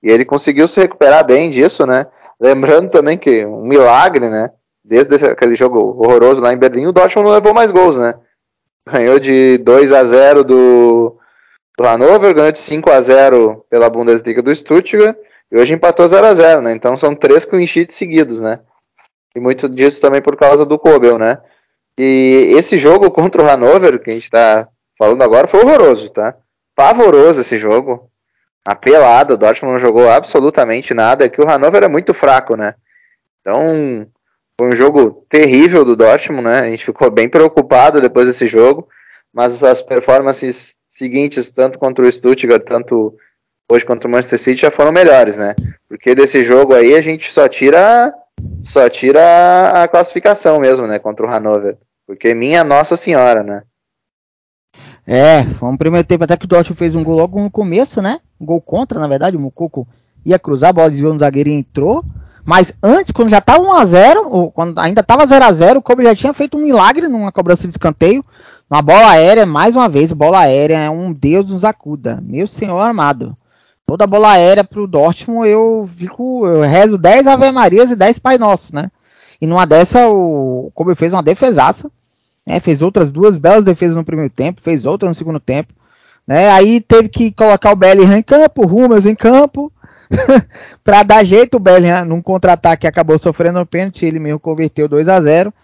E 0.00 0.08
ele 0.08 0.24
conseguiu 0.24 0.68
se 0.68 0.80
recuperar 0.80 1.26
bem 1.26 1.50
disso, 1.50 1.84
né? 1.84 2.06
Lembrando 2.38 2.88
também 2.88 3.18
que 3.18 3.44
um 3.44 3.64
milagre, 3.64 4.30
né? 4.30 4.52
Desde 4.84 5.26
aquele 5.26 5.56
jogo 5.56 6.00
horroroso 6.00 6.40
lá 6.40 6.52
em 6.52 6.56
Berlim, 6.56 6.86
o 6.86 6.92
Dortmund 6.92 7.26
não 7.26 7.34
levou 7.34 7.52
mais 7.52 7.72
gols, 7.72 7.96
né? 7.96 8.14
Ganhou 8.88 9.18
de 9.18 9.58
2 9.58 9.92
a 9.92 10.04
0 10.04 10.44
do, 10.44 11.16
do 11.80 11.86
Hannover, 11.86 12.34
ganhou 12.34 12.52
de 12.52 12.58
5 12.58 12.90
a 12.90 13.00
0 13.00 13.64
pela 13.70 13.88
Bundesliga 13.88 14.42
do 14.42 14.54
Stuttgart 14.54 15.16
e 15.50 15.56
hoje 15.56 15.72
empatou 15.72 16.06
0 16.06 16.26
a 16.26 16.34
0 16.34 16.60
né? 16.60 16.72
Então 16.72 16.94
são 16.94 17.14
três 17.14 17.46
clean 17.46 17.66
sheets 17.66 17.96
seguidos, 17.96 18.38
né? 18.38 18.60
E 19.34 19.40
muito 19.40 19.66
disso 19.66 19.98
também 19.98 20.20
por 20.20 20.36
causa 20.36 20.66
do 20.66 20.78
Kobel, 20.78 21.18
né? 21.18 21.38
E 21.98 22.52
esse 22.54 22.76
jogo 22.76 23.10
contra 23.10 23.42
o 23.42 23.46
Hannover, 23.46 23.98
que 23.98 24.10
a 24.10 24.12
gente 24.12 24.24
está 24.24 24.68
falando 24.98 25.22
agora, 25.22 25.48
foi 25.48 25.60
horroroso, 25.60 26.10
tá? 26.10 26.36
Pavoroso 26.76 27.40
esse 27.40 27.58
jogo. 27.58 28.10
Apelado, 28.62 29.32
o 29.32 29.38
Dortmund 29.38 29.72
não 29.72 29.80
jogou 29.80 30.10
absolutamente 30.10 30.92
nada, 30.92 31.30
que 31.30 31.40
o 31.40 31.46
Hannover 31.46 31.82
é 31.82 31.88
muito 31.88 32.12
fraco, 32.12 32.56
né? 32.56 32.74
Então, 33.40 34.06
foi 34.58 34.68
um 34.68 34.76
jogo 34.76 35.24
terrível 35.30 35.82
do 35.82 35.96
Dortmund, 35.96 36.44
né? 36.44 36.60
A 36.60 36.70
gente 36.70 36.84
ficou 36.84 37.10
bem 37.10 37.26
preocupado 37.26 38.02
depois 38.02 38.26
desse 38.26 38.46
jogo, 38.46 38.86
mas 39.32 39.64
as 39.64 39.80
performances 39.80 40.74
seguintes, 40.90 41.50
tanto 41.52 41.78
contra 41.78 42.04
o 42.04 42.10
Stuttgart, 42.10 42.64
tanto 42.64 43.16
hoje 43.70 43.86
contra 43.86 44.08
o 44.08 44.10
Manchester 44.10 44.38
City, 44.38 44.62
já 44.62 44.70
foram 44.70 44.90
melhores, 44.90 45.36
né? 45.36 45.54
Porque 45.88 46.14
desse 46.14 46.42
jogo 46.42 46.74
aí 46.74 46.94
a 46.94 47.00
gente 47.00 47.30
só 47.30 47.48
tira 47.48 48.12
só 48.64 48.88
tira 48.88 49.82
a 49.82 49.86
classificação 49.86 50.58
mesmo, 50.58 50.86
né, 50.86 50.98
contra 50.98 51.26
o 51.26 51.30
Hannover. 51.30 51.78
Porque 52.06 52.34
minha 52.34 52.64
Nossa 52.64 52.96
Senhora, 52.96 53.42
né? 53.42 53.62
É, 55.06 55.44
foi 55.44 55.68
um 55.68 55.76
primeiro 55.76 56.06
tempo 56.06 56.24
até 56.24 56.36
que 56.36 56.46
o 56.46 56.48
Dortmund 56.48 56.78
fez 56.78 56.94
um 56.94 57.04
gol 57.04 57.16
logo 57.16 57.40
no 57.40 57.50
começo, 57.50 58.02
né? 58.02 58.20
Um 58.40 58.46
gol 58.46 58.60
contra, 58.60 58.98
na 58.98 59.06
verdade, 59.06 59.36
o 59.36 59.40
Mucoco 59.40 59.86
ia 60.24 60.38
cruzar, 60.38 60.70
a 60.70 60.72
bola 60.72 60.90
desviou 60.90 61.12
no 61.12 61.18
zagueiro 61.18 61.50
e 61.50 61.52
entrou. 61.52 62.04
Mas 62.50 62.72
antes, 62.82 63.12
quando 63.12 63.28
já 63.30 63.38
estava 63.38 63.62
1x0, 63.62 64.26
ou 64.26 64.50
quando 64.50 64.76
ainda 64.80 65.02
estava 65.02 65.24
0x0, 65.24 65.76
o 65.76 65.82
Kobe 65.82 66.02
já 66.02 66.16
tinha 66.16 66.34
feito 66.34 66.56
um 66.56 66.62
milagre 66.62 67.06
numa 67.06 67.30
cobrança 67.30 67.62
de 67.62 67.70
escanteio. 67.72 68.24
Uma 68.68 68.82
bola 68.82 69.10
aérea, 69.10 69.46
mais 69.46 69.76
uma 69.76 69.88
vez, 69.88 70.10
bola 70.12 70.40
aérea 70.40 70.76
é 70.76 70.90
um 70.90 71.12
Deus 71.12 71.50
nos 71.50 71.64
acuda. 71.64 72.20
Meu 72.20 72.48
senhor 72.48 72.80
amado. 72.80 73.36
Toda 73.86 74.04
bola 74.04 74.32
aérea 74.32 74.64
pro 74.64 74.88
Dortmund, 74.88 75.48
eu 75.48 75.88
fico, 75.96 76.44
eu 76.44 76.62
rezo 76.62 76.98
10 76.98 77.28
Ave 77.28 77.52
Marias 77.52 77.92
e 77.92 77.94
10 77.94 78.18
Pai 78.18 78.36
Nosso, 78.36 78.74
né? 78.74 78.90
E 79.40 79.46
numa 79.46 79.64
dessa, 79.64 80.08
o 80.08 80.72
Kobe 80.74 80.96
fez 80.96 81.12
uma 81.12 81.22
defesaça 81.22 81.88
né, 82.50 82.58
fez 82.58 82.82
outras 82.82 83.12
duas 83.12 83.36
belas 83.36 83.62
defesas 83.62 83.96
no 83.96 84.04
primeiro 84.04 84.30
tempo, 84.30 84.60
fez 84.60 84.84
outra 84.84 85.08
no 85.08 85.14
segundo 85.14 85.38
tempo. 85.38 85.72
Né, 86.26 86.50
aí 86.50 86.80
teve 86.80 87.08
que 87.08 87.30
colocar 87.30 87.70
o 87.70 87.76
Bellingham 87.76 88.18
em 88.18 88.22
campo, 88.22 88.64
o 88.64 88.66
Rummels 88.66 89.06
em 89.06 89.14
campo, 89.14 89.72
para 90.82 91.02
dar 91.02 91.24
jeito 91.24 91.56
o 91.56 91.60
Bellingham 91.60 92.04
num 92.04 92.20
contra-ataque 92.20 92.86
acabou 92.86 93.18
sofrendo 93.18 93.60
um 93.60 93.66
pênalti, 93.66 94.04
ele 94.04 94.18
mesmo 94.18 94.40
converteu 94.40 94.88
2 94.88 95.08
a 95.08 95.20
0 95.20 95.54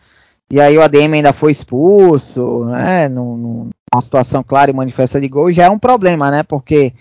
e 0.49 0.61
aí 0.61 0.79
o 0.79 0.83
ADM 0.83 1.15
ainda 1.15 1.33
foi 1.33 1.51
expulso, 1.51 2.67
né, 2.67 3.09
numa 3.09 3.69
situação 4.01 4.45
clara 4.45 4.71
e 4.71 4.75
manifesta 4.75 5.21
de 5.21 5.27
gol, 5.27 5.51
já 5.51 5.65
é 5.65 5.71
um 5.71 5.79
problema, 5.79 6.31
né, 6.31 6.45
porque 6.45 6.93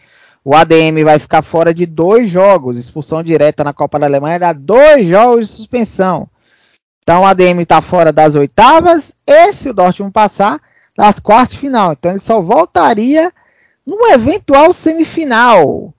o 0.43 0.56
ADM 0.56 1.04
vai 1.04 1.18
ficar 1.18 1.41
fora 1.41 1.74
de 1.74 1.88
dois 1.88 2.30
jogos, 2.30 2.78
expulsão 2.78 3.24
direta 3.24 3.64
na 3.64 3.74
Copa 3.74 3.98
da 3.98 4.06
Alemanha 4.06 4.39
dá 4.39 4.54
dois 4.54 5.08
jogos 5.08 5.48
de 5.48 5.54
suspensão. 5.54 6.28
Então 7.02 7.22
o 7.22 7.26
ADM 7.26 7.62
está 7.62 7.82
fora 7.82 8.14
das 8.14 8.36
oitavas 8.36 9.16
e 9.26 9.54
se 9.54 9.70
o 9.70 9.74
Dortmund 9.74 10.12
passar 10.12 10.60
das 10.96 11.20
quartas 11.20 11.54
de 11.54 11.60
final. 11.62 11.93
Então 11.93 12.12
ele 12.12 12.20
só 12.20 12.39
voltaria 12.41 13.32
no 13.86 14.06
eventual 14.08 14.72
semifinal. 14.72 15.95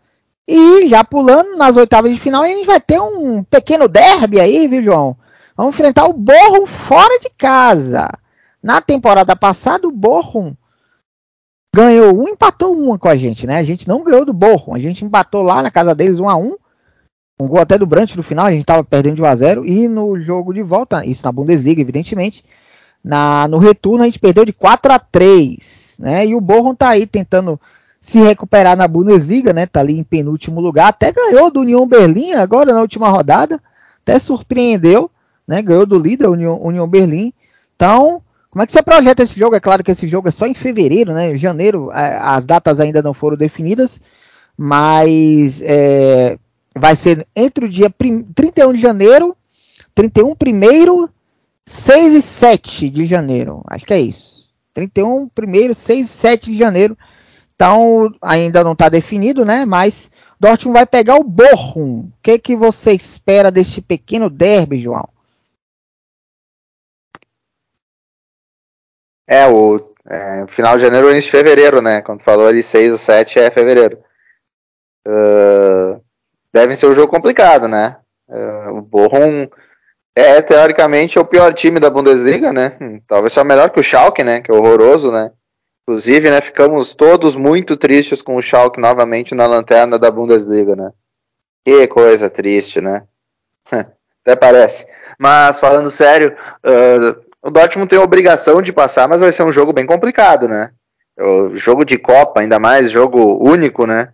E 0.48 0.86
já 0.88 1.02
pulando 1.02 1.56
nas 1.56 1.76
oitavas 1.76 2.12
de 2.12 2.20
final, 2.20 2.42
a 2.42 2.48
gente 2.48 2.66
vai 2.66 2.80
ter 2.80 3.00
um 3.00 3.42
pequeno 3.42 3.88
derby 3.88 4.38
aí, 4.38 4.68
viu, 4.68 4.82
João? 4.82 5.16
Vamos 5.56 5.74
enfrentar 5.74 6.06
o 6.06 6.12
Bochum 6.12 6.66
fora 6.66 7.18
de 7.18 7.30
casa. 7.30 8.08
Na 8.62 8.80
temporada 8.80 9.34
passada, 9.34 9.88
o 9.88 9.92
Bochum 9.92 10.54
ganhou 11.76 12.18
um, 12.18 12.28
empatou 12.28 12.74
uma 12.74 12.98
com 12.98 13.06
a 13.06 13.16
gente, 13.16 13.46
né? 13.46 13.58
A 13.58 13.62
gente 13.62 13.86
não 13.86 14.02
ganhou 14.02 14.24
do 14.24 14.32
Borrom, 14.32 14.74
a 14.74 14.78
gente 14.78 15.04
empatou 15.04 15.42
lá 15.42 15.62
na 15.62 15.70
casa 15.70 15.94
deles 15.94 16.18
1 16.18 16.28
a 16.28 16.34
1 16.34 16.56
um 17.38 17.46
gol 17.46 17.60
até 17.60 17.76
do 17.76 17.86
Brant 17.86 18.16
no 18.16 18.22
final, 18.22 18.46
a 18.46 18.50
gente 18.50 18.62
estava 18.62 18.82
perdendo 18.82 19.16
de 19.16 19.20
1 19.20 19.24
a 19.26 19.34
0 19.34 19.66
e 19.66 19.86
no 19.86 20.18
jogo 20.18 20.54
de 20.54 20.62
volta, 20.62 21.04
isso 21.04 21.22
na 21.22 21.30
Bundesliga, 21.30 21.82
evidentemente, 21.82 22.42
na, 23.04 23.46
no 23.46 23.58
retorno 23.58 24.02
a 24.02 24.06
gente 24.06 24.18
perdeu 24.18 24.42
de 24.42 24.54
4 24.54 24.90
a 24.90 24.98
3, 24.98 25.98
né? 26.00 26.26
E 26.26 26.34
o 26.34 26.40
Borrom 26.40 26.74
tá 26.74 26.88
aí 26.88 27.06
tentando 27.06 27.60
se 28.06 28.20
recuperar 28.20 28.76
na 28.76 28.86
Bundesliga, 28.86 29.52
né? 29.52 29.66
Tá 29.66 29.80
ali 29.80 29.98
em 29.98 30.04
penúltimo 30.04 30.60
lugar, 30.60 30.90
até 30.90 31.10
ganhou 31.10 31.50
do 31.50 31.58
União 31.58 31.84
Berlim 31.88 32.34
agora 32.34 32.72
na 32.72 32.80
última 32.80 33.08
rodada, 33.08 33.60
até 34.00 34.16
surpreendeu, 34.20 35.10
né? 35.44 35.60
Ganhou 35.60 35.84
do 35.84 35.98
líder 35.98 36.28
União, 36.28 36.86
Berlim. 36.86 37.32
Então, 37.74 38.22
como 38.48 38.62
é 38.62 38.66
que 38.66 38.70
você 38.70 38.80
projeta 38.80 39.24
esse 39.24 39.36
jogo? 39.36 39.56
É 39.56 39.60
claro 39.60 39.82
que 39.82 39.90
esse 39.90 40.06
jogo 40.06 40.28
é 40.28 40.30
só 40.30 40.46
em 40.46 40.54
fevereiro, 40.54 41.12
né? 41.12 41.32
Em 41.32 41.36
janeiro, 41.36 41.90
as 41.92 42.46
datas 42.46 42.78
ainda 42.78 43.02
não 43.02 43.12
foram 43.12 43.36
definidas, 43.36 44.00
mas 44.56 45.60
é, 45.62 46.38
vai 46.76 46.94
ser 46.94 47.26
entre 47.34 47.64
o 47.64 47.68
dia 47.68 47.90
31 47.90 48.72
de 48.72 48.80
janeiro, 48.80 49.36
31 49.96 50.32
primeiro, 50.36 51.10
6 51.64 52.14
e 52.14 52.22
7 52.22 52.88
de 52.88 53.04
janeiro. 53.04 53.64
Acho 53.66 53.84
que 53.84 53.94
é 53.94 54.00
isso. 54.00 54.54
31 54.72 55.28
primeiro, 55.28 55.74
6 55.74 56.06
e 56.06 56.08
7 56.08 56.52
de 56.52 56.56
janeiro 56.56 56.96
então, 57.56 58.14
ainda 58.20 58.62
não 58.62 58.72
está 58.72 58.90
definido, 58.90 59.42
né? 59.42 59.64
Mas 59.64 60.10
Dortmund 60.38 60.78
vai 60.78 60.86
pegar 60.86 61.16
o 61.16 61.24
Bochum. 61.24 62.00
O 62.00 62.12
que, 62.22 62.38
que 62.38 62.54
você 62.54 62.92
espera 62.92 63.50
deste 63.50 63.80
pequeno 63.80 64.28
derby, 64.28 64.78
João? 64.78 65.08
É, 69.26 69.46
o 69.48 69.94
é, 70.06 70.46
final 70.46 70.76
de 70.76 70.82
janeiro 70.82 71.10
início 71.10 71.30
de 71.30 71.36
fevereiro, 71.36 71.80
né? 71.80 72.02
Quando 72.02 72.22
falou 72.22 72.46
ali 72.46 72.62
6 72.62 72.92
ou 72.92 72.98
7 72.98 73.38
é 73.40 73.50
fevereiro. 73.50 73.98
Uh, 75.08 76.00
deve 76.52 76.76
ser 76.76 76.86
um 76.86 76.94
jogo 76.94 77.10
complicado, 77.10 77.66
né? 77.66 77.96
Uh, 78.28 78.74
o 78.74 78.82
Bochum 78.82 79.48
é, 80.14 80.42
teoricamente, 80.42 81.18
o 81.18 81.24
pior 81.24 81.54
time 81.54 81.80
da 81.80 81.88
Bundesliga, 81.88 82.52
né? 82.52 82.72
Talvez 83.08 83.32
seja 83.32 83.44
melhor 83.44 83.70
que 83.70 83.80
o 83.80 83.82
Schalke, 83.82 84.22
né? 84.22 84.42
Que 84.42 84.50
é 84.50 84.54
horroroso, 84.54 85.10
né? 85.10 85.32
Inclusive, 85.88 86.30
né, 86.30 86.40
ficamos 86.40 86.96
todos 86.96 87.36
muito 87.36 87.76
tristes 87.76 88.20
com 88.20 88.34
o 88.34 88.42
Schalke 88.42 88.80
novamente 88.80 89.36
na 89.36 89.46
lanterna 89.46 89.96
da 89.96 90.10
Bundesliga, 90.10 90.74
né? 90.74 90.90
Que 91.64 91.86
coisa 91.86 92.28
triste, 92.28 92.80
né? 92.80 93.04
Até 93.70 94.34
parece. 94.34 94.84
Mas, 95.16 95.60
falando 95.60 95.88
sério, 95.88 96.36
uh, 96.64 97.24
o 97.40 97.50
Dortmund 97.50 97.88
tem 97.88 98.00
a 98.00 98.02
obrigação 98.02 98.60
de 98.60 98.72
passar, 98.72 99.06
mas 99.06 99.20
vai 99.20 99.32
ser 99.32 99.44
um 99.44 99.52
jogo 99.52 99.72
bem 99.72 99.86
complicado, 99.86 100.48
né? 100.48 100.72
O 101.16 101.54
jogo 101.54 101.84
de 101.84 101.96
Copa, 101.96 102.40
ainda 102.40 102.58
mais 102.58 102.90
jogo 102.90 103.38
único, 103.40 103.86
né? 103.86 104.12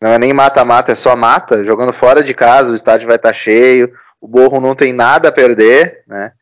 Não 0.00 0.12
é 0.12 0.18
nem 0.18 0.32
mata-mata, 0.32 0.92
é 0.92 0.94
só 0.94 1.14
mata. 1.14 1.62
Jogando 1.66 1.92
fora 1.92 2.22
de 2.22 2.32
casa, 2.32 2.72
o 2.72 2.74
estádio 2.74 3.06
vai 3.06 3.16
estar 3.16 3.28
tá 3.28 3.34
cheio, 3.34 3.92
o 4.18 4.26
Borro 4.26 4.58
não 4.58 4.74
tem 4.74 4.94
nada 4.94 5.28
a 5.28 5.32
perder, 5.32 6.02
né? 6.06 6.32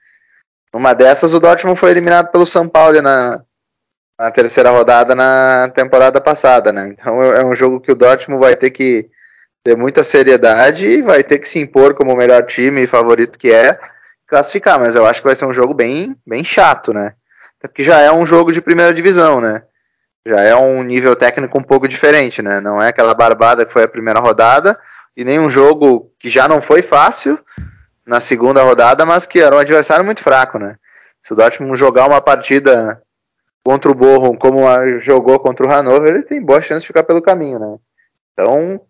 Uma 0.72 0.94
dessas, 0.94 1.34
o 1.34 1.40
Dortmund 1.40 1.80
foi 1.80 1.90
eliminado 1.90 2.30
pelo 2.30 2.46
São 2.46 2.68
Paulo 2.68 3.02
na, 3.02 3.42
na 4.18 4.30
terceira 4.30 4.70
rodada 4.70 5.14
na 5.14 5.70
temporada 5.72 6.20
passada, 6.20 6.72
né? 6.72 6.88
Então 6.88 7.22
é 7.22 7.44
um 7.44 7.54
jogo 7.54 7.80
que 7.80 7.92
o 7.92 7.94
Dortmund 7.94 8.42
vai 8.42 8.56
ter 8.56 8.70
que 8.70 9.08
ter 9.62 9.76
muita 9.76 10.02
seriedade 10.02 10.86
e 10.86 11.02
vai 11.02 11.22
ter 11.22 11.38
que 11.38 11.48
se 11.48 11.58
impor 11.58 11.94
como 11.94 12.12
o 12.12 12.16
melhor 12.16 12.44
time 12.46 12.82
e 12.82 12.86
favorito 12.86 13.38
que 13.38 13.52
é 13.52 13.78
classificar, 14.26 14.78
mas 14.78 14.94
eu 14.94 15.06
acho 15.06 15.20
que 15.20 15.26
vai 15.26 15.36
ser 15.36 15.46
um 15.46 15.52
jogo 15.52 15.72
bem, 15.72 16.16
bem 16.26 16.42
chato, 16.42 16.92
né? 16.92 17.14
Porque 17.60 17.82
já 17.82 18.00
é 18.00 18.10
um 18.12 18.26
jogo 18.26 18.52
de 18.52 18.60
primeira 18.60 18.92
divisão, 18.92 19.40
né? 19.40 19.62
Já 20.26 20.40
é 20.40 20.54
um 20.54 20.82
nível 20.82 21.16
técnico 21.16 21.58
um 21.58 21.62
pouco 21.62 21.88
diferente, 21.88 22.42
né? 22.42 22.60
Não 22.60 22.82
é 22.82 22.88
aquela 22.88 23.14
barbada 23.14 23.64
que 23.64 23.72
foi 23.72 23.84
a 23.84 23.88
primeira 23.88 24.20
rodada 24.20 24.78
e 25.16 25.24
nem 25.24 25.38
um 25.38 25.48
jogo 25.48 26.12
que 26.18 26.28
já 26.28 26.46
não 26.46 26.60
foi 26.60 26.82
fácil 26.82 27.38
na 28.06 28.20
segunda 28.20 28.62
rodada, 28.62 29.04
mas 29.06 29.26
que 29.26 29.40
era 29.40 29.54
um 29.54 29.58
adversário 29.58 30.04
muito 30.04 30.22
fraco, 30.22 30.58
né? 30.58 30.76
Se 31.22 31.32
o 31.32 31.36
Dortmund 31.36 31.78
jogar 31.78 32.06
uma 32.06 32.20
partida 32.20 33.02
contra 33.68 33.90
o 33.90 33.94
Borrom, 33.94 34.34
como 34.34 34.60
jogou 34.98 35.38
contra 35.38 35.66
o 35.66 35.70
Hannover, 35.70 36.14
ele 36.14 36.22
tem 36.22 36.42
boa 36.42 36.62
chance 36.62 36.80
de 36.80 36.86
ficar 36.86 37.02
pelo 37.02 37.20
caminho, 37.20 37.58
né? 37.58 37.76
Então, 38.32 38.80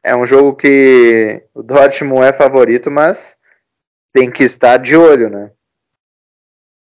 é 0.00 0.14
um 0.14 0.24
jogo 0.24 0.54
que 0.54 1.42
o 1.52 1.60
Dortmund 1.60 2.24
é 2.24 2.32
favorito, 2.32 2.88
mas 2.88 3.36
tem 4.12 4.30
que 4.30 4.44
estar 4.44 4.76
de 4.76 4.94
olho, 4.94 5.28
né? 5.28 5.50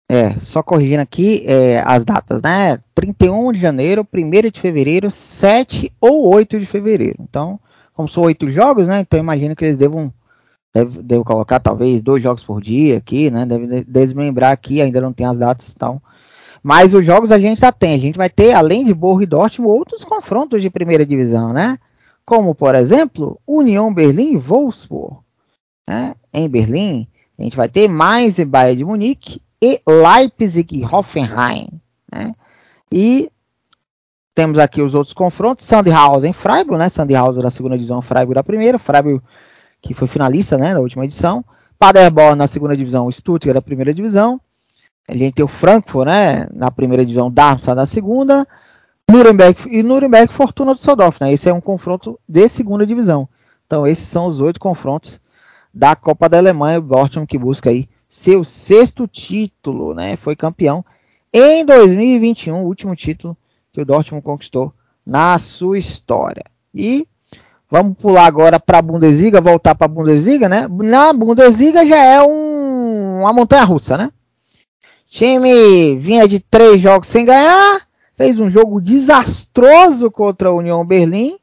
É, 0.08 0.38
só 0.38 0.62
corrigindo 0.62 1.02
aqui 1.02 1.44
é, 1.44 1.82
as 1.84 2.04
datas, 2.04 2.40
né? 2.40 2.78
31 2.94 3.52
de 3.52 3.58
janeiro, 3.58 4.06
1 4.14 4.50
de 4.52 4.60
fevereiro, 4.60 5.10
7 5.10 5.92
ou 6.00 6.32
8 6.32 6.60
de 6.60 6.66
fevereiro. 6.66 7.16
Então, 7.18 7.58
como 7.94 8.08
são 8.08 8.22
oito 8.22 8.48
jogos, 8.48 8.86
né? 8.86 9.00
Então 9.00 9.18
imagino 9.18 9.56
que 9.56 9.64
eles 9.64 9.76
devam, 9.76 10.14
devam 11.02 11.24
colocar 11.24 11.58
talvez 11.58 12.00
dois 12.00 12.22
jogos 12.22 12.44
por 12.44 12.62
dia 12.62 12.96
aqui, 12.96 13.28
né? 13.28 13.44
Deve 13.44 13.82
desmembrar 13.82 14.52
aqui, 14.52 14.80
ainda 14.80 15.00
não 15.00 15.12
tem 15.12 15.26
as 15.26 15.36
datas 15.36 15.66
e 15.66 15.72
então. 15.74 16.00
tal. 16.00 16.14
Mas 16.64 16.94
os 16.94 17.04
jogos 17.04 17.30
a 17.30 17.38
gente 17.38 17.60
já 17.60 17.70
tem. 17.70 17.92
A 17.92 17.98
gente 17.98 18.16
vai 18.16 18.30
ter, 18.30 18.54
além 18.54 18.86
de 18.86 18.94
Borro 18.94 19.20
e 19.20 19.26
Dortmund, 19.26 19.70
outros 19.70 20.02
confrontos 20.02 20.62
de 20.62 20.70
primeira 20.70 21.04
divisão, 21.04 21.52
né? 21.52 21.78
Como, 22.24 22.54
por 22.54 22.74
exemplo, 22.74 23.38
União 23.46 23.92
Berlim 23.92 24.32
e 24.32 24.36
Wolfsburg. 24.38 25.18
Né? 25.86 26.14
Em 26.32 26.48
Berlim, 26.48 27.06
a 27.38 27.42
gente 27.42 27.54
vai 27.54 27.68
ter 27.68 27.86
mais 27.86 28.38
Bayern 28.38 28.78
de 28.78 28.84
Munique 28.86 29.42
e 29.60 29.78
Leipzig 29.86 30.78
e 30.78 30.84
Hoffenheim. 30.86 31.68
Né? 32.10 32.34
E 32.90 33.30
temos 34.34 34.58
aqui 34.58 34.80
os 34.80 34.94
outros 34.94 35.12
confrontos. 35.12 35.66
Sandhausen 35.66 36.30
e 36.30 36.32
Freiburg, 36.32 36.78
né? 36.78 36.88
Sandhausen 36.88 37.42
da 37.42 37.50
segunda 37.50 37.76
divisão, 37.76 38.00
Freiburg 38.00 38.36
da 38.36 38.42
primeira. 38.42 38.78
Freiburg 38.78 39.22
que 39.82 39.92
foi 39.92 40.08
finalista 40.08 40.56
né, 40.56 40.72
na 40.72 40.80
última 40.80 41.04
edição. 41.04 41.44
Paderborn 41.78 42.36
na 42.36 42.46
segunda 42.46 42.74
divisão, 42.74 43.12
Stuttgart 43.12 43.54
da 43.54 43.60
primeira 43.60 43.92
divisão. 43.92 44.40
A 45.06 45.16
gente 45.16 45.34
tem 45.34 45.44
o 45.44 45.48
Frankfurt, 45.48 46.06
né, 46.06 46.46
na 46.52 46.70
primeira 46.70 47.04
divisão, 47.04 47.30
Darmstadt 47.30 47.76
na 47.76 47.86
segunda, 47.86 48.46
Nuremberg 49.10 49.68
e 49.70 49.82
Nuremberg 49.82 50.32
Fortuna 50.32 50.72
do 50.72 50.76
Düsseldorf, 50.76 51.20
né? 51.20 51.32
Esse 51.32 51.48
é 51.48 51.52
um 51.52 51.60
confronto 51.60 52.18
de 52.26 52.48
segunda 52.48 52.86
divisão. 52.86 53.28
Então 53.66 53.86
esses 53.86 54.08
são 54.08 54.26
os 54.26 54.40
oito 54.40 54.58
confrontos 54.58 55.20
da 55.72 55.94
Copa 55.94 56.28
da 56.28 56.38
Alemanha, 56.38 56.78
o 56.78 56.82
Dortmund 56.82 57.26
que 57.26 57.38
busca 57.38 57.70
aí 57.70 57.88
seu 58.08 58.44
sexto 58.44 59.06
título, 59.06 59.94
né? 59.94 60.16
Foi 60.16 60.34
campeão 60.34 60.84
em 61.32 61.64
2021, 61.64 62.62
o 62.62 62.66
último 62.66 62.94
título 62.94 63.36
que 63.72 63.80
o 63.80 63.84
Dortmund 63.84 64.24
conquistou 64.24 64.72
na 65.04 65.38
sua 65.38 65.76
história. 65.76 66.44
E 66.72 67.06
vamos 67.70 67.98
pular 67.98 68.24
agora 68.24 68.58
para 68.58 68.78
a 68.78 68.82
Bundesliga, 68.82 69.40
voltar 69.40 69.74
para 69.74 69.86
a 69.86 69.88
Bundesliga, 69.88 70.48
né? 70.48 70.66
Na 70.68 71.12
Bundesliga 71.12 71.84
já 71.84 71.98
é 71.98 72.22
um, 72.22 73.20
uma 73.20 73.32
montanha 73.32 73.64
russa, 73.64 73.98
né? 73.98 74.10
Time 75.14 75.96
vinha 75.96 76.26
de 76.26 76.40
três 76.40 76.80
jogos 76.80 77.06
sem 77.06 77.24
ganhar, 77.24 77.82
fez 78.16 78.40
um 78.40 78.50
jogo 78.50 78.80
desastroso 78.80 80.10
contra 80.10 80.48
a 80.48 80.52
União 80.52 80.84
Berlim. 80.84 81.38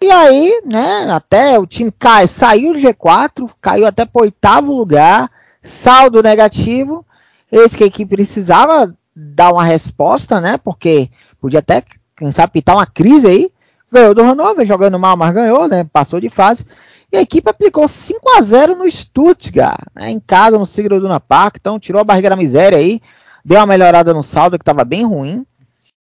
E 0.00 0.08
aí, 0.12 0.62
né, 0.64 1.10
até 1.10 1.58
o 1.58 1.66
time 1.66 1.90
cai, 1.90 2.28
saiu 2.28 2.72
do 2.72 2.78
G4, 2.78 3.50
caiu 3.60 3.84
até 3.84 4.04
para 4.04 4.22
oitavo 4.22 4.72
lugar, 4.72 5.28
saldo 5.60 6.22
negativo. 6.22 7.04
Esse 7.50 7.76
que 7.76 7.82
a 7.82 7.88
equipe 7.88 8.14
precisava 8.14 8.94
dar 9.14 9.52
uma 9.52 9.64
resposta, 9.64 10.40
né, 10.40 10.56
porque 10.62 11.10
podia 11.40 11.58
até, 11.58 11.82
quem 12.16 12.30
sabe, 12.30 12.52
pitar 12.52 12.76
uma 12.76 12.86
crise 12.86 13.26
aí. 13.26 13.50
Ganhou 13.90 14.14
do 14.14 14.22
Hannover, 14.22 14.64
jogando 14.64 15.00
mal, 15.00 15.16
mas 15.16 15.34
ganhou, 15.34 15.66
né, 15.66 15.84
passou 15.92 16.20
de 16.20 16.28
fase. 16.28 16.64
E 17.12 17.16
a 17.16 17.22
equipe 17.22 17.50
aplicou 17.50 17.88
5 17.88 18.20
a 18.38 18.42
0 18.42 18.76
no 18.76 18.88
Stuttgart, 18.88 19.80
né, 19.94 20.10
em 20.10 20.20
casa, 20.20 20.56
no 20.56 20.64
Sigurd 20.64 21.00
Duna 21.00 21.18
Park. 21.18 21.56
Então 21.60 21.78
tirou 21.78 22.00
a 22.00 22.04
barriga 22.04 22.30
da 22.30 22.36
miséria 22.36 22.78
aí, 22.78 23.00
deu 23.44 23.58
uma 23.58 23.66
melhorada 23.66 24.14
no 24.14 24.22
saldo 24.22 24.58
que 24.58 24.62
estava 24.62 24.84
bem 24.84 25.04
ruim. 25.04 25.44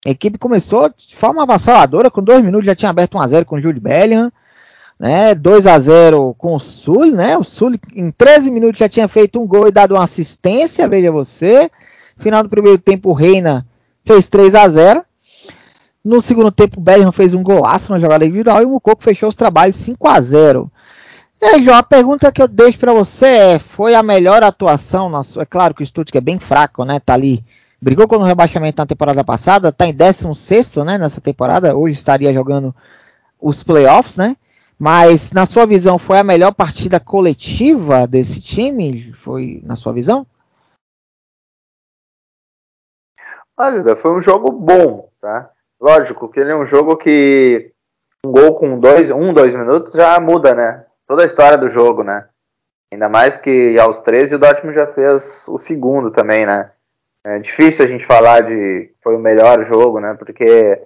A 0.05 0.09
equipe 0.09 0.37
começou 0.37 0.89
de 0.89 1.15
forma 1.15 1.43
avassaladora, 1.43 2.09
com 2.09 2.21
2 2.21 2.43
minutos 2.43 2.65
já 2.65 2.75
tinha 2.75 2.89
aberto 2.89 3.17
1 3.17 3.21
a 3.21 3.27
0 3.27 3.45
com 3.45 3.55
o 3.55 3.61
Jude 3.61 3.79
Bellingham. 3.79 4.31
Né, 4.99 5.35
2 5.35 5.67
a 5.67 5.77
0 5.77 6.35
com 6.37 6.55
o 6.55 6.59
Sul, 6.59 7.07
né? 7.07 7.37
O 7.37 7.43
Sul 7.43 7.75
em 7.93 8.09
13 8.11 8.49
minutos 8.49 8.79
já 8.79 8.87
tinha 8.87 9.07
feito 9.07 9.41
um 9.41 9.45
gol 9.45 9.67
e 9.67 9.71
dado 9.71 9.95
uma 9.95 10.03
assistência, 10.03 10.87
veja 10.87 11.11
você. 11.11 11.69
Final 12.17 12.43
do 12.43 12.49
primeiro 12.49 12.77
tempo, 12.77 13.09
o 13.09 13.13
Reina 13.13 13.65
fez 14.05 14.29
3 14.29 14.55
a 14.55 14.67
0 14.69 15.03
No 16.05 16.21
segundo 16.21 16.51
tempo, 16.51 16.79
o 16.79 16.81
Bellingham 16.83 17.11
fez 17.11 17.33
um 17.33 17.43
golaço 17.43 17.91
na 17.91 17.99
jogada 17.99 18.23
individual 18.23 18.61
e 18.61 18.65
o 18.65 18.69
Mucoco 18.69 19.03
fechou 19.03 19.27
os 19.27 19.35
trabalhos 19.35 19.75
5 19.77 20.07
a 20.07 20.21
0 20.21 20.71
é, 21.43 21.61
João, 21.61 21.77
a 21.77 21.83
pergunta 21.83 22.31
que 22.31 22.41
eu 22.41 22.47
deixo 22.47 22.79
para 22.79 22.93
você 22.93 23.25
é: 23.25 23.59
foi 23.59 23.95
a 23.95 24.03
melhor 24.03 24.43
atuação 24.43 25.09
na 25.09 25.23
sua. 25.23 25.43
É 25.43 25.45
claro 25.45 25.73
que 25.73 25.83
o 25.83 25.85
Stuttgart 25.85 26.21
é 26.21 26.25
bem 26.25 26.39
fraco, 26.39 26.85
né? 26.85 26.99
Tá 26.99 27.13
ali. 27.13 27.43
Brigou 27.81 28.07
com 28.07 28.15
o 28.15 28.23
rebaixamento 28.23 28.81
na 28.81 28.85
temporada 28.85 29.23
passada, 29.23 29.71
tá 29.71 29.85
em 29.85 29.93
16 29.93 30.77
né, 30.85 30.97
nessa 30.97 31.19
temporada. 31.19 31.75
Hoje 31.75 31.95
estaria 31.95 32.33
jogando 32.33 32.73
os 33.41 33.61
playoffs, 33.61 34.15
né? 34.15 34.37
Mas, 34.79 35.31
na 35.31 35.45
sua 35.45 35.65
visão, 35.65 35.99
foi 35.99 36.17
a 36.17 36.23
melhor 36.23 36.53
partida 36.53 36.99
coletiva 36.99 38.07
desse 38.07 38.39
time? 38.39 39.11
Foi 39.13 39.61
na 39.65 39.75
sua 39.75 39.91
visão? 39.91 40.25
Olha, 43.57 43.95
foi 43.97 44.11
um 44.11 44.21
jogo 44.21 44.51
bom, 44.51 45.09
tá? 45.21 45.51
lógico 45.83 46.29
que 46.29 46.39
ele 46.39 46.51
é 46.51 46.55
um 46.55 46.65
jogo 46.65 46.95
que 46.95 47.73
um 48.25 48.31
gol 48.31 48.57
com 48.57 48.79
dois, 48.79 49.11
um, 49.11 49.33
dois 49.33 49.53
minutos 49.53 49.91
já 49.91 50.17
muda, 50.17 50.55
né? 50.55 50.85
Toda 51.13 51.21
a 51.21 51.27
história 51.27 51.59
do 51.59 51.69
jogo, 51.69 52.03
né? 52.03 52.25
Ainda 52.91 53.07
mais 53.07 53.37
que 53.37 53.79
aos 53.79 53.99
13 53.99 54.33
o 54.33 54.39
Dortmund 54.39 54.75
já 54.75 54.87
fez 54.87 55.45
o 55.47 55.59
segundo 55.59 56.09
também, 56.09 56.43
né? 56.43 56.71
É 57.23 57.37
difícil 57.37 57.85
a 57.85 57.87
gente 57.87 58.03
falar 58.03 58.41
de 58.41 58.91
foi 59.03 59.15
o 59.15 59.19
melhor 59.19 59.63
jogo, 59.63 59.99
né? 59.99 60.15
Porque 60.15 60.81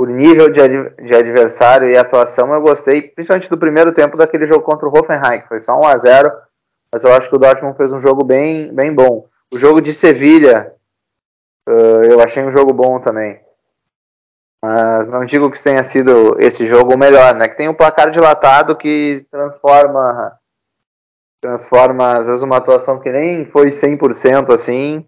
o 0.00 0.06
nível 0.06 0.48
de, 0.48 0.60
de 0.60 1.12
adversário 1.12 1.90
e 1.90 1.98
atuação 1.98 2.54
eu 2.54 2.60
gostei, 2.60 3.02
principalmente 3.02 3.50
do 3.50 3.58
primeiro 3.58 3.92
tempo 3.92 4.16
daquele 4.16 4.46
jogo 4.46 4.62
contra 4.62 4.86
o 4.88 4.96
Hoffenheim, 4.96 5.40
que 5.40 5.48
foi 5.48 5.58
só 5.58 5.76
1 5.76 5.86
a 5.88 5.98
0 5.98 6.32
mas 6.94 7.02
eu 7.02 7.12
acho 7.12 7.28
que 7.28 7.34
o 7.34 7.40
Dortmund 7.40 7.76
fez 7.76 7.90
um 7.90 7.98
jogo 7.98 8.22
bem, 8.22 8.72
bem 8.72 8.94
bom. 8.94 9.26
O 9.52 9.58
jogo 9.58 9.80
de 9.80 9.92
Sevilha, 9.92 10.72
uh, 11.68 12.04
eu 12.08 12.20
achei 12.20 12.44
um 12.44 12.52
jogo 12.52 12.72
bom 12.72 13.00
também. 13.00 13.40
Mas 14.62 15.08
não 15.08 15.24
digo 15.24 15.50
que 15.50 15.62
tenha 15.62 15.82
sido 15.84 16.36
esse 16.40 16.66
jogo 16.66 16.94
o 16.94 16.98
melhor, 16.98 17.34
né? 17.34 17.48
Que 17.48 17.56
tem 17.56 17.68
um 17.68 17.74
placar 17.74 18.10
dilatado 18.10 18.76
que 18.76 19.24
transforma 19.30 20.38
transforma 21.40 22.18
às 22.18 22.26
vezes 22.26 22.42
uma 22.42 22.56
atuação 22.56 22.98
que 22.98 23.10
nem 23.10 23.46
foi 23.46 23.66
100% 23.70 24.52
assim 24.52 25.06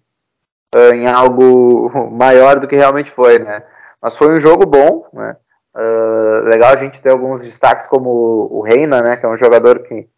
uh, 0.75 0.95
em 0.95 1.09
algo 1.09 1.91
maior 2.13 2.61
do 2.61 2.69
que 2.69 2.77
realmente 2.77 3.11
foi, 3.11 3.39
né? 3.41 3.65
Mas 4.01 4.17
foi 4.17 4.33
um 4.33 4.41
jogo 4.41 4.65
bom, 4.65 5.09
né? 5.13 5.37
Uh, 5.75 6.45
legal 6.45 6.73
a 6.73 6.77
gente 6.77 7.01
ter 7.01 7.11
alguns 7.11 7.43
destaques 7.43 7.87
como 7.87 8.09
o 8.51 8.61
Reina, 8.61 9.01
né? 9.01 9.17
Que 9.17 9.27
é 9.27 9.29
um 9.29 9.37
jogador 9.37 9.81
que 9.81 10.09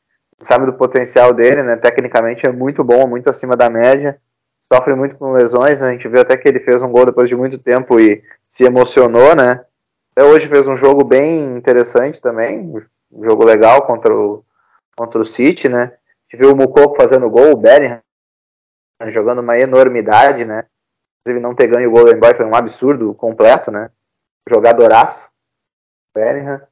sabe 0.40 0.66
do 0.66 0.74
potencial 0.74 1.32
dele, 1.32 1.62
né? 1.62 1.76
Tecnicamente 1.76 2.46
é 2.46 2.52
muito 2.52 2.84
bom, 2.84 3.06
muito 3.06 3.30
acima 3.30 3.56
da 3.56 3.70
média. 3.70 4.18
Sofre 4.72 4.94
muito 4.94 5.16
com 5.16 5.32
lesões, 5.32 5.80
né? 5.80 5.88
A 5.88 5.92
gente 5.92 6.08
viu 6.08 6.22
até 6.22 6.34
que 6.34 6.48
ele 6.48 6.58
fez 6.58 6.80
um 6.80 6.90
gol 6.90 7.04
depois 7.04 7.28
de 7.28 7.36
muito 7.36 7.58
tempo 7.58 8.00
e 8.00 8.24
se 8.48 8.64
emocionou, 8.64 9.36
né? 9.36 9.62
Até 10.12 10.26
hoje 10.26 10.48
fez 10.48 10.66
um 10.66 10.76
jogo 10.76 11.04
bem 11.04 11.56
interessante 11.58 12.18
também, 12.18 12.72
um 13.12 13.22
jogo 13.22 13.44
legal 13.44 13.82
contra 13.82 14.14
o, 14.14 14.42
contra 14.96 15.20
o 15.20 15.26
City, 15.26 15.68
né? 15.68 15.82
A 15.82 16.36
gente 16.36 16.40
viu 16.40 16.52
o 16.52 16.56
Mukoko 16.56 16.96
fazendo 16.96 17.28
gol, 17.28 17.52
o 17.52 17.56
Bellingham 17.56 18.00
jogando 19.08 19.40
uma 19.40 19.58
enormidade, 19.58 20.46
né? 20.46 20.64
Inclusive 21.20 21.42
não 21.42 21.54
ter 21.54 21.66
ganho 21.66 21.90
o 21.90 21.92
Golden 21.92 22.18
Boy 22.18 22.34
foi 22.34 22.46
um 22.46 22.54
absurdo 22.54 23.12
completo, 23.12 23.70
né? 23.70 23.90
Jogadoraço. 24.48 25.28
Bellingham. 26.14 26.62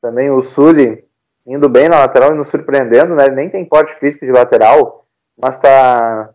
Também 0.00 0.30
o 0.30 0.40
Sully 0.40 1.04
indo 1.44 1.68
bem 1.68 1.88
na 1.88 1.98
lateral 1.98 2.32
e 2.32 2.36
nos 2.36 2.46
surpreendendo, 2.46 3.16
né? 3.16 3.24
Ele 3.24 3.34
nem 3.34 3.50
tem 3.50 3.64
porte 3.64 3.94
físico 3.94 4.24
de 4.24 4.30
lateral, 4.30 5.04
mas 5.36 5.56
está 5.56 6.32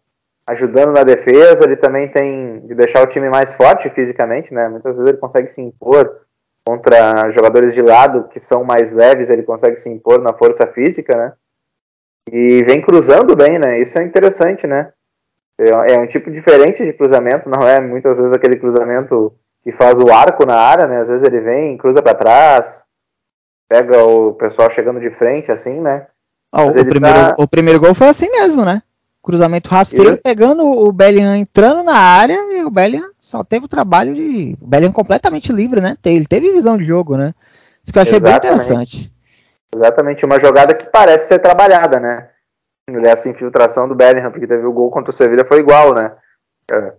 ajudando 0.48 0.94
na 0.94 1.04
defesa. 1.04 1.64
Ele 1.64 1.76
também 1.76 2.08
tem 2.08 2.62
de 2.62 2.76
deixar 2.76 3.04
o 3.04 3.08
time 3.08 3.30
mais 3.30 3.54
forte 3.54 3.90
fisicamente, 3.90 4.54
né? 4.54 4.68
Muitas 4.70 4.94
vezes 4.94 5.10
ele 5.10 5.18
consegue 5.18 5.50
se 5.50 5.62
impor 5.62 6.22
contra 6.66 7.30
jogadores 7.32 7.74
de 7.74 7.82
lado 7.82 8.30
que 8.30 8.40
são 8.40 8.64
mais 8.64 8.94
leves, 8.94 9.30
ele 9.30 9.44
consegue 9.44 9.78
se 9.78 9.90
impor 9.90 10.22
na 10.22 10.34
força 10.34 10.66
física, 10.68 11.16
né? 11.16 11.34
E 12.32 12.64
vem 12.64 12.82
cruzando 12.82 13.36
bem, 13.36 13.60
né? 13.60 13.80
Isso 13.80 14.00
é 14.00 14.04
interessante, 14.04 14.66
né? 14.66 14.92
É, 15.60 15.94
é 15.94 16.00
um 16.00 16.08
tipo 16.08 16.32
diferente 16.32 16.84
de 16.84 16.94
cruzamento, 16.94 17.50
não 17.50 17.68
é 17.68 17.80
muitas 17.82 18.18
vezes 18.18 18.34
aquele 18.34 18.56
cruzamento 18.56 19.34
que 19.64 19.72
faz 19.72 20.00
o 20.00 20.12
arco 20.12 20.46
na 20.46 20.56
área, 20.56 20.88
né? 20.88 21.02
Às 21.02 21.10
vezes 21.10 21.24
ele 21.24 21.42
vem, 21.42 21.78
cruza 21.78 22.02
para 22.02 22.16
trás, 22.16 22.84
pega 23.70 24.04
o 24.04 24.34
pessoal 24.34 24.70
chegando 24.70 25.00
de 25.00 25.10
frente, 25.10 25.52
assim, 25.52 25.82
né? 25.82 26.08
Oh, 26.56 26.68
o, 26.68 26.86
primeiro, 26.86 27.18
tá... 27.18 27.36
o 27.38 27.48
primeiro 27.48 27.80
gol 27.80 27.94
foi 27.94 28.08
assim 28.08 28.30
mesmo, 28.30 28.64
né? 28.64 28.82
Cruzamento 29.24 29.70
rasteiro, 29.70 30.18
pegando 30.18 30.66
o 30.66 30.92
Bellingham 30.92 31.38
entrando 31.38 31.82
na 31.82 31.96
área 31.96 32.38
e 32.58 32.66
o 32.66 32.70
Bellingham 32.70 33.10
só 33.18 33.42
teve 33.42 33.66
o 33.66 33.70
trabalho 33.70 34.14
de. 34.14 34.58
O 34.62 34.68
Bellingham 34.68 34.92
completamente 34.92 35.50
livre, 35.50 35.80
né? 35.80 35.96
Ele 36.04 36.28
teve 36.28 36.52
visão 36.52 36.78
de 36.78 36.84
jogo, 36.84 37.16
né? 37.16 37.34
Isso 37.82 37.94
que 37.94 37.98
eu 37.98 38.02
achei 38.02 38.18
Exatamente. 38.18 38.42
bem 38.42 38.52
interessante. 38.52 39.14
Exatamente, 39.74 40.26
uma 40.26 40.42
jogada 40.42 40.74
que 40.76 40.86
parece 40.86 41.30
ser 41.30 41.40
trabalhada, 41.40 42.02
né? 42.02 42.30
Essa 43.06 43.30
infiltração 43.30 43.88
do 43.88 43.96
Bellingham, 43.96 44.30
porque 44.30 44.46
teve 44.46 44.66
o 44.66 44.74
gol 44.74 44.92
contra 44.92 45.10
o 45.10 45.14
Sevilla 45.14 45.46
foi 45.46 45.60
igual, 45.60 45.96
né? 45.96 46.14
É. 46.70 46.94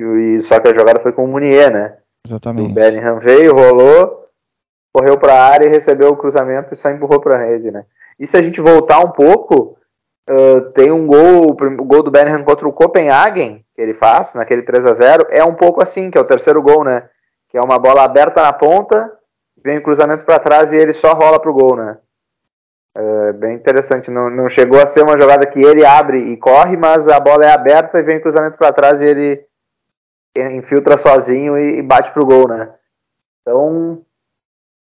E, 0.00 0.40
só 0.40 0.58
que 0.58 0.68
a 0.68 0.74
jogada 0.74 1.00
foi 1.00 1.12
com 1.12 1.24
o 1.24 1.28
Munier, 1.28 1.70
né? 1.70 1.98
Exatamente. 2.26 2.70
O 2.70 2.74
Bellingham 2.74 3.20
veio, 3.20 3.54
rolou, 3.54 4.26
correu 4.90 5.18
para 5.18 5.34
a 5.34 5.44
área 5.48 5.66
e 5.66 5.68
recebeu 5.68 6.08
o 6.08 6.16
cruzamento 6.16 6.72
e 6.72 6.76
só 6.76 6.90
empurrou 6.90 7.20
para 7.20 7.36
a 7.36 7.44
rede, 7.44 7.70
né? 7.70 7.84
E 8.18 8.26
se 8.26 8.38
a 8.38 8.42
gente 8.42 8.58
voltar 8.58 9.00
um 9.00 9.10
pouco, 9.10 9.76
uh, 10.30 10.72
tem 10.72 10.90
um 10.90 11.06
gol, 11.06 11.50
o 11.50 11.84
gol 11.84 12.02
do 12.02 12.10
Bellingham 12.10 12.44
contra 12.44 12.66
o 12.66 12.72
Copenhagen, 12.72 13.64
que 13.74 13.80
ele 13.80 13.94
faz, 13.94 14.34
naquele 14.34 14.62
3 14.62 14.86
a 14.86 14.94
0 14.94 15.26
é 15.30 15.44
um 15.44 15.54
pouco 15.54 15.82
assim, 15.82 16.10
que 16.10 16.18
é 16.18 16.20
o 16.20 16.26
terceiro 16.26 16.62
gol, 16.62 16.84
né? 16.84 17.08
Que 17.48 17.58
é 17.58 17.60
uma 17.60 17.78
bola 17.78 18.04
aberta 18.04 18.42
na 18.42 18.52
ponta, 18.52 19.12
vem 19.62 19.78
o 19.78 19.82
cruzamento 19.82 20.24
para 20.24 20.38
trás 20.38 20.72
e 20.72 20.76
ele 20.76 20.92
só 20.92 21.12
rola 21.12 21.40
pro 21.40 21.52
gol, 21.52 21.76
né? 21.76 21.98
É 22.94 23.32
bem 23.32 23.54
interessante, 23.54 24.10
não, 24.10 24.28
não 24.28 24.48
chegou 24.50 24.80
a 24.80 24.84
ser 24.84 25.02
uma 25.02 25.16
jogada 25.16 25.46
que 25.46 25.58
ele 25.58 25.84
abre 25.84 26.18
e 26.18 26.36
corre, 26.36 26.76
mas 26.76 27.08
a 27.08 27.18
bola 27.18 27.44
é 27.44 27.50
aberta 27.50 27.98
e 27.98 28.02
vem 28.02 28.18
o 28.18 28.20
cruzamento 28.20 28.58
para 28.58 28.72
trás 28.72 29.00
e 29.00 29.06
ele 29.06 29.46
infiltra 30.36 30.98
sozinho 30.98 31.56
e, 31.56 31.78
e 31.78 31.82
bate 31.82 32.12
pro 32.12 32.26
gol, 32.26 32.46
né? 32.48 32.70
Então, 33.40 34.02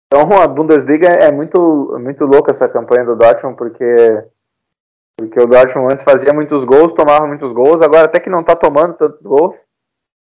então 0.08 0.42
a 0.42 0.48
Bundesliga 0.48 1.08
é 1.08 1.32
muito, 1.32 1.98
muito 2.00 2.26
louca 2.26 2.52
essa 2.52 2.68
campanha 2.68 3.06
do 3.06 3.16
Dortmund, 3.16 3.56
porque, 3.56 4.24
porque 5.20 5.40
o 5.40 5.46
Dortmund 5.46 5.94
antes 5.94 6.06
fazia 6.06 6.32
muitos 6.32 6.64
gols, 6.64 6.94
tomava 6.94 7.28
muitos 7.28 7.52
gols, 7.52 7.82
agora 7.82 8.06
até 8.06 8.22
que 8.22 8.30
não 8.30 8.40
está 8.40 8.56
tomando 8.56 8.94
tantos 8.94 9.22
gols, 9.22 9.56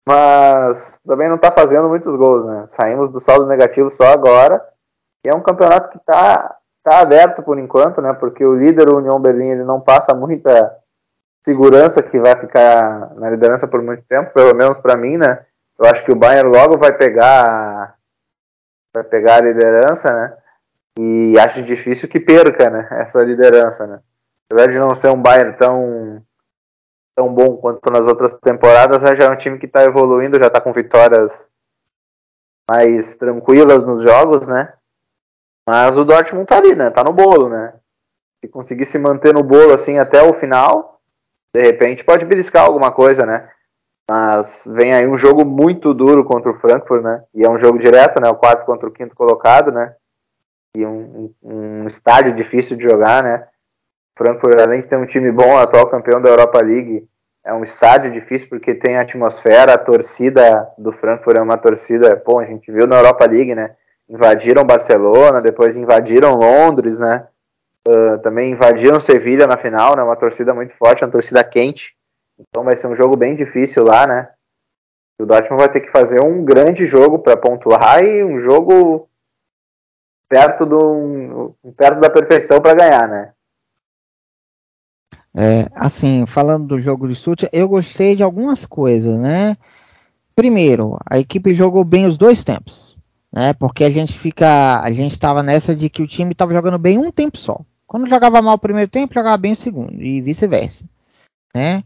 mas 0.07 0.99
também 1.05 1.29
não 1.29 1.35
está 1.35 1.51
fazendo 1.51 1.87
muitos 1.87 2.15
gols, 2.15 2.43
né? 2.43 2.65
Saímos 2.67 3.11
do 3.11 3.19
saldo 3.19 3.45
negativo 3.45 3.91
só 3.91 4.05
agora, 4.05 4.59
e 5.23 5.29
é 5.29 5.35
um 5.35 5.41
campeonato 5.41 5.89
que 5.89 5.97
está 5.97 6.57
tá 6.83 6.99
aberto 6.99 7.43
por 7.43 7.59
enquanto, 7.59 8.01
né? 8.01 8.11
Porque 8.13 8.43
o 8.43 8.55
líder, 8.55 8.89
o 8.89 8.97
União 8.97 9.19
Berlim, 9.19 9.49
ele 9.49 9.63
não 9.63 9.79
passa 9.79 10.15
muita 10.15 10.75
segurança 11.45 12.01
que 12.01 12.19
vai 12.19 12.35
ficar 12.35 13.13
na 13.15 13.29
liderança 13.29 13.67
por 13.67 13.81
muito 13.83 14.03
tempo, 14.03 14.33
pelo 14.33 14.55
menos 14.55 14.79
para 14.79 14.97
mim, 14.97 15.17
né? 15.17 15.45
Eu 15.77 15.85
acho 15.85 16.03
que 16.03 16.11
o 16.11 16.15
Bayern 16.15 16.49
logo 16.49 16.77
vai 16.79 16.91
pegar 16.91 17.95
vai 18.95 19.03
pegar 19.03 19.35
a 19.35 19.41
liderança, 19.41 20.11
né? 20.11 20.37
E 20.99 21.37
acho 21.39 21.61
difícil 21.61 22.09
que 22.09 22.19
perca, 22.19 22.69
né? 22.69 22.87
Essa 22.91 23.21
liderança, 23.23 23.85
né? 23.85 23.99
Apesar 24.49 24.69
de 24.69 24.79
não 24.79 24.95
ser 24.95 25.09
um 25.09 25.21
Bayern 25.21 25.57
tão 25.57 26.23
tão 27.15 27.33
bom 27.33 27.57
quanto 27.57 27.89
nas 27.89 28.05
outras 28.05 28.35
temporadas, 28.35 29.01
já 29.01 29.25
é 29.25 29.29
um 29.29 29.35
time 29.35 29.57
que 29.57 29.65
está 29.65 29.83
evoluindo, 29.83 30.39
já 30.39 30.47
está 30.47 30.61
com 30.61 30.71
vitórias 30.71 31.49
mais 32.69 33.17
tranquilas 33.17 33.83
nos 33.83 34.03
jogos, 34.03 34.47
né? 34.47 34.71
Mas 35.67 35.97
o 35.97 36.05
Dortmund 36.05 36.45
tá 36.45 36.57
ali, 36.57 36.75
né? 36.75 36.91
Tá 36.91 37.03
no 37.03 37.11
bolo, 37.11 37.49
né? 37.49 37.73
Se 38.39 38.47
conseguir 38.47 38.85
se 38.85 38.99
manter 38.99 39.33
no 39.33 39.41
bolo 39.41 39.73
assim 39.73 39.97
até 39.97 40.21
o 40.21 40.35
final, 40.35 41.01
de 41.55 41.61
repente 41.61 42.03
pode 42.03 42.23
beliscar 42.23 42.65
alguma 42.65 42.91
coisa, 42.91 43.25
né? 43.25 43.49
Mas 44.09 44.63
vem 44.65 44.93
aí 44.93 45.07
um 45.07 45.17
jogo 45.17 45.43
muito 45.43 45.93
duro 45.93 46.23
contra 46.23 46.51
o 46.51 46.59
Frankfurt, 46.59 47.03
né? 47.03 47.23
E 47.33 47.43
é 47.43 47.49
um 47.49 47.57
jogo 47.57 47.79
direto, 47.79 48.21
né? 48.21 48.29
O 48.29 48.35
quarto 48.35 48.65
contra 48.65 48.87
o 48.87 48.91
quinto 48.91 49.15
colocado, 49.15 49.71
né? 49.71 49.95
E 50.77 50.85
um, 50.85 51.33
um, 51.41 51.81
um 51.81 51.87
estádio 51.87 52.35
difícil 52.35 52.77
de 52.77 52.83
jogar, 52.83 53.23
né? 53.23 53.47
Frankfurt, 54.17 54.59
além 54.59 54.81
de 54.81 54.87
ter 54.87 54.97
um 54.97 55.05
time 55.05 55.31
bom, 55.31 55.57
atual 55.57 55.87
campeão 55.87 56.21
da 56.21 56.29
Europa 56.29 56.61
League, 56.61 57.07
é 57.45 57.53
um 57.53 57.63
estádio 57.63 58.11
difícil 58.11 58.49
porque 58.49 58.75
tem 58.75 58.97
atmosfera, 58.97 59.73
a 59.73 59.77
torcida 59.77 60.67
do 60.77 60.91
Frankfurt 60.91 61.37
é 61.37 61.41
uma 61.41 61.57
torcida, 61.57 62.17
pô, 62.17 62.39
a 62.39 62.45
gente 62.45 62.69
viu 62.71 62.85
na 62.85 62.97
Europa 62.97 63.25
League, 63.25 63.55
né? 63.55 63.75
Invadiram 64.09 64.65
Barcelona, 64.65 65.41
depois 65.41 65.77
invadiram 65.77 66.35
Londres, 66.35 66.99
né? 66.99 67.27
Uh, 67.87 68.17
também 68.19 68.51
invadiram 68.51 68.99
Sevilha 68.99 69.47
na 69.47 69.55
final, 69.55 69.95
né? 69.95 70.03
Uma 70.03 70.17
torcida 70.17 70.53
muito 70.53 70.73
forte, 70.75 71.05
uma 71.05 71.11
torcida 71.11 71.43
quente. 71.43 71.95
Então 72.37 72.63
vai 72.63 72.75
ser 72.75 72.87
um 72.87 72.95
jogo 72.95 73.15
bem 73.15 73.33
difícil 73.33 73.83
lá, 73.83 74.05
né? 74.05 74.29
O 75.19 75.25
Dortmund 75.25 75.63
vai 75.63 75.71
ter 75.71 75.79
que 75.79 75.89
fazer 75.89 76.21
um 76.21 76.43
grande 76.43 76.85
jogo 76.85 77.19
para 77.19 77.37
pontuar 77.37 78.03
e 78.03 78.23
um 78.23 78.39
jogo 78.39 79.09
perto 80.29 80.65
do 80.65 81.55
perto 81.75 81.99
da 81.99 82.09
perfeição 82.09 82.59
para 82.59 82.75
ganhar, 82.75 83.07
né? 83.07 83.31
É, 85.39 85.69
assim, 85.75 86.25
falando 86.25 86.65
do 86.65 86.81
jogo 86.81 87.07
de 87.07 87.13
Stuttgart, 87.13 87.53
eu 87.53 87.69
gostei 87.69 88.15
de 88.15 88.23
algumas 88.23 88.65
coisas, 88.65 89.19
né? 89.19 89.55
Primeiro, 90.35 90.97
a 91.05 91.19
equipe 91.19 91.53
jogou 91.53 91.83
bem 91.83 92.07
os 92.07 92.17
dois 92.17 92.43
tempos, 92.43 92.97
né? 93.31 93.53
Porque 93.53 93.83
a 93.83 93.89
gente 93.91 94.17
fica, 94.17 94.81
a 94.81 94.89
gente 94.89 95.11
estava 95.11 95.43
nessa 95.43 95.75
de 95.75 95.91
que 95.91 96.01
o 96.01 96.07
time 96.07 96.31
estava 96.31 96.53
jogando 96.53 96.79
bem 96.79 96.97
um 96.97 97.11
tempo 97.11 97.37
só. 97.37 97.61
Quando 97.85 98.09
jogava 98.09 98.41
mal 98.41 98.55
o 98.55 98.59
primeiro 98.59 98.89
tempo, 98.89 99.13
jogava 99.13 99.37
bem 99.37 99.51
o 99.51 99.55
segundo 99.55 100.01
e 100.01 100.21
vice-versa, 100.21 100.85
né? 101.53 101.83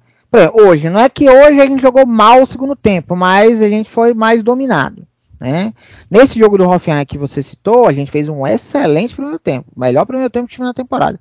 hoje, 0.54 0.90
não 0.90 1.02
é 1.02 1.10
que 1.10 1.30
hoje 1.30 1.60
a 1.60 1.66
gente 1.66 1.82
jogou 1.82 2.06
mal 2.06 2.42
o 2.42 2.46
segundo 2.46 2.74
tempo, 2.74 3.18
mas 3.18 3.62
a 3.62 3.68
gente 3.68 3.90
foi 3.90 4.14
mais 4.14 4.42
dominado. 4.42 5.06
Né? 5.38 5.74
Nesse 6.10 6.40
jogo 6.40 6.58
do 6.58 6.70
Hoffenheim 6.70 7.06
que 7.06 7.18
você 7.18 7.44
citou, 7.44 7.86
a 7.86 7.92
gente 7.92 8.12
fez 8.12 8.30
um 8.30 8.48
excelente 8.48 9.14
primeiro 9.14 9.40
tempo. 9.40 9.68
Melhor 9.76 10.06
primeiro 10.06 10.30
tempo 10.30 10.48
que 10.48 10.54
tive 10.54 10.64
na 10.64 10.74
temporada. 10.74 11.20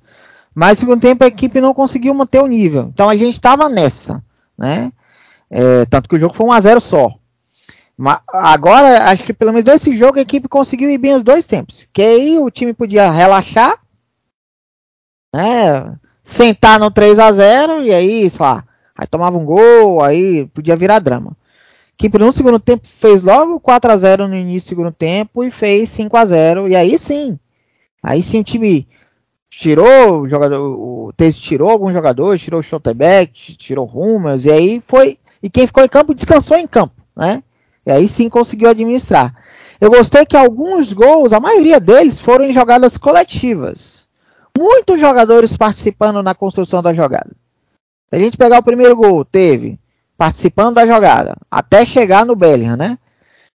Mas 0.53 0.77
segundo 0.77 1.01
tempo 1.01 1.23
a 1.23 1.27
equipe 1.27 1.61
não 1.61 1.73
conseguiu 1.73 2.13
manter 2.13 2.41
o 2.41 2.47
nível. 2.47 2.89
Então 2.93 3.09
a 3.09 3.15
gente 3.15 3.33
estava 3.33 3.69
nessa. 3.69 4.23
Né? 4.57 4.91
É, 5.49 5.85
tanto 5.85 6.09
que 6.09 6.15
o 6.15 6.19
jogo 6.19 6.35
foi 6.35 6.45
1 6.45 6.51
a 6.51 6.59
0 6.59 6.81
só. 6.81 7.15
Agora, 8.27 9.09
acho 9.09 9.23
que 9.23 9.33
pelo 9.33 9.53
menos 9.53 9.65
nesse 9.65 9.95
jogo 9.95 10.17
a 10.17 10.21
equipe 10.21 10.47
conseguiu 10.47 10.89
ir 10.89 10.97
bem 10.97 11.15
os 11.15 11.23
dois 11.23 11.45
tempos. 11.45 11.87
Que 11.93 12.01
aí 12.01 12.39
o 12.39 12.49
time 12.49 12.73
podia 12.73 13.11
relaxar, 13.11 13.79
né? 15.33 15.97
Sentar 16.23 16.79
no 16.79 16.89
3 16.89 17.19
a 17.19 17.31
0 17.31 17.83
e 17.83 17.93
aí, 17.93 18.29
sei 18.29 18.45
lá, 18.45 18.63
aí 18.95 19.07
tomava 19.07 19.37
um 19.37 19.45
gol, 19.45 20.03
aí 20.03 20.47
podia 20.47 20.75
virar 20.75 20.99
drama. 20.99 21.35
Que 21.97 22.09
no 22.17 22.31
segundo 22.31 22.59
tempo 22.59 22.87
fez 22.87 23.21
logo 23.21 23.59
4 23.59 23.91
a 23.91 23.97
0 23.97 24.27
no 24.27 24.35
início 24.35 24.67
do 24.67 24.69
segundo 24.69 24.91
tempo 24.91 25.43
e 25.43 25.51
fez 25.51 25.89
5 25.89 26.17
a 26.17 26.25
0 26.25 26.67
e 26.69 26.75
aí 26.75 26.97
sim. 26.97 27.39
Aí 28.01 28.23
sim 28.23 28.39
o 28.39 28.43
time 28.43 28.87
tirou 29.51 30.21
o 30.21 30.27
jogador, 30.29 30.61
o 30.61 31.13
tirou 31.33 31.69
alguns 31.69 31.93
jogadores, 31.93 32.41
tirou 32.41 32.61
o 32.61 32.63
Schotterbeck, 32.63 33.55
tirou 33.57 33.85
Rumas 33.85 34.45
e 34.45 34.51
aí 34.51 34.81
foi 34.87 35.19
e 35.43 35.49
quem 35.49 35.67
ficou 35.67 35.83
em 35.83 35.89
campo 35.89 36.15
descansou 36.15 36.55
em 36.55 36.65
campo, 36.65 36.95
né? 37.15 37.43
E 37.85 37.91
aí 37.91 38.07
sim 38.07 38.29
conseguiu 38.29 38.69
administrar. 38.69 39.35
Eu 39.79 39.89
gostei 39.89 40.25
que 40.25 40.37
alguns 40.37 40.93
gols, 40.93 41.33
a 41.33 41.39
maioria 41.39 41.79
deles, 41.79 42.19
foram 42.19 42.45
em 42.45 42.53
jogadas 42.53 42.95
coletivas. 42.97 44.07
Muitos 44.57 44.99
jogadores 44.99 45.57
participando 45.57 46.21
na 46.21 46.35
construção 46.35 46.81
da 46.81 46.93
jogada. 46.93 47.31
Se 48.09 48.15
a 48.15 48.19
gente 48.19 48.37
pegar 48.37 48.59
o 48.59 48.63
primeiro 48.63 48.95
gol, 48.95 49.25
teve 49.25 49.79
participando 50.17 50.75
da 50.75 50.85
jogada, 50.85 51.35
até 51.49 51.83
chegar 51.83 52.25
no 52.25 52.35
Bellingham, 52.35 52.77
né? 52.77 52.99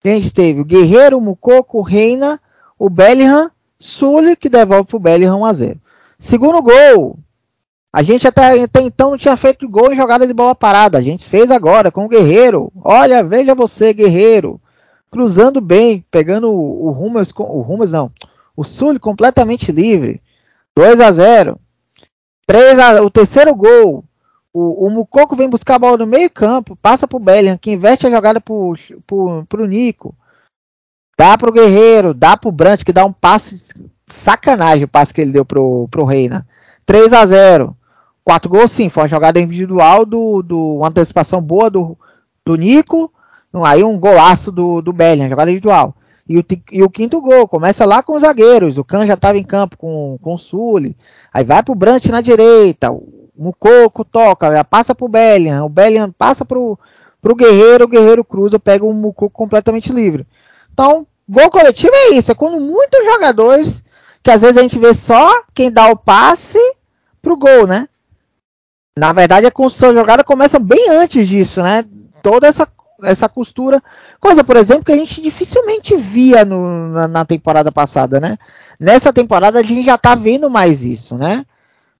A 0.04 0.08
gente 0.08 0.32
teve 0.32 0.60
o 0.60 0.64
Guerreiro, 0.64 1.18
o 1.18 1.20
Mucoco, 1.20 1.78
o 1.78 1.82
Reina, 1.82 2.40
o 2.78 2.88
Bellingham, 2.88 3.50
Sully, 3.80 4.36
que 4.36 4.48
devolve 4.48 4.84
para 4.84 4.96
o 4.96 5.00
Bellingham 5.00 5.40
1 5.40 5.44
a 5.44 5.52
0. 5.52 5.81
Segundo 6.22 6.62
gol, 6.62 7.18
a 7.92 8.00
gente 8.00 8.28
até, 8.28 8.62
até, 8.62 8.80
então 8.80 9.10
não 9.10 9.18
tinha 9.18 9.36
feito 9.36 9.68
gol 9.68 9.92
em 9.92 9.96
jogada 9.96 10.24
de 10.24 10.32
bola 10.32 10.54
parada. 10.54 10.96
A 10.96 11.02
gente 11.02 11.26
fez 11.26 11.50
agora 11.50 11.90
com 11.90 12.04
o 12.04 12.08
Guerreiro. 12.08 12.72
Olha, 12.76 13.24
veja 13.24 13.56
você, 13.56 13.92
Guerreiro. 13.92 14.60
Cruzando 15.10 15.60
bem, 15.60 16.06
pegando 16.12 16.48
o, 16.48 16.92
Rummels, 16.92 17.32
o 17.36 17.60
Rummels 17.60 17.90
não, 17.90 18.12
o 18.56 18.62
Sul 18.62 19.00
completamente 19.00 19.72
livre. 19.72 20.22
2 20.76 21.00
a 21.00 21.10
0. 21.10 21.58
3 22.46 22.78
a, 22.78 23.02
o 23.02 23.10
terceiro 23.10 23.52
gol. 23.52 24.04
O, 24.54 24.86
o 24.86 24.90
Mucoco 24.90 25.34
vem 25.34 25.50
buscar 25.50 25.74
a 25.74 25.78
bola 25.80 25.98
no 25.98 26.06
meio 26.06 26.30
campo, 26.30 26.76
passa 26.76 27.08
pro 27.08 27.18
Bellingham, 27.18 27.58
que 27.58 27.72
inverte 27.72 28.06
a 28.06 28.10
jogada 28.10 28.40
pro, 28.40 28.74
pro, 29.04 29.44
pro 29.46 29.66
Nico. 29.66 30.14
Dá 31.18 31.36
pro 31.36 31.52
Guerreiro, 31.52 32.14
dá 32.14 32.36
pro 32.36 32.52
Brant, 32.52 32.84
que 32.84 32.92
dá 32.92 33.04
um 33.04 33.12
passe 33.12 33.60
sacanagem 34.12 34.84
o 34.84 34.88
passe 34.88 35.12
que 35.12 35.20
ele 35.20 35.32
deu 35.32 35.44
pro, 35.44 35.88
pro 35.90 36.04
Reina. 36.04 36.46
3 36.86 37.12
a 37.12 37.26
0 37.26 37.76
Quatro 38.24 38.48
gols, 38.48 38.70
sim, 38.70 38.88
foi 38.88 39.02
uma 39.02 39.08
jogada 39.08 39.40
individual 39.40 40.04
do, 40.06 40.42
do 40.42 40.76
uma 40.76 40.88
antecipação 40.88 41.42
boa 41.42 41.68
do, 41.68 41.98
do 42.44 42.54
Nico, 42.54 43.12
aí 43.64 43.82
um 43.82 43.98
golaço 43.98 44.52
do, 44.52 44.80
do 44.80 44.92
Bellingham, 44.92 45.28
jogada 45.28 45.50
individual. 45.50 45.94
E 46.28 46.38
o, 46.38 46.44
e 46.70 46.82
o 46.84 46.90
quinto 46.90 47.20
gol, 47.20 47.48
começa 47.48 47.84
lá 47.84 48.00
com 48.00 48.14
os 48.14 48.22
zagueiros, 48.22 48.78
o 48.78 48.84
Can 48.84 49.04
já 49.06 49.14
estava 49.14 49.38
em 49.38 49.42
campo 49.42 49.76
com, 49.76 50.16
com 50.22 50.34
o 50.34 50.38
Sully, 50.38 50.96
aí 51.34 51.42
vai 51.42 51.64
pro 51.64 51.74
Brant 51.74 52.06
na 52.06 52.20
direita, 52.20 52.92
o 52.92 53.30
Mucoco 53.36 54.04
toca, 54.04 54.62
passa 54.62 54.94
pro 54.94 55.08
Bellingham, 55.08 55.64
o 55.64 55.68
Bellingham 55.68 56.12
passa 56.16 56.44
pro, 56.44 56.78
pro 57.20 57.34
Guerreiro, 57.34 57.84
o 57.84 57.88
Guerreiro 57.88 58.24
cruza, 58.24 58.58
pega 58.58 58.84
o 58.84 58.92
Mucoco 58.92 59.30
completamente 59.30 59.92
livre. 59.92 60.24
Então, 60.72 61.04
gol 61.28 61.50
coletivo 61.50 61.92
é 61.92 62.10
isso, 62.10 62.30
é 62.30 62.36
quando 62.36 62.60
muitos 62.60 63.04
jogadores, 63.04 63.82
que 64.22 64.30
às 64.30 64.42
vezes 64.42 64.56
a 64.56 64.62
gente 64.62 64.78
vê 64.78 64.94
só 64.94 65.42
quem 65.52 65.70
dá 65.70 65.88
o 65.90 65.96
passe 65.96 66.58
pro 67.20 67.36
gol, 67.36 67.66
né? 67.66 67.88
Na 68.96 69.12
verdade, 69.12 69.46
a 69.46 69.50
construção 69.50 69.92
da 69.92 70.00
jogada 70.00 70.22
começa 70.22 70.58
bem 70.58 70.90
antes 70.90 71.26
disso, 71.26 71.62
né? 71.62 71.84
Toda 72.22 72.46
essa, 72.46 72.68
essa 73.02 73.28
costura. 73.28 73.82
Coisa, 74.20 74.44
por 74.44 74.56
exemplo, 74.56 74.84
que 74.84 74.92
a 74.92 74.96
gente 74.96 75.20
dificilmente 75.22 75.96
via 75.96 76.44
no, 76.44 76.88
na, 76.88 77.08
na, 77.08 77.24
temporada 77.24 77.72
passada, 77.72 78.20
né? 78.20 78.38
Nessa 78.78 79.12
temporada 79.12 79.58
a 79.58 79.62
gente 79.62 79.82
já 79.82 79.96
tá 79.96 80.14
vendo 80.14 80.50
mais 80.50 80.84
isso, 80.84 81.16
né? 81.16 81.44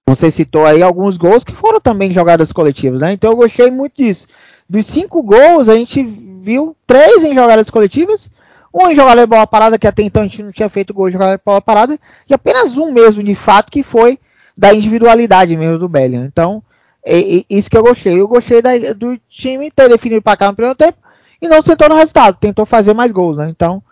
Você 0.07 0.29
citou 0.29 0.65
aí 0.65 0.83
alguns 0.83 1.17
gols 1.17 1.43
que 1.43 1.53
foram 1.55 1.79
também 1.79 2.11
jogadas 2.11 2.51
coletivas, 2.51 3.01
né? 3.01 3.13
Então 3.13 3.31
eu 3.31 3.37
gostei 3.37 3.71
muito 3.71 3.97
disso. 3.97 4.27
Dos 4.69 4.85
cinco 4.85 5.23
gols, 5.23 5.69
a 5.69 5.75
gente 5.75 6.03
viu 6.03 6.75
três 6.85 7.23
em 7.23 7.33
jogadas 7.33 7.69
coletivas, 7.69 8.29
um 8.73 8.89
em 8.89 8.95
de 8.95 9.25
bola 9.27 9.45
parada, 9.45 9.77
que 9.77 9.87
até 9.87 10.01
então 10.01 10.23
a 10.23 10.25
gente 10.25 10.41
não 10.41 10.51
tinha 10.51 10.67
feito 10.67 10.93
gol 10.93 11.07
de 11.07 11.13
jogada 11.13 11.37
de 11.37 11.43
bola 11.45 11.61
parada, 11.61 11.99
e 12.27 12.33
apenas 12.33 12.75
um 12.75 12.91
mesmo, 12.91 13.21
de 13.21 13.35
fato, 13.35 13.71
que 13.71 13.83
foi 13.83 14.17
da 14.57 14.73
individualidade 14.73 15.55
mesmo 15.55 15.77
do 15.77 15.87
Bellingham. 15.87 16.25
Então, 16.25 16.63
é, 17.05 17.43
isso 17.49 17.69
que 17.69 17.77
eu 17.77 17.83
gostei. 17.83 18.19
Eu 18.19 18.27
gostei 18.27 18.61
da, 18.61 18.71
do 18.95 19.19
time 19.29 19.69
ter 19.69 19.89
definido 19.89 20.21
para 20.21 20.37
cá 20.37 20.47
no 20.47 20.55
primeiro 20.55 20.77
tempo 20.77 20.97
e 21.41 21.47
não 21.47 21.61
sentou 21.61 21.89
no 21.89 21.95
resultado. 21.95 22.37
Tentou 22.39 22.65
fazer 22.65 22.93
mais 22.93 23.11
gols, 23.11 23.37
né? 23.37 23.49
Então, 23.49 23.83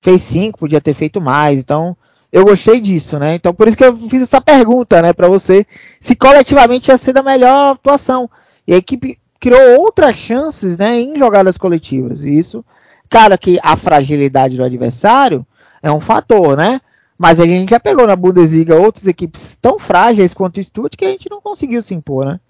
fez 0.00 0.22
cinco, 0.22 0.60
podia 0.60 0.80
ter 0.80 0.94
feito 0.94 1.20
mais. 1.20 1.58
Então, 1.58 1.96
eu 2.32 2.44
gostei 2.44 2.80
disso, 2.80 3.18
né? 3.18 3.34
Então, 3.34 3.52
por 3.52 3.66
isso 3.66 3.76
que 3.76 3.84
eu 3.84 3.96
fiz 4.08 4.22
essa 4.22 4.40
pergunta, 4.40 5.02
né, 5.02 5.12
para 5.12 5.28
você, 5.28 5.66
se 6.00 6.14
coletivamente 6.14 6.90
ia 6.90 6.96
ser 6.96 7.12
da 7.12 7.22
melhor 7.22 7.72
atuação. 7.72 8.30
E 8.66 8.72
a 8.72 8.76
equipe 8.76 9.18
criou 9.40 9.80
outras 9.80 10.14
chances, 10.14 10.76
né, 10.76 11.00
em 11.00 11.16
jogadas 11.16 11.58
coletivas. 11.58 12.22
E 12.22 12.38
isso, 12.38 12.64
cara, 13.10 13.36
que 13.36 13.58
a 13.62 13.76
fragilidade 13.76 14.56
do 14.56 14.64
adversário 14.64 15.44
é 15.82 15.90
um 15.90 16.00
fator, 16.00 16.56
né? 16.56 16.80
Mas 17.18 17.40
a 17.40 17.44
gente 17.44 17.68
já 17.68 17.80
pegou 17.80 18.06
na 18.06 18.16
Bundesliga 18.16 18.80
outras 18.80 19.06
equipes 19.06 19.58
tão 19.60 19.78
frágeis 19.78 20.32
quanto 20.32 20.58
o 20.58 20.62
Stutt 20.62 20.96
que 20.96 21.04
a 21.04 21.08
gente 21.08 21.28
não 21.28 21.40
conseguiu 21.40 21.82
se 21.82 21.94
impor, 21.94 22.24
né? 22.24 22.40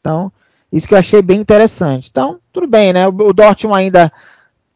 Então, 0.00 0.32
isso 0.72 0.88
que 0.88 0.94
eu 0.94 0.98
achei 0.98 1.22
bem 1.22 1.38
interessante. 1.38 2.08
Então, 2.10 2.40
tudo 2.52 2.66
bem, 2.66 2.92
né? 2.92 3.06
O 3.06 3.32
Dortmund 3.32 3.78
ainda 3.78 4.12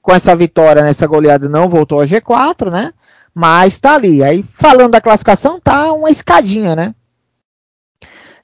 com 0.03 0.13
essa 0.13 0.37
vitória 0.37 0.85
nessa 0.85 1.07
goleada 1.07 1.49
não 1.49 1.69
voltou 1.69 2.01
a 2.01 2.07
G4, 2.07 2.71
né? 2.71 2.93
Mas 3.35 3.79
tá 3.79 3.95
ali. 3.95 4.23
Aí 4.23 4.45
falando 4.55 4.93
da 4.93 5.01
classificação, 5.01 5.59
tá 5.59 5.93
uma 5.93 6.11
escadinha, 6.11 6.77
né? 6.77 6.95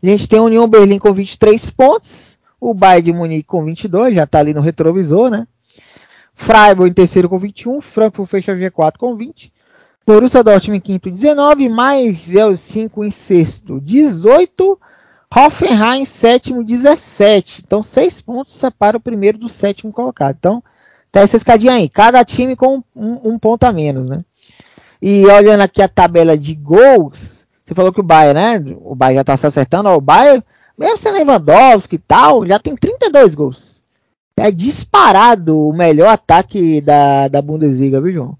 A 0.02 0.06
gente 0.06 0.28
tem 0.28 0.38
a 0.38 0.42
União 0.42 0.68
Berlim 0.68 0.98
com 0.98 1.12
23 1.12 1.70
pontos, 1.70 2.38
o 2.60 2.74
Bayern 2.74 3.02
de 3.02 3.12
Munique 3.12 3.44
com 3.44 3.64
22, 3.64 4.14
já 4.14 4.26
tá 4.26 4.38
ali 4.38 4.52
no 4.52 4.60
retrovisor, 4.60 5.30
né? 5.30 5.46
Freiburg 6.36 6.90
em 6.90 6.94
terceiro 6.94 7.28
com 7.28 7.38
21, 7.38 7.80
Frankfurt 7.80 8.28
fecha 8.28 8.52
o 8.52 8.56
G4 8.56 8.98
com 8.98 9.16
20, 9.16 9.52
Borussia 10.06 10.44
Dortmund 10.44 10.78
em 10.78 10.80
quinto 10.80 11.10
19, 11.10 11.68
mais 11.68 12.32
os 12.34 12.60
5 12.60 13.02
em 13.02 13.10
sexto 13.10 13.80
18, 13.80 14.78
Hoffenheim, 15.34 16.04
sétimo, 16.04 16.62
17. 16.62 17.62
Então, 17.66 17.82
seis 17.82 18.20
pontos 18.20 18.52
separa 18.52 18.96
o 18.96 19.00
primeiro 19.00 19.38
do 19.38 19.48
sétimo 19.48 19.90
colocado. 19.90 20.36
Então, 20.38 20.62
tá 21.10 21.20
essa 21.20 21.36
escadinha 21.36 21.72
aí. 21.72 21.88
Cada 21.88 22.24
time 22.24 22.54
com 22.54 22.82
um, 22.94 23.32
um, 23.32 23.38
ponto 23.38 23.64
a 23.64 23.72
menos, 23.72 24.06
né? 24.06 24.24
E 25.02 25.26
olhando 25.26 25.62
aqui 25.62 25.82
a 25.82 25.88
tabela 25.88 26.38
de 26.38 26.54
gols, 26.54 27.46
você 27.64 27.74
falou 27.74 27.92
que 27.92 28.00
o 28.00 28.04
Bayern, 28.04 28.34
né? 28.40 28.76
O 28.80 28.94
Bayern 28.94 29.18
já 29.18 29.24
tá 29.24 29.36
se 29.36 29.46
acertando. 29.46 29.88
Ó, 29.88 29.96
o 29.96 30.00
Bayern, 30.00 30.44
mesmo 30.78 30.96
sendo 30.96 31.16
Lewandowski 31.16 31.96
e 31.96 31.98
tal, 31.98 32.46
já 32.46 32.58
tem 32.58 32.76
32 32.76 33.34
gols. 33.34 33.75
É 34.38 34.50
disparado 34.50 35.58
o 35.58 35.72
melhor 35.72 36.08
ataque 36.08 36.80
da, 36.80 37.26
da 37.28 37.40
Bundesliga, 37.40 38.00
viu, 38.00 38.12
João? 38.12 38.38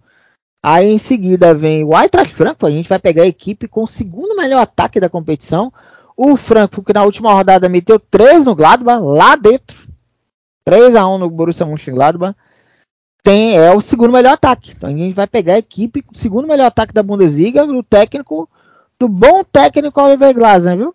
Aí 0.62 0.88
em 0.88 0.98
seguida 0.98 1.54
vem 1.54 1.84
o 1.84 1.96
Eintracht 1.96 2.34
Frankfurt. 2.34 2.72
A 2.72 2.76
gente 2.76 2.88
vai 2.88 2.98
pegar 2.98 3.22
a 3.22 3.26
equipe 3.26 3.68
com 3.68 3.84
o 3.84 3.86
segundo 3.86 4.36
melhor 4.36 4.60
ataque 4.60 5.00
da 5.00 5.08
competição. 5.08 5.72
O 6.16 6.36
Frankfurt, 6.36 6.86
que 6.86 6.92
na 6.92 7.04
última 7.04 7.32
rodada 7.32 7.68
meteu 7.68 7.98
3 7.98 8.44
no 8.44 8.54
Gladbach, 8.54 9.00
lá 9.00 9.36
dentro. 9.36 9.86
3 10.64 10.96
a 10.96 11.06
1 11.06 11.18
no 11.18 11.30
Borussia 11.30 11.64
Mönchengladbach. 11.64 12.36
Tem, 13.22 13.56
é 13.56 13.72
o 13.72 13.80
segundo 13.80 14.12
melhor 14.12 14.34
ataque. 14.34 14.72
Então 14.76 14.88
a 14.88 14.92
gente 14.92 15.14
vai 15.14 15.26
pegar 15.26 15.54
a 15.54 15.58
equipe, 15.58 16.04
o 16.12 16.18
segundo 16.18 16.48
melhor 16.48 16.66
ataque 16.66 16.92
da 16.92 17.02
Bundesliga, 17.02 17.66
do 17.66 17.82
técnico, 17.82 18.48
do 18.98 19.08
bom 19.08 19.44
técnico 19.44 20.00
Oliver 20.00 20.34
Glasner, 20.34 20.76
viu? 20.76 20.94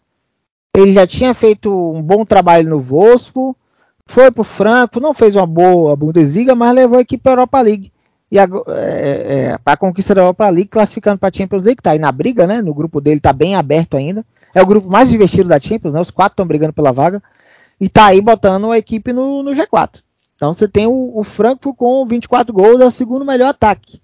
Ele 0.76 0.94
já 0.94 1.06
tinha 1.06 1.34
feito 1.34 1.70
um 1.70 2.02
bom 2.02 2.26
trabalho 2.26 2.70
no 2.70 2.80
Wolfsburg, 2.80 3.58
foi 4.06 4.32
pro 4.32 4.44
Frankfurt, 4.44 5.02
não 5.02 5.14
fez 5.14 5.36
uma 5.36 5.46
boa 5.46 5.96
Bundesliga, 5.96 6.56
mas 6.56 6.76
levou 6.76 6.98
a 6.98 7.02
equipe 7.02 7.24
para 7.24 7.32
a 7.32 7.36
Europa 7.36 7.62
League. 7.62 7.92
E 8.32 8.40
a, 8.40 8.48
é, 8.70 9.50
é, 9.50 9.60
a 9.66 9.78
conquista 9.78 10.16
da 10.16 10.22
Europa 10.22 10.48
League, 10.50 10.70
classificando 10.70 11.18
para 11.18 11.30
a 11.30 11.38
Champions 11.38 11.64
League, 11.64 11.82
tá 11.82 11.92
aí 11.92 12.00
na 12.00 12.12
briga, 12.12 12.48
né? 12.48 12.62
No 12.62 12.74
grupo 12.74 13.02
dele 13.02 13.20
tá 13.20 13.34
bem 13.34 13.56
aberto 13.56 13.98
ainda. 13.98 14.26
É 14.56 14.62
o 14.62 14.66
grupo 14.66 14.90
mais 14.90 15.10
divertido 15.10 15.50
da 15.50 15.60
Champions, 15.60 15.94
né? 15.94 16.00
Os 16.00 16.12
quatro 16.12 16.34
estão 16.34 16.48
brigando 16.48 16.74
pela 16.74 16.94
vaga. 16.94 17.22
E 17.80 17.90
tá 17.90 18.06
aí 18.06 18.22
botando 18.22 18.72
a 18.72 18.78
equipe 18.78 19.12
no, 19.12 19.44
no 19.44 19.52
G4. 19.52 20.02
Então 20.36 20.54
você 20.54 20.68
tem 20.68 20.88
o, 20.88 21.12
o 21.14 21.24
Frankfurt 21.24 21.76
com 21.76 22.06
24 22.06 22.54
gols, 22.54 22.80
é 22.80 22.86
o 22.86 22.92
segundo 22.92 23.26
melhor 23.26 23.50
ataque. 23.50 24.02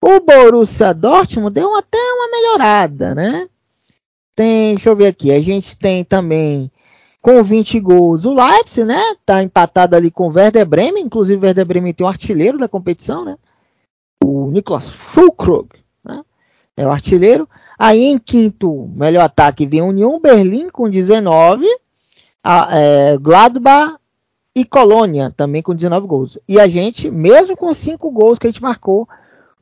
O 0.00 0.20
Borussia 0.20 0.94
Dortmund 0.94 1.52
deu 1.52 1.76
até 1.76 1.98
uma 1.98 2.30
melhorada, 2.30 3.14
né? 3.14 3.48
Tem, 4.34 4.74
deixa 4.74 4.88
eu 4.88 4.96
ver 4.96 5.08
aqui, 5.08 5.32
a 5.32 5.40
gente 5.40 5.76
tem 5.76 6.04
também 6.04 6.70
com 7.20 7.42
20 7.42 7.80
gols 7.80 8.24
o 8.24 8.32
Leipzig, 8.32 8.84
né? 8.84 9.00
Tá 9.24 9.42
empatado 9.42 9.96
ali 9.96 10.10
com 10.10 10.28
o 10.28 10.32
Werder 10.32 10.66
Bremen, 10.66 11.04
inclusive 11.04 11.40
o 11.40 11.46
Werder 11.46 11.66
Bremen 11.66 11.92
tem 11.92 12.06
um 12.06 12.08
artilheiro 12.08 12.58
da 12.58 12.68
competição, 12.68 13.24
né? 13.24 13.36
O 14.22 14.50
Niklas 14.50 14.90
Fulkrug, 14.90 15.68
né? 16.04 16.22
É 16.76 16.86
o 16.86 16.90
artilheiro. 16.90 17.48
Aí 17.78 18.04
em 18.04 18.18
quinto, 18.18 18.90
melhor 18.94 19.24
ataque, 19.24 19.66
vem 19.66 19.82
União 19.82 20.20
Berlim 20.20 20.68
com 20.68 20.88
19, 20.88 21.66
a, 22.42 22.76
é, 22.76 23.16
Gladbach 23.18 23.98
e 24.54 24.64
Colônia, 24.64 25.32
também 25.36 25.62
com 25.62 25.74
19 25.74 26.06
gols. 26.06 26.38
E 26.48 26.58
a 26.58 26.66
gente, 26.66 27.10
mesmo 27.10 27.56
com 27.56 27.72
5 27.72 28.10
gols 28.10 28.38
que 28.38 28.46
a 28.46 28.50
gente 28.50 28.62
marcou, 28.62 29.08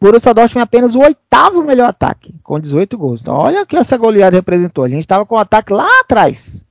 Borussia 0.00 0.34
Dortmund 0.34 0.60
é 0.60 0.62
apenas 0.62 0.94
o 0.94 1.00
oitavo 1.00 1.62
melhor 1.62 1.88
ataque, 1.88 2.34
com 2.42 2.60
18 2.60 2.96
gols. 2.98 3.20
Então, 3.20 3.34
olha 3.34 3.62
o 3.62 3.66
que 3.66 3.76
essa 3.76 3.96
goleada 3.96 4.36
representou. 4.36 4.84
A 4.84 4.88
gente 4.88 5.00
estava 5.00 5.24
com 5.24 5.34
o 5.34 5.38
ataque 5.38 5.72
lá 5.72 6.00
atrás. 6.00 6.64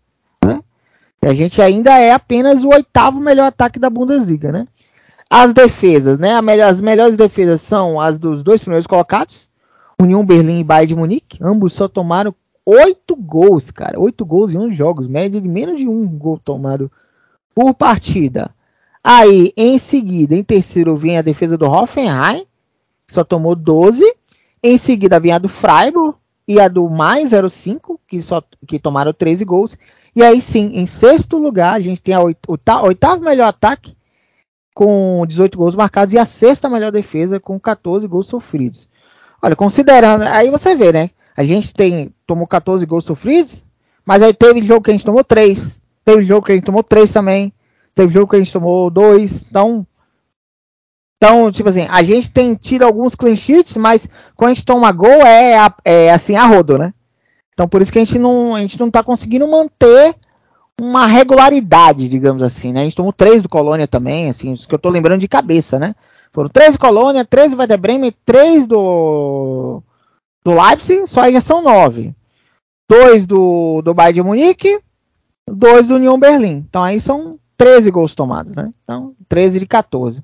Né? 0.43 0.61
E 1.25 1.27
a 1.27 1.33
gente 1.33 1.59
ainda 1.59 1.97
é 1.97 2.11
apenas 2.11 2.63
o 2.63 2.69
oitavo 2.69 3.19
melhor 3.19 3.47
ataque 3.47 3.79
da 3.79 3.89
Bundesliga. 3.89 4.51
Né? 4.51 4.67
As 5.27 5.53
defesas, 5.53 6.19
né? 6.19 6.39
As 6.63 6.79
melhores 6.79 7.15
defesas 7.15 7.61
são 7.61 7.99
as 7.99 8.19
dos 8.19 8.43
dois 8.43 8.61
primeiros 8.61 8.85
colocados, 8.85 9.49
União 9.99 10.23
Berlim 10.23 10.59
e 10.59 10.63
Bayern 10.63 10.87
de 10.87 10.95
Munique. 10.95 11.39
Ambos 11.41 11.73
só 11.73 11.87
tomaram 11.87 12.33
8 12.63 13.15
gols, 13.15 13.71
cara. 13.71 13.99
8 13.99 14.23
gols 14.23 14.53
em 14.53 14.59
11 14.59 14.75
jogos, 14.75 15.07
média 15.07 15.41
de 15.41 15.47
menos 15.47 15.79
de 15.79 15.87
um 15.87 16.07
gol 16.07 16.37
tomado 16.37 16.91
por 17.55 17.73
partida. 17.73 18.51
Aí, 19.03 19.51
em 19.57 19.79
seguida, 19.79 20.35
em 20.35 20.43
terceiro, 20.43 20.95
vem 20.95 21.17
a 21.17 21.23
defesa 21.23 21.57
do 21.57 21.65
Hoffenheim 21.65 22.45
só 23.07 23.23
tomou 23.23 23.55
12. 23.55 24.03
Em 24.63 24.77
seguida 24.77 25.19
vem 25.19 25.31
a 25.31 25.39
do 25.39 25.49
Freiburg 25.49 26.17
e 26.47 26.59
a 26.59 26.67
do 26.67 26.87
mais 26.87 27.31
05, 27.31 27.99
que, 28.07 28.21
só, 28.21 28.43
que 28.67 28.77
tomaram 28.77 29.11
13 29.11 29.43
gols. 29.43 29.75
E 30.15 30.23
aí 30.23 30.39
sim, 30.39 30.71
em 30.73 30.85
sexto 30.85 31.37
lugar, 31.37 31.73
a 31.73 31.79
gente 31.79 32.01
tem 32.01 32.13
a 32.13 32.21
oitavo 32.21 33.23
melhor 33.23 33.47
ataque 33.47 33.95
com 34.73 35.25
18 35.27 35.57
gols 35.57 35.75
marcados 35.75 36.13
e 36.13 36.17
a 36.17 36.25
sexta 36.25 36.69
melhor 36.69 36.91
defesa 36.91 37.39
com 37.39 37.59
14 37.59 38.07
gols 38.07 38.27
sofridos. 38.27 38.87
Olha, 39.41 39.55
considerando, 39.55 40.23
aí 40.23 40.49
você 40.49 40.75
vê, 40.75 40.91
né? 40.91 41.09
A 41.35 41.43
gente 41.43 41.73
tem 41.73 42.13
tomou 42.25 42.47
14 42.47 42.85
gols 42.85 43.05
sofridos, 43.05 43.65
mas 44.05 44.21
aí 44.21 44.33
teve 44.33 44.61
jogo 44.61 44.83
que 44.83 44.91
a 44.91 44.93
gente 44.93 45.05
tomou 45.05 45.23
3, 45.23 45.81
teve 46.03 46.23
jogo 46.23 46.45
que 46.45 46.51
a 46.51 46.55
gente 46.55 46.65
tomou 46.65 46.83
3 46.83 47.11
também, 47.11 47.53
teve 47.93 48.13
jogo 48.13 48.29
que 48.29 48.35
a 48.37 48.39
gente 48.39 48.53
tomou 48.53 48.89
2, 48.89 49.45
então 49.49 49.85
então, 51.17 51.51
tipo 51.51 51.69
assim, 51.69 51.87
a 51.89 52.03
gente 52.03 52.31
tem 52.31 52.55
tido 52.55 52.83
alguns 52.83 53.15
clean 53.15 53.35
sheets, 53.35 53.77
mas 53.77 54.07
quando 54.35 54.51
a 54.51 54.53
gente 54.53 54.65
toma 54.65 54.91
gol 54.91 55.25
é, 55.25 55.57
é 55.83 56.11
assim 56.11 56.35
a 56.35 56.45
rodo, 56.45 56.77
né? 56.77 56.93
Então 57.55 57.67
por 57.67 57.81
isso 57.81 57.91
que 57.91 57.97
a 57.97 58.03
gente 58.03 58.19
não, 58.19 58.53
a 58.53 58.59
gente 58.59 58.79
não 58.79 58.91
tá 58.91 59.01
conseguindo 59.01 59.49
manter 59.49 60.13
uma 60.79 61.07
regularidade, 61.07 62.09
digamos 62.09 62.43
assim, 62.43 62.71
né? 62.71 62.81
A 62.81 62.83
gente 62.83 62.95
tomou 62.95 63.13
três 63.13 63.41
do 63.41 63.49
Colônia 63.49 63.87
também, 63.87 64.29
assim, 64.29 64.51
isso 64.51 64.67
que 64.67 64.75
eu 64.75 64.79
tô 64.79 64.89
lembrando 64.89 65.21
de 65.21 65.27
cabeça, 65.27 65.79
né? 65.79 65.95
Foram 66.33 66.49
três 66.49 66.73
do 66.73 66.79
Colônia, 66.79 67.23
três 67.23 67.51
do 67.51 67.57
Werder 67.57 67.77
Bremen, 67.79 68.13
três 68.25 68.67
do 68.67 69.81
do 70.43 70.51
Leipzig, 70.51 71.07
só 71.07 71.21
aí 71.21 71.33
já 71.33 71.41
são 71.41 71.63
nove. 71.63 72.13
Dois 72.87 73.25
do, 73.25 73.81
do 73.81 73.93
Bayern 73.95 74.13
de 74.13 74.21
Munique, 74.21 74.79
dois 75.49 75.87
do 75.87 75.95
Union 75.95 76.19
Berlim. 76.19 76.63
Então 76.69 76.83
aí 76.83 76.99
são 76.99 77.39
13 77.57 77.89
gols 77.89 78.13
tomados, 78.13 78.55
né? 78.55 78.71
Então, 78.83 79.15
13 79.27 79.59
de 79.59 79.65
14. 79.65 80.23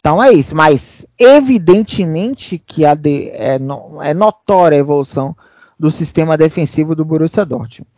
Então 0.00 0.22
é 0.22 0.32
isso, 0.32 0.54
mas 0.56 1.06
evidentemente 1.18 2.58
que 2.58 2.84
a 2.84 2.94
de, 2.94 3.30
é, 3.30 3.58
no, 3.58 4.02
é 4.02 4.12
notória 4.12 4.76
a 4.76 4.80
evolução 4.80 5.36
do 5.82 5.90
sistema 5.90 6.36
defensivo 6.36 6.94
do 6.94 7.04
Borussia 7.04 7.44
Dortmund. 7.44 7.90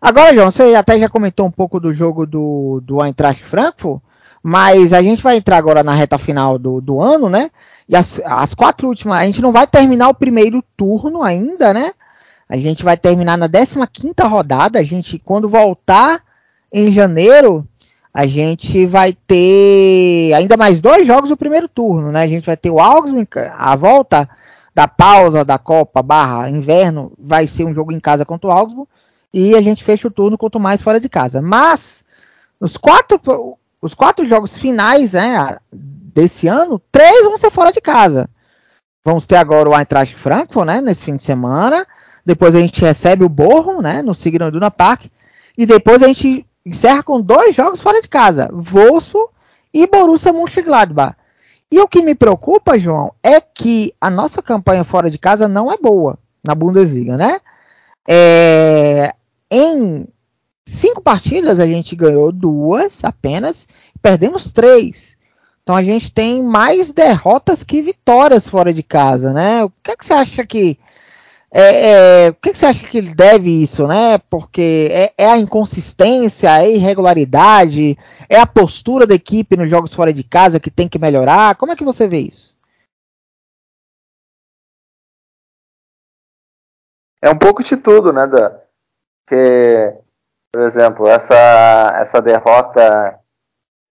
Agora, 0.00 0.32
João, 0.32 0.48
você 0.52 0.76
até 0.76 0.96
já 0.96 1.08
comentou 1.08 1.44
um 1.44 1.50
pouco 1.50 1.80
do 1.80 1.92
jogo 1.92 2.24
do, 2.24 2.80
do 2.80 3.04
Eintracht 3.04 3.42
Frankfurt, 3.42 4.00
mas 4.40 4.92
a 4.92 5.02
gente 5.02 5.20
vai 5.20 5.38
entrar 5.38 5.56
agora 5.56 5.82
na 5.82 5.92
reta 5.92 6.16
final 6.16 6.60
do, 6.60 6.80
do 6.80 7.00
ano, 7.00 7.28
né? 7.28 7.50
E 7.88 7.96
as, 7.96 8.20
as 8.24 8.54
quatro 8.54 8.86
últimas, 8.86 9.18
a 9.18 9.24
gente 9.24 9.42
não 9.42 9.50
vai 9.50 9.66
terminar 9.66 10.10
o 10.10 10.14
primeiro 10.14 10.62
turno 10.76 11.24
ainda, 11.24 11.74
né? 11.74 11.90
A 12.48 12.56
gente 12.56 12.84
vai 12.84 12.96
terminar 12.96 13.36
na 13.36 13.48
15 13.48 13.80
quinta 13.92 14.28
rodada. 14.28 14.78
A 14.78 14.82
gente, 14.84 15.18
quando 15.18 15.48
voltar 15.48 16.22
em 16.72 16.88
janeiro, 16.88 17.66
a 18.12 18.26
gente 18.26 18.86
vai 18.86 19.12
ter 19.12 20.32
ainda 20.34 20.56
mais 20.56 20.80
dois 20.80 21.04
jogos 21.04 21.30
do 21.30 21.36
primeiro 21.36 21.66
turno, 21.66 22.12
né? 22.12 22.22
A 22.22 22.28
gente 22.28 22.46
vai 22.46 22.56
ter 22.56 22.70
o 22.70 22.78
Augsburg, 22.78 23.28
a 23.58 23.74
volta 23.74 24.30
da 24.74 24.88
pausa 24.88 25.44
da 25.44 25.58
Copa 25.58 26.02
barra 26.02 26.50
inverno 26.50 27.12
vai 27.18 27.46
ser 27.46 27.64
um 27.64 27.74
jogo 27.74 27.92
em 27.92 28.00
casa 28.00 28.24
contra 28.24 28.48
o 28.48 28.52
Augsburg 28.52 28.88
e 29.32 29.54
a 29.54 29.62
gente 29.62 29.84
fecha 29.84 30.08
o 30.08 30.10
turno 30.10 30.36
quanto 30.36 30.58
mais 30.58 30.82
fora 30.82 31.00
de 31.00 31.08
casa. 31.08 31.40
Mas 31.40 32.04
os 32.60 32.76
quatro, 32.76 33.20
os 33.80 33.94
quatro 33.94 34.26
jogos 34.26 34.56
finais 34.56 35.12
né, 35.12 35.56
desse 35.72 36.48
ano, 36.48 36.80
três 36.90 37.24
vão 37.24 37.38
ser 37.38 37.50
fora 37.50 37.72
de 37.72 37.80
casa. 37.80 38.28
Vamos 39.04 39.26
ter 39.26 39.36
agora 39.36 39.68
o 39.68 39.78
Eintracht 39.78 40.14
Frankfurt, 40.14 40.66
né, 40.66 40.80
nesse 40.80 41.04
fim 41.04 41.16
de 41.16 41.22
semana. 41.22 41.86
Depois 42.24 42.54
a 42.54 42.60
gente 42.60 42.80
recebe 42.80 43.24
o 43.24 43.28
Borrom, 43.28 43.82
né, 43.82 44.02
no 44.02 44.14
Signal 44.14 44.48
Iduna 44.48 44.70
Park. 44.70 45.06
E 45.58 45.66
depois 45.66 46.02
a 46.02 46.06
gente 46.06 46.46
encerra 46.64 47.02
com 47.02 47.20
dois 47.20 47.54
jogos 47.54 47.80
fora 47.80 48.00
de 48.00 48.08
casa, 48.08 48.48
Wolfsburg 48.52 49.28
e 49.72 49.86
Borussia 49.86 50.32
Mönchengladbach. 50.32 51.16
E 51.74 51.80
o 51.80 51.88
que 51.88 52.02
me 52.02 52.14
preocupa, 52.14 52.78
João, 52.78 53.12
é 53.20 53.40
que 53.40 53.92
a 54.00 54.08
nossa 54.08 54.40
campanha 54.40 54.84
fora 54.84 55.10
de 55.10 55.18
casa 55.18 55.48
não 55.48 55.72
é 55.72 55.76
boa 55.76 56.16
na 56.40 56.54
Bundesliga, 56.54 57.16
né? 57.16 57.40
É, 58.08 59.12
em 59.50 60.06
cinco 60.64 61.00
partidas 61.00 61.58
a 61.58 61.66
gente 61.66 61.96
ganhou 61.96 62.30
duas 62.30 63.02
apenas, 63.02 63.66
perdemos 64.00 64.52
três. 64.52 65.16
Então 65.64 65.74
a 65.74 65.82
gente 65.82 66.14
tem 66.14 66.44
mais 66.44 66.92
derrotas 66.92 67.64
que 67.64 67.82
vitórias 67.82 68.46
fora 68.46 68.72
de 68.72 68.84
casa, 68.84 69.32
né? 69.32 69.64
O 69.64 69.72
que, 69.82 69.90
é 69.90 69.96
que 69.96 70.06
você 70.06 70.12
acha 70.12 70.46
que 70.46 70.78
é, 71.52 72.26
é, 72.26 72.28
o 72.30 72.34
que, 72.34 72.52
que, 72.52 72.58
você 72.58 72.66
acha 72.66 72.86
que 72.86 73.02
deve 73.02 73.50
isso, 73.50 73.84
né? 73.88 74.16
Porque 74.30 74.86
é, 74.92 75.12
é, 75.18 75.26
a 75.28 75.38
inconsistência, 75.38 76.46
é 76.46 76.50
a 76.50 76.68
irregularidade, 76.68 77.98
é 78.34 78.40
a 78.40 78.46
postura 78.46 79.06
da 79.06 79.14
equipe 79.14 79.56
nos 79.56 79.70
jogos 79.70 79.94
fora 79.94 80.12
de 80.12 80.24
casa 80.24 80.60
que 80.60 80.70
tem 80.70 80.88
que 80.88 80.98
melhorar. 80.98 81.56
Como 81.56 81.72
é 81.72 81.76
que 81.76 81.84
você 81.84 82.08
vê 82.08 82.18
isso? 82.18 82.54
É 87.22 87.30
um 87.30 87.38
pouco 87.38 87.62
de 87.62 87.76
tudo, 87.76 88.12
né, 88.12 88.26
Dan? 88.26 88.58
Porque, 89.24 89.96
por 90.52 90.62
exemplo, 90.62 91.06
essa, 91.06 91.34
essa 91.96 92.20
derrota 92.20 93.18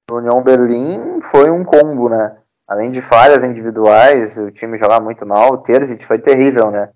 do 0.07 0.17
União 0.17 0.43
Berlim 0.43 1.19
foi 1.31 1.49
um 1.49 1.63
combo, 1.63 2.09
né? 2.09 2.37
Além 2.67 2.91
de 2.91 3.01
falhas 3.01 3.43
individuais, 3.43 4.37
o 4.37 4.51
time 4.51 4.77
jogar 4.77 4.99
muito 4.99 5.25
mal, 5.25 5.53
o 5.53 5.57
Terzic 5.57 6.05
foi 6.05 6.19
terrível, 6.19 6.69
né? 6.69 6.91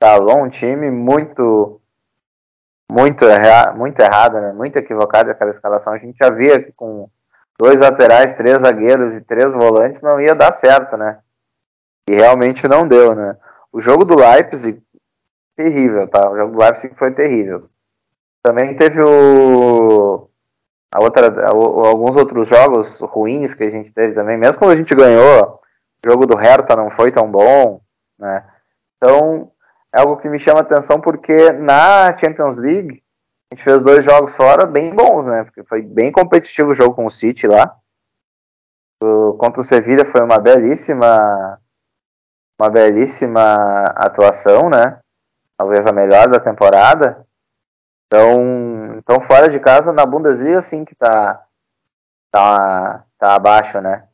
Talon, 0.00 0.44
um 0.44 0.50
time 0.50 0.90
muito 0.90 1.80
muito, 2.90 3.24
erra, 3.24 3.72
muito 3.72 4.00
errado, 4.00 4.40
né? 4.40 4.52
muito 4.52 4.76
equivocado 4.76 5.30
aquela 5.30 5.50
escalação. 5.50 5.92
A 5.92 5.98
gente 5.98 6.16
já 6.16 6.30
via 6.30 6.62
que 6.62 6.72
com 6.72 7.08
dois 7.58 7.80
laterais, 7.80 8.32
três 8.34 8.58
zagueiros 8.60 9.14
e 9.14 9.20
três 9.20 9.52
volantes 9.52 10.00
não 10.00 10.20
ia 10.20 10.34
dar 10.34 10.52
certo, 10.52 10.96
né? 10.96 11.18
E 12.08 12.14
realmente 12.14 12.66
não 12.66 12.86
deu, 12.86 13.14
né? 13.14 13.36
O 13.72 13.80
jogo 13.80 14.04
do 14.04 14.16
Leipzig, 14.16 14.82
terrível, 15.56 16.08
tá? 16.08 16.30
O 16.30 16.36
jogo 16.36 16.52
do 16.52 16.58
Leipzig 16.58 16.94
foi 16.94 17.12
terrível. 17.12 17.68
Também 18.42 18.74
teve 18.76 19.00
o, 19.00 20.30
a 20.94 21.02
outra, 21.02 21.48
alguns 21.48 22.16
outros 22.16 22.48
jogos 22.48 22.98
ruins 23.00 23.54
que 23.54 23.64
a 23.64 23.70
gente 23.70 23.92
teve 23.92 24.14
também. 24.14 24.38
Mesmo 24.38 24.58
quando 24.58 24.70
a 24.70 24.76
gente 24.76 24.94
ganhou, 24.94 25.60
o 26.06 26.10
jogo 26.10 26.26
do 26.26 26.36
Hertha 26.36 26.76
não 26.76 26.88
foi 26.88 27.12
tão 27.12 27.30
bom, 27.30 27.80
né? 28.18 28.44
Então, 28.96 29.50
é 29.94 30.00
algo 30.00 30.16
que 30.18 30.28
me 30.28 30.38
chama 30.38 30.60
atenção 30.60 31.00
porque 31.00 31.52
na 31.52 32.16
Champions 32.16 32.58
League 32.58 33.02
a 33.50 33.54
gente 33.54 33.64
fez 33.64 33.82
dois 33.82 34.04
jogos 34.04 34.34
fora 34.34 34.66
bem 34.66 34.94
bons, 34.94 35.24
né? 35.24 35.44
Porque 35.44 35.64
foi 35.64 35.82
bem 35.82 36.12
competitivo 36.12 36.70
o 36.70 36.74
jogo 36.74 36.94
com 36.94 37.06
o 37.06 37.10
City 37.10 37.46
lá. 37.46 37.76
O, 39.02 39.34
contra 39.34 39.60
o 39.60 39.64
Sevilla 39.64 40.04
foi 40.04 40.20
uma 40.22 40.38
belíssima 40.38 41.58
uma 42.60 42.68
belíssima 42.68 43.54
atuação, 43.94 44.68
né? 44.68 45.00
Talvez 45.56 45.86
a 45.86 45.92
melhor 45.92 46.28
da 46.28 46.40
temporada. 46.40 47.24
Então, 48.06 48.96
então 48.98 49.20
fora 49.20 49.48
de 49.48 49.60
casa 49.60 49.92
na 49.92 50.04
Bundesliga 50.04 50.60
sim 50.60 50.84
que 50.84 50.94
tá 50.94 51.44
tá 52.30 53.04
tá 53.18 53.34
abaixo, 53.34 53.80
né? 53.80 54.08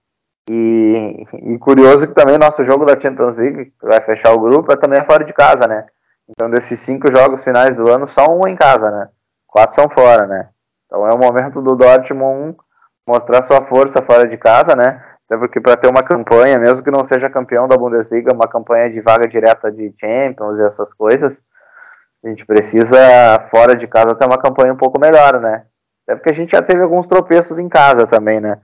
E, 0.49 1.27
e 1.33 1.59
curioso 1.59 2.07
que 2.07 2.15
também 2.15 2.37
nosso 2.37 2.65
jogo 2.65 2.85
da 2.85 2.99
Champions 3.01 3.37
League, 3.37 3.67
que 3.67 3.87
vai 3.87 4.01
fechar 4.01 4.33
o 4.33 4.41
grupo, 4.41 4.73
é 4.73 4.77
também 4.77 5.05
fora 5.05 5.25
de 5.25 5.33
casa, 5.33 5.67
né? 5.67 5.87
Então 6.29 6.51
desses 6.51 6.81
cinco 6.81 7.11
jogos 7.11 7.43
finais 7.43 7.77
do 7.77 7.91
ano, 7.91 8.07
só 8.07 8.27
um 8.29 8.47
em 8.47 8.57
casa, 8.57 8.91
né? 8.91 9.09
Quatro 9.47 9.75
são 9.75 9.89
fora, 9.89 10.27
né? 10.27 10.49
Então 10.87 11.07
é 11.07 11.15
o 11.15 11.19
momento 11.19 11.63
do 11.63 11.75
Dortmund 11.77 12.57
mostrar 13.07 13.43
sua 13.43 13.65
força 13.67 14.03
fora 14.03 14.27
de 14.27 14.37
casa, 14.37 14.75
né? 14.75 15.03
Até 15.27 15.39
porque 15.39 15.61
para 15.61 15.77
ter 15.77 15.89
uma 15.89 16.03
campanha, 16.03 16.59
mesmo 16.59 16.83
que 16.83 16.91
não 16.91 17.05
seja 17.05 17.31
campeão 17.31 17.67
da 17.67 17.77
Bundesliga, 17.77 18.35
uma 18.35 18.49
campanha 18.49 18.91
de 18.91 19.01
vaga 19.01 19.27
direta 19.27 19.71
de 19.73 19.95
Champions 19.99 20.59
e 20.59 20.63
essas 20.63 20.93
coisas, 20.93 21.43
a 22.23 22.29
gente 22.29 22.45
precisa 22.45 22.97
fora 23.51 23.75
de 23.75 23.87
casa 23.87 24.15
ter 24.15 24.27
uma 24.27 24.39
campanha 24.39 24.73
um 24.73 24.77
pouco 24.77 25.01
melhor, 25.01 25.41
né? 25.41 25.65
Até 26.07 26.17
porque 26.17 26.31
a 26.31 26.35
gente 26.35 26.53
já 26.53 26.63
teve 26.63 26.83
alguns 26.83 27.07
tropeços 27.07 27.59
em 27.59 27.69
casa 27.69 28.07
também, 28.07 28.41
né? 28.41 28.61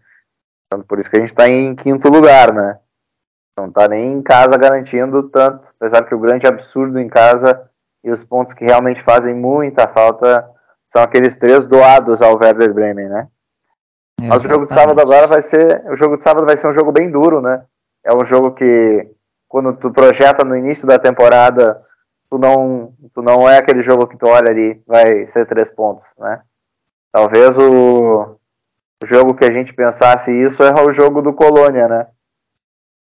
Então, 0.72 0.84
por 0.84 1.00
isso 1.00 1.10
que 1.10 1.16
a 1.16 1.20
gente 1.20 1.30
está 1.30 1.48
em 1.48 1.74
quinto 1.74 2.08
lugar, 2.08 2.54
né? 2.54 2.78
Não 3.58 3.66
está 3.66 3.88
nem 3.88 4.12
em 4.12 4.22
casa 4.22 4.56
garantindo 4.56 5.28
tanto, 5.28 5.66
apesar 5.76 6.04
que 6.04 6.14
o 6.14 6.20
grande 6.20 6.46
absurdo 6.46 7.00
em 7.00 7.08
casa 7.08 7.68
e 8.04 8.10
os 8.10 8.22
pontos 8.22 8.54
que 8.54 8.64
realmente 8.64 9.02
fazem 9.02 9.34
muita 9.34 9.88
falta 9.88 10.48
são 10.88 11.02
aqueles 11.02 11.34
três 11.34 11.66
doados 11.66 12.22
ao 12.22 12.38
Werder 12.38 12.72
Bremen, 12.72 13.08
né? 13.08 13.28
Mas 14.20 14.44
o 14.44 14.48
jogo 14.48 14.66
de 14.66 14.74
sábado 14.74 15.00
agora 15.00 15.26
vai 15.26 15.42
ser. 15.42 15.82
O 15.90 15.96
jogo 15.96 16.16
de 16.16 16.22
sábado 16.22 16.46
vai 16.46 16.56
ser 16.56 16.68
um 16.68 16.74
jogo 16.74 16.92
bem 16.92 17.10
duro, 17.10 17.40
né? 17.40 17.64
É 18.04 18.14
um 18.14 18.24
jogo 18.24 18.52
que 18.52 19.10
quando 19.48 19.72
tu 19.76 19.90
projeta 19.90 20.44
no 20.44 20.56
início 20.56 20.86
da 20.86 20.98
temporada, 20.98 21.82
tu 22.30 22.38
não, 22.38 22.94
tu 23.12 23.22
não 23.22 23.48
é 23.48 23.58
aquele 23.58 23.82
jogo 23.82 24.06
que 24.06 24.16
tu 24.16 24.26
olha 24.26 24.50
ali, 24.50 24.80
vai 24.86 25.26
ser 25.26 25.46
três 25.46 25.70
pontos, 25.70 26.04
né? 26.18 26.42
Talvez 27.12 27.58
o 27.58 28.36
jogo 29.06 29.34
que 29.34 29.44
a 29.44 29.52
gente 29.52 29.72
pensasse 29.72 30.30
isso 30.30 30.62
é 30.62 30.74
o 30.82 30.92
jogo 30.92 31.22
do 31.22 31.32
Colônia, 31.32 31.88
né? 31.88 32.06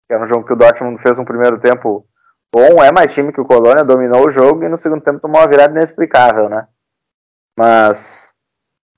Que 0.07 0.14
era 0.14 0.22
um 0.22 0.26
jogo 0.26 0.44
que 0.44 0.53
o 0.53 0.57
Dortmund 0.57 1.01
fez 1.03 1.18
um 1.18 1.24
primeiro 1.24 1.59
tempo 1.59 2.07
bom, 2.55 2.82
é 2.82 2.92
mais 2.92 3.12
time 3.12 3.32
que 3.32 3.40
o 3.40 3.44
Colônia, 3.44 3.84
dominou 3.84 4.26
o 4.26 4.30
jogo 4.30 4.64
e 4.64 4.68
no 4.68 4.78
segundo 4.78 5.03
tempo 5.03 5.20
tomou 5.20 5.40
uma 5.40 5.49
virada 5.49 5.74
inexplicável, 5.74 6.49
né? 6.49 6.66
Mas, 7.59 8.32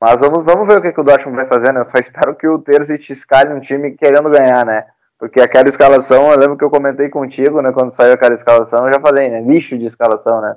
mas 0.00 0.20
vamos, 0.20 0.44
vamos 0.44 0.66
ver 0.66 0.78
o 0.78 0.82
que, 0.82 0.92
que 0.92 1.00
o 1.00 1.04
Dortmund 1.04 1.36
vai 1.36 1.46
fazer, 1.46 1.72
né? 1.72 1.80
Eu 1.80 1.88
só 1.88 1.98
espero 1.98 2.34
que 2.34 2.46
o 2.46 2.58
Terzic 2.58 3.12
escale 3.12 3.54
um 3.54 3.60
time 3.60 3.92
querendo 3.92 4.30
ganhar, 4.30 4.66
né? 4.66 4.86
Porque 5.18 5.40
aquela 5.40 5.68
escalação, 5.68 6.30
eu 6.30 6.38
lembro 6.38 6.56
que 6.56 6.64
eu 6.64 6.70
comentei 6.70 7.08
contigo, 7.08 7.60
né? 7.60 7.72
Quando 7.72 7.92
saiu 7.92 8.12
aquela 8.12 8.34
escalação, 8.34 8.86
eu 8.86 8.92
já 8.92 9.00
falei, 9.00 9.28
né? 9.28 9.40
Lixo 9.40 9.76
de 9.76 9.86
escalação, 9.86 10.40
né? 10.40 10.56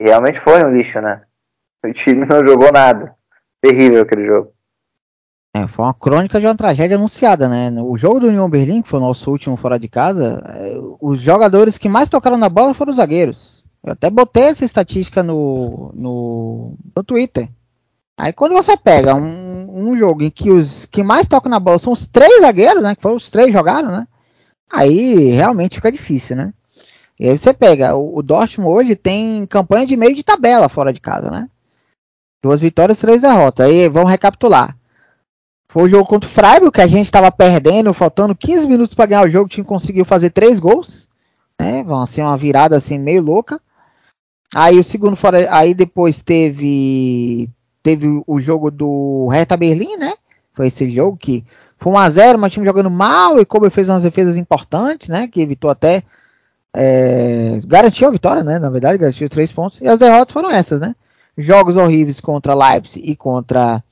E 0.00 0.04
realmente 0.04 0.40
foi 0.40 0.64
um 0.64 0.70
lixo, 0.70 1.00
né? 1.00 1.22
O 1.84 1.92
time 1.92 2.24
não 2.24 2.46
jogou 2.46 2.72
nada. 2.72 3.14
Terrível 3.60 4.02
aquele 4.02 4.26
jogo. 4.26 4.52
É, 5.54 5.66
foi 5.66 5.84
uma 5.84 5.92
crônica 5.92 6.40
de 6.40 6.46
uma 6.46 6.56
tragédia 6.56 6.96
anunciada, 6.96 7.46
né? 7.46 7.70
O 7.82 7.96
jogo 7.96 8.20
do 8.20 8.28
União 8.28 8.48
Berlim, 8.48 8.80
que 8.80 8.88
foi 8.88 8.98
o 8.98 9.02
nosso 9.02 9.30
último 9.30 9.54
fora 9.56 9.78
de 9.78 9.86
casa, 9.86 10.42
é, 10.46 10.74
os 10.98 11.20
jogadores 11.20 11.76
que 11.76 11.90
mais 11.90 12.08
tocaram 12.08 12.38
na 12.38 12.48
bola 12.48 12.72
foram 12.72 12.90
os 12.90 12.96
zagueiros. 12.96 13.62
Eu 13.84 13.92
até 13.92 14.08
botei 14.08 14.44
essa 14.44 14.64
estatística 14.64 15.22
no, 15.22 15.92
no, 15.94 16.74
no 16.96 17.04
Twitter. 17.04 17.50
Aí 18.16 18.32
quando 18.32 18.52
você 18.54 18.76
pega 18.76 19.14
um, 19.14 19.90
um, 19.90 19.96
jogo 19.96 20.22
em 20.22 20.30
que 20.30 20.50
os 20.50 20.86
que 20.86 21.02
mais 21.02 21.26
tocam 21.26 21.50
na 21.50 21.58
bola 21.58 21.78
são 21.78 21.92
os 21.92 22.06
três 22.06 22.40
zagueiros, 22.40 22.82
né? 22.82 22.94
Que 22.94 23.02
foram 23.02 23.16
os 23.16 23.30
três 23.30 23.52
jogaram, 23.52 23.90
né? 23.90 24.06
Aí 24.70 25.32
realmente 25.32 25.76
fica 25.76 25.92
difícil, 25.92 26.36
né? 26.36 26.54
E 27.20 27.28
aí 27.28 27.36
você 27.36 27.52
pega, 27.52 27.94
o, 27.94 28.18
o 28.18 28.22
Dortmund 28.22 28.70
hoje 28.74 28.96
tem 28.96 29.44
campanha 29.46 29.86
de 29.86 29.96
meio 29.98 30.14
de 30.14 30.22
tabela 30.22 30.68
fora 30.68 30.92
de 30.92 31.00
casa, 31.00 31.30
né? 31.30 31.48
Duas 32.42 32.62
vitórias, 32.62 32.98
três 32.98 33.20
derrotas. 33.20 33.66
Aí 33.66 33.88
vamos 33.88 34.10
recapitular. 34.10 34.76
Foi 35.72 35.84
o 35.84 35.88
jogo 35.88 36.04
contra 36.04 36.28
o 36.28 36.30
Freiburg, 36.30 36.70
que 36.70 36.82
a 36.82 36.86
gente 36.86 37.06
estava 37.06 37.32
perdendo, 37.32 37.94
faltando 37.94 38.34
15 38.34 38.68
minutos 38.68 38.94
para 38.94 39.06
ganhar 39.06 39.24
o 39.24 39.30
jogo, 39.30 39.46
o 39.46 39.48
time 39.48 39.66
conseguiu 39.66 40.04
fazer 40.04 40.28
três 40.28 40.60
gols. 40.60 41.08
Né? 41.58 41.82
Assim, 42.02 42.20
uma 42.20 42.36
virada 42.36 42.76
assim 42.76 42.98
meio 42.98 43.22
louca. 43.22 43.58
Aí 44.54 44.78
o 44.78 44.84
segundo 44.84 45.16
fora, 45.16 45.48
aí 45.50 45.72
depois 45.72 46.20
teve 46.20 47.48
teve 47.82 48.22
o 48.26 48.38
jogo 48.38 48.70
do 48.70 49.28
Hertha 49.28 49.56
Berlim, 49.56 49.96
né? 49.96 50.12
Foi 50.52 50.66
esse 50.66 50.90
jogo 50.90 51.16
que 51.16 51.42
foi 51.78 51.90
1 51.90 51.98
a 51.98 52.10
0, 52.10 52.38
mas 52.38 52.52
o 52.52 52.54
time 52.54 52.66
jogando 52.66 52.90
mal 52.90 53.40
e 53.40 53.44
Kobe 53.46 53.70
fez 53.70 53.88
umas 53.88 54.02
defesas 54.02 54.36
importantes, 54.36 55.08
né? 55.08 55.26
Que 55.26 55.40
evitou 55.40 55.70
até 55.70 56.02
é, 56.76 57.58
garantiu 57.66 58.08
a 58.08 58.10
vitória, 58.10 58.44
né? 58.44 58.58
Na 58.58 58.68
verdade, 58.68 58.98
garantiu 58.98 59.24
os 59.24 59.30
três 59.30 59.50
pontos. 59.50 59.80
E 59.80 59.88
as 59.88 59.98
derrotas 59.98 60.32
foram 60.32 60.50
essas, 60.50 60.78
né? 60.78 60.94
Jogos 61.38 61.78
horríveis 61.78 62.20
contra 62.20 62.52
Leipzig 62.52 63.10
e 63.10 63.16
contra 63.16 63.82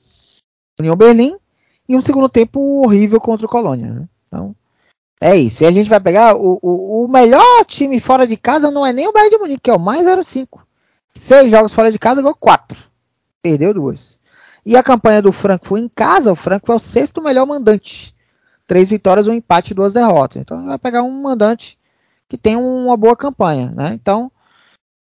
União 0.79 0.95
Berlim. 0.95 1.39
E 1.91 1.97
um 1.97 2.01
segundo 2.01 2.29
tempo 2.29 2.61
horrível 2.85 3.21
contra 3.21 3.45
o 3.45 3.49
Colônia. 3.49 3.93
Né? 3.93 4.09
Então, 4.29 4.55
é 5.21 5.35
isso. 5.35 5.65
E 5.65 5.67
a 5.67 5.73
gente 5.73 5.91
vai 5.91 5.99
pegar 5.99 6.37
o, 6.37 6.57
o, 6.63 7.05
o, 7.05 7.09
melhor 7.09 7.65
time 7.65 7.99
fora 7.99 8.29
de 8.29 8.37
casa 8.37 8.71
não 8.71 8.87
é 8.87 8.93
nem 8.93 9.09
o 9.09 9.13
Bayern 9.13 9.31
de 9.31 9.39
Munique, 9.39 9.63
que 9.63 9.71
é 9.71 9.75
o 9.75 9.81
mais 9.81 10.07
05. 10.25 10.65
Seis 11.13 11.51
jogos 11.51 11.73
fora 11.73 11.91
de 11.91 11.99
casa, 11.99 12.23
ganhou 12.23 12.37
quatro. 12.37 12.79
Perdeu 13.43 13.75
duas. 13.75 14.21
E 14.65 14.77
a 14.77 14.85
campanha 14.85 15.21
do 15.21 15.33
Frankfurt 15.33 15.83
em 15.83 15.89
casa, 15.89 16.31
o 16.31 16.37
Frankfurt 16.37 16.75
é 16.75 16.77
o 16.77 16.79
sexto 16.79 17.21
melhor 17.21 17.45
mandante. 17.45 18.15
Três 18.69 18.89
vitórias, 18.89 19.27
um 19.27 19.33
empate 19.33 19.75
duas 19.75 19.93
derrotas. 19.93 20.41
Então 20.41 20.67
vai 20.67 20.79
pegar 20.79 21.03
um 21.03 21.11
mandante 21.11 21.77
que 22.29 22.39
tem 22.39 22.55
uma 22.55 22.97
boa 22.97 23.17
campanha. 23.17 23.73
Né? 23.75 23.91
Então, 23.95 24.31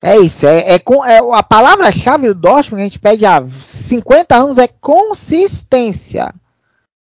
é 0.01 0.17
isso. 0.19 0.47
É, 0.47 0.77
é, 0.77 0.77
é 0.77 1.19
a 1.33 1.43
palavra-chave 1.43 2.29
do 2.29 2.35
Dortmund 2.37 2.77
que 2.77 2.81
a 2.81 2.85
gente 2.85 3.01
pede 3.01 3.27
há 3.27 3.45
50 3.45 4.37
anos 4.37 4.57
é 4.57 4.69
consistência. 4.69 6.33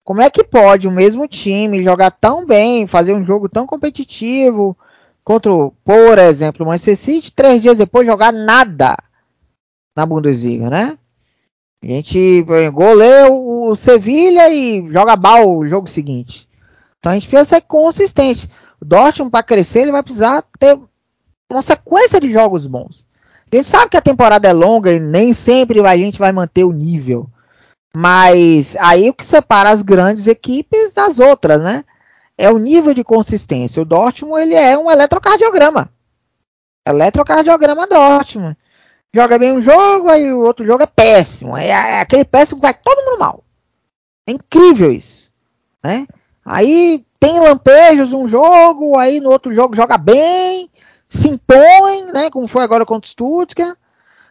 Como 0.07 0.23
é 0.23 0.31
que 0.31 0.45
pode 0.45 0.87
o 0.87 0.93
mesmo 0.93 1.27
time 1.27 1.83
jogar 1.83 2.13
tão 2.13 2.47
bem, 2.47 2.87
fazer 2.87 3.13
um 3.13 3.25
jogo 3.25 3.49
tão 3.49 3.67
competitivo 3.67 4.79
contra, 5.25 5.51
por 5.85 6.17
exemplo, 6.21 6.65
o 6.65 6.69
Manchester 6.69 6.97
City, 6.97 7.33
três 7.33 7.61
dias 7.61 7.77
depois 7.77 8.07
jogar 8.07 8.33
nada 8.33 8.97
na 9.97 10.07
Bundesliga, 10.07 10.71
né? 10.71 10.97
A 11.83 11.87
gente 11.87 12.47
goleia 12.73 13.33
o 13.33 13.75
Sevilha 13.75 14.49
e 14.49 14.89
joga 14.93 15.17
mal 15.17 15.59
o 15.59 15.67
jogo 15.67 15.89
seguinte. 15.89 16.49
Então 17.01 17.11
a 17.11 17.15
gente 17.17 17.27
precisa 17.27 17.57
ser 17.57 17.63
consistente. 17.63 18.49
O 18.81 18.85
Dortmund 18.85 19.33
para 19.33 19.43
crescer 19.43 19.81
ele 19.81 19.93
vai 19.93 20.05
precisar 20.05 20.45
ter 20.57 20.79
uma 21.51 21.63
sequência 21.63 22.21
de 22.21 22.31
jogos 22.31 22.65
bons. 22.65 23.09
A 23.53 23.57
gente 23.57 23.67
sabe 23.67 23.91
que 23.91 23.97
a 23.97 24.03
temporada 24.03 24.47
é 24.47 24.53
longa 24.53 24.93
e 24.93 25.01
nem 25.01 25.35
sempre 25.35 25.85
a 25.85 25.97
gente 25.97 26.17
vai 26.17 26.31
manter 26.31 26.63
o 26.63 26.73
nível. 26.73 27.29
Mas 27.99 28.77
aí 28.77 29.09
o 29.09 29.15
que 29.15 29.25
separa 29.25 29.71
as 29.71 29.81
grandes 29.81 30.27
equipes 30.27 30.93
das 30.93 31.19
outras, 31.19 31.63
né? 31.63 31.83
É 32.37 32.51
o 32.51 32.59
nível 32.59 32.93
de 32.93 33.03
consistência. 33.03 33.81
O 33.81 33.87
Dortmund 33.87 34.43
ele 34.43 34.55
é 34.55 34.77
um 34.77 34.91
eletrocardiograma. 34.91 35.89
Eletrocardiograma 36.87 37.87
Dortmund. 37.87 38.55
Joga 39.15 39.39
bem 39.39 39.51
um 39.51 39.63
jogo, 39.63 40.11
aí 40.11 40.31
o 40.31 40.41
outro 40.41 40.63
jogo 40.67 40.83
é 40.83 40.87
péssimo. 40.87 41.57
É, 41.57 41.69
é 41.69 42.01
aquele 42.01 42.27
péssimo 42.27 42.61
que 42.61 42.67
vai 42.67 42.75
todo 42.75 43.03
mundo 43.03 43.19
mal. 43.19 43.43
É 44.27 44.33
incrível 44.33 44.93
isso, 44.93 45.33
né? 45.83 46.07
Aí 46.45 47.03
tem 47.19 47.41
lampejos 47.41 48.13
um 48.13 48.29
jogo, 48.29 48.99
aí 48.99 49.21
no 49.21 49.31
outro 49.31 49.55
jogo 49.55 49.75
joga 49.75 49.97
bem, 49.97 50.71
se 51.09 51.29
impõe, 51.29 52.13
né? 52.13 52.29
Como 52.29 52.47
foi 52.47 52.63
agora 52.63 52.85
contra 52.85 53.09
o 53.09 53.11
Stuttgart. 53.11 53.75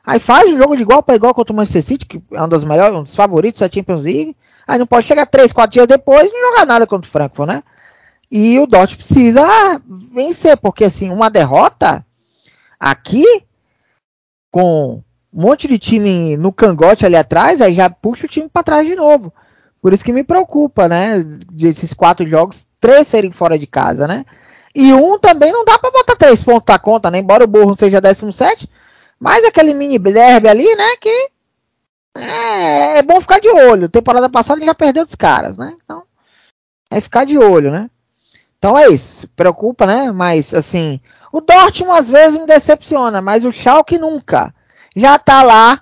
Aí 0.05 0.19
faz 0.19 0.51
um 0.51 0.57
jogo 0.57 0.75
de 0.75 0.83
igual 0.83 1.01
para 1.01 1.15
igual 1.15 1.33
contra 1.33 1.51
o 1.51 1.55
Manchester 1.55 1.83
City, 1.83 2.05
que 2.05 2.21
é 2.31 2.41
um 2.41 2.47
dos 2.47 2.63
melhores, 2.63 2.95
um 2.95 3.03
dos 3.03 3.15
favoritos 3.15 3.61
da 3.61 3.69
Champions 3.69 4.03
League. 4.03 4.35
Aí 4.67 4.77
não 4.77 4.85
pode 4.85 5.07
chegar 5.07 5.25
3, 5.25 5.51
4 5.51 5.71
dias 5.71 5.87
depois 5.87 6.29
e 6.29 6.33
não 6.33 6.51
jogar 6.51 6.65
nada 6.65 6.85
contra 6.85 7.07
o 7.07 7.11
Frankfurt, 7.11 7.47
né? 7.47 7.63
E 8.31 8.59
o 8.59 8.67
Dortmund 8.67 8.97
precisa 8.97 9.81
vencer, 10.11 10.57
porque 10.57 10.85
assim, 10.85 11.09
uma 11.09 11.29
derrota 11.29 12.05
aqui 12.79 13.25
com 14.51 15.03
um 15.33 15.41
monte 15.41 15.67
de 15.67 15.77
time 15.77 16.37
no 16.37 16.51
cangote 16.51 17.05
ali 17.05 17.15
atrás, 17.15 17.61
aí 17.61 17.73
já 17.73 17.89
puxa 17.89 18.25
o 18.25 18.29
time 18.29 18.49
para 18.49 18.63
trás 18.63 18.87
de 18.87 18.95
novo. 18.95 19.33
Por 19.81 19.93
isso 19.93 20.03
que 20.03 20.13
me 20.13 20.23
preocupa, 20.23 20.87
né? 20.87 21.23
Desses 21.51 21.93
quatro 21.93 22.27
jogos, 22.27 22.65
três 22.79 23.07
serem 23.07 23.31
fora 23.31 23.57
de 23.57 23.67
casa, 23.67 24.07
né? 24.07 24.25
E 24.73 24.93
um 24.93 25.19
também 25.19 25.51
não 25.51 25.63
dá 25.63 25.77
para 25.77 25.91
botar 25.91 26.15
três 26.15 26.41
pontos 26.41 26.65
na 26.67 26.79
conta, 26.79 27.11
né? 27.11 27.19
Embora 27.19 27.43
o 27.43 27.47
Borro 27.47 27.75
seja 27.75 28.01
17, 28.01 28.67
mas 29.19 29.43
aquele 29.43 29.73
mini 29.73 29.97
derby 29.97 30.47
ali, 30.47 30.75
né? 30.75 30.95
Que 30.99 31.29
é, 32.15 32.97
é, 32.99 33.01
bom 33.01 33.19
ficar 33.19 33.39
de 33.39 33.49
olho. 33.49 33.89
Temporada 33.89 34.29
passada 34.29 34.59
ele 34.59 34.65
já 34.65 34.75
perdeu 34.75 35.05
dos 35.05 35.15
caras, 35.15 35.57
né? 35.57 35.75
Então, 35.83 36.03
é 36.89 37.01
ficar 37.01 37.25
de 37.25 37.37
olho, 37.37 37.71
né? 37.71 37.89
Então 38.57 38.77
é 38.77 38.87
isso. 38.87 39.27
Preocupa, 39.35 39.85
né? 39.85 40.11
Mas, 40.11 40.53
assim, 40.53 40.99
o 41.31 41.41
Dortmund 41.41 41.99
às 41.99 42.09
vezes 42.09 42.39
me 42.39 42.47
decepciona, 42.47 43.21
mas 43.21 43.45
o 43.45 43.51
Schalke 43.51 43.97
nunca. 43.97 44.53
Já 44.95 45.19
tá 45.19 45.43
lá, 45.43 45.81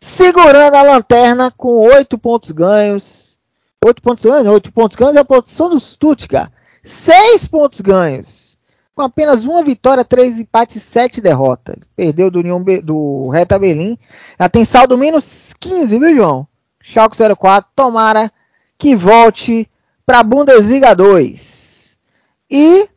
segurando 0.00 0.74
a 0.74 0.82
lanterna 0.82 1.50
com 1.50 1.80
oito 1.88 2.16
pontos 2.18 2.50
ganhos. 2.50 3.38
Oito 3.84 4.02
pontos 4.02 4.24
ganhos? 4.24 4.46
Oito 4.46 4.72
pontos 4.72 4.96
ganhos 4.96 5.16
é 5.16 5.20
a 5.20 5.24
posição 5.24 5.68
do 5.68 5.78
Stuttgart. 5.78 6.50
Seis 6.82 7.46
pontos 7.46 7.80
ganhos 7.80 8.45
com 8.96 9.02
apenas 9.02 9.44
uma 9.44 9.62
vitória, 9.62 10.02
três 10.02 10.40
empates 10.40 10.76
e 10.76 10.80
sete 10.80 11.20
derrotas. 11.20 11.76
Perdeu 11.94 12.30
do, 12.30 12.38
União 12.38 12.62
Be 12.62 12.80
do 12.80 13.28
Reta 13.28 13.58
Berlim. 13.58 13.98
Ela 14.38 14.48
tem 14.48 14.64
saldo 14.64 14.96
menos 14.96 15.52
15, 15.60 15.98
viu, 15.98 16.16
João? 16.16 16.48
Schalke 16.80 17.14
04, 17.38 17.70
tomara 17.76 18.32
que 18.78 18.96
volte 18.96 19.68
para 20.06 20.20
a 20.20 20.22
Bundesliga 20.22 20.94
2. 20.94 21.98
E 22.50 22.88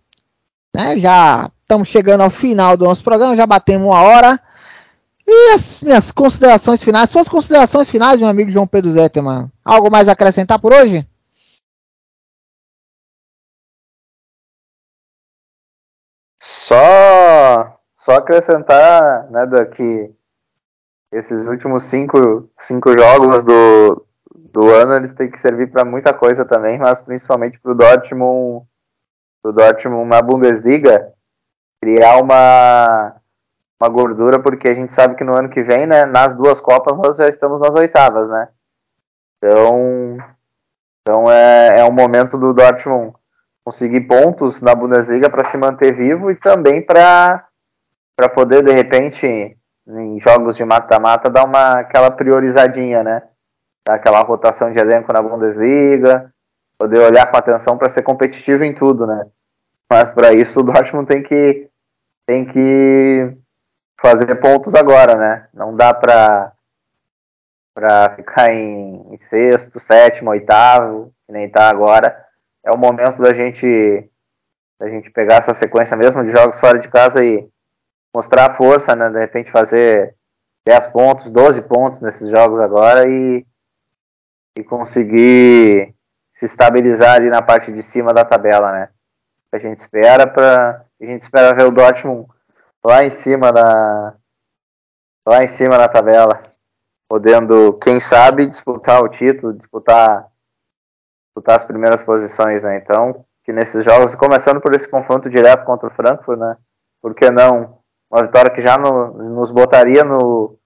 né, 0.74 0.98
já 0.98 1.52
estamos 1.62 1.90
chegando 1.90 2.22
ao 2.22 2.30
final 2.30 2.78
do 2.78 2.86
nosso 2.86 3.04
programa, 3.04 3.36
já 3.36 3.46
batemos 3.46 3.86
uma 3.86 4.02
hora. 4.02 4.40
E 5.28 5.54
as 5.54 5.82
minhas 5.82 6.12
considerações 6.12 6.82
finais, 6.82 7.10
suas 7.10 7.28
considerações 7.28 7.90
finais, 7.90 8.22
meu 8.22 8.30
amigo 8.30 8.50
João 8.50 8.66
Pedro 8.66 8.90
Zetterman. 8.90 9.52
Algo 9.66 9.92
mais 9.92 10.08
a 10.08 10.14
acrescentar 10.14 10.60
por 10.60 10.74
hoje? 10.74 11.06
Só, 18.10 18.18
acrescentar, 18.18 19.30
né, 19.30 19.46
que 19.66 20.12
esses 21.12 21.46
últimos 21.46 21.84
cinco, 21.84 22.50
cinco 22.60 22.98
jogos 22.98 23.44
do, 23.44 24.04
do 24.52 24.68
ano 24.74 24.96
eles 24.96 25.14
têm 25.14 25.30
que 25.30 25.40
servir 25.40 25.72
para 25.72 25.86
muita 25.86 26.12
coisa 26.12 26.44
também, 26.44 26.80
mas 26.80 27.04
principalmente 27.04 27.60
para 27.60 27.72
o 27.72 27.76
Dortmund, 27.76 28.66
pro 29.44 29.54
Dortmund 29.54 30.10
na 30.10 30.24
Bundesliga 30.24 31.14
criar 31.80 32.20
uma, 32.20 33.16
uma 33.80 33.90
gordura, 33.90 34.40
porque 34.40 34.70
a 34.70 34.74
gente 34.74 34.92
sabe 34.92 35.16
que 35.16 35.24
no 35.24 35.38
ano 35.38 35.50
que 35.50 35.62
vem, 35.62 35.86
né, 35.86 36.06
nas 36.06 36.36
duas 36.36 36.60
Copas 36.60 36.98
nós 36.98 37.16
já 37.16 37.30
estamos 37.30 37.62
nas 37.62 37.76
oitavas, 37.76 38.28
né? 38.28 38.50
Então, 39.38 40.18
Então 41.02 41.32
é, 41.32 41.82
é 41.82 41.86
um 41.86 41.94
momento 41.94 42.40
do 42.40 42.54
Dortmund 42.54 43.14
conseguir 43.64 44.02
pontos 44.02 44.64
na 44.64 44.74
Bundesliga 44.74 45.30
para 45.30 45.44
se 45.44 45.58
manter 45.58 45.96
vivo 45.96 46.32
e 46.32 46.36
também 46.36 46.84
para 46.84 47.49
poder, 48.28 48.64
de 48.64 48.74
repente, 48.74 49.56
em 49.88 50.20
jogos 50.20 50.58
de 50.58 50.66
mata-mata, 50.66 51.30
dar 51.30 51.46
uma, 51.46 51.80
aquela 51.80 52.12
priorizadinha, 52.12 53.04
né? 53.04 53.24
Dar 53.88 53.96
aquela 53.96 54.22
rotação 54.22 54.74
de 54.74 54.80
elenco 54.80 55.14
na 55.14 55.22
Bundesliga, 55.22 56.34
poder 56.78 57.00
olhar 57.00 57.30
com 57.30 57.38
atenção 57.38 57.78
para 57.78 57.90
ser 57.90 58.02
competitivo 58.02 58.64
em 58.64 58.74
tudo, 58.74 59.06
né? 59.06 59.28
Mas 59.90 60.12
para 60.12 60.34
isso 60.34 60.60
o 60.60 60.64
Dortmund 60.64 61.08
tem 61.08 61.24
que, 61.24 61.70
tem 62.26 62.46
que 62.46 63.38
fazer 64.02 64.36
pontos 64.36 64.74
agora, 64.76 65.16
né? 65.16 65.48
Não 65.54 65.76
dá 65.76 65.94
para 65.94 66.54
para 67.74 68.10
ficar 68.16 68.52
em, 68.52 69.14
em, 69.14 69.18
sexto, 69.30 69.80
sétimo, 69.80 70.32
oitavo, 70.32 71.14
que 71.26 71.32
nem 71.32 71.46
está 71.46 71.70
agora. 71.70 72.26
É 72.62 72.72
o 72.72 72.78
momento 72.78 73.22
da 73.22 73.34
gente 73.34 74.10
da 74.78 74.90
gente 74.90 75.10
pegar 75.10 75.36
essa 75.36 75.54
sequência 75.54 75.96
mesmo 75.96 76.24
de 76.24 76.32
jogos 76.32 76.60
fora 76.60 76.78
de 76.78 76.90
casa 76.90 77.24
e 77.24 77.48
mostrar 78.16 78.52
a 78.52 78.54
força, 78.54 78.96
né? 78.96 79.10
De 79.10 79.20
repente 79.20 79.52
fazer 79.52 80.16
10 80.66 80.88
pontos, 80.88 81.30
12 81.30 81.62
pontos 81.64 82.02
nesses 82.02 82.30
jogos 82.30 82.60
agora 82.60 83.08
e, 83.08 83.46
e 84.58 84.64
conseguir 84.64 85.96
se 86.34 86.46
estabilizar 86.46 87.16
ali 87.16 87.30
na 87.30 87.42
parte 87.42 87.72
de 87.72 87.82
cima 87.82 88.14
da 88.14 88.24
tabela, 88.24 88.72
né? 88.72 88.90
A 89.52 89.58
gente 89.58 89.80
espera 89.80 90.28
para 90.28 90.86
a 91.02 91.06
gente 91.06 91.24
espera 91.24 91.56
ver 91.56 91.64
o 91.64 91.72
Dortmund 91.72 92.28
lá 92.84 93.04
em 93.04 93.10
cima 93.10 93.52
na 93.52 94.16
lá 95.26 95.44
em 95.44 95.48
cima 95.48 95.78
na 95.78 95.88
tabela, 95.88 96.42
podendo, 97.08 97.76
quem 97.82 98.00
sabe, 98.00 98.48
disputar 98.48 99.02
o 99.02 99.10
título, 99.10 99.54
disputar 99.54 100.28
disputar 101.26 101.56
as 101.56 101.64
primeiras 101.64 102.04
posições, 102.04 102.62
né? 102.64 102.78
Então, 102.78 103.26
que 103.44 103.54
nesses 103.54 103.84
jogos, 103.84 104.16
começando 104.16 104.60
por 104.60 104.76
esse 104.76 104.88
confronto 104.88 105.30
direto 105.30 105.66
contra 105.66 105.88
o 105.88 105.92
Frankfurt, 105.92 106.40
né? 106.40 106.58
Por 107.02 107.16
que 107.16 107.30
não 107.30 107.79
uma 108.12 108.24
vitória 108.24 108.52
que 108.52 108.62
já 108.62 108.78
no, 108.78 109.14
nos 109.14 109.52
botaria 109.52 110.04
no, 110.04 110.58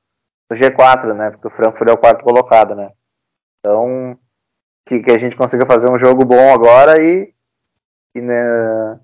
no, 0.50 0.58
G4, 0.58 1.14
né? 1.14 1.32
Porque 1.32 1.48
o 1.48 1.52
Frankfurt 1.52 1.90
é 1.90 1.94
o 1.94 1.98
quarto 1.98 2.24
colocado, 2.24 2.74
né? 2.74 2.92
Então, 3.60 4.18
que, 4.86 5.00
que 5.02 5.12
a 5.12 5.18
gente 5.18 5.36
consiga 5.36 5.66
fazer 5.66 5.90
um 5.90 5.98
jogo 5.98 6.26
bom 6.26 6.54
agora 6.54 7.02
e, 7.02 7.34
e 8.16 8.22
né, 8.22 9.00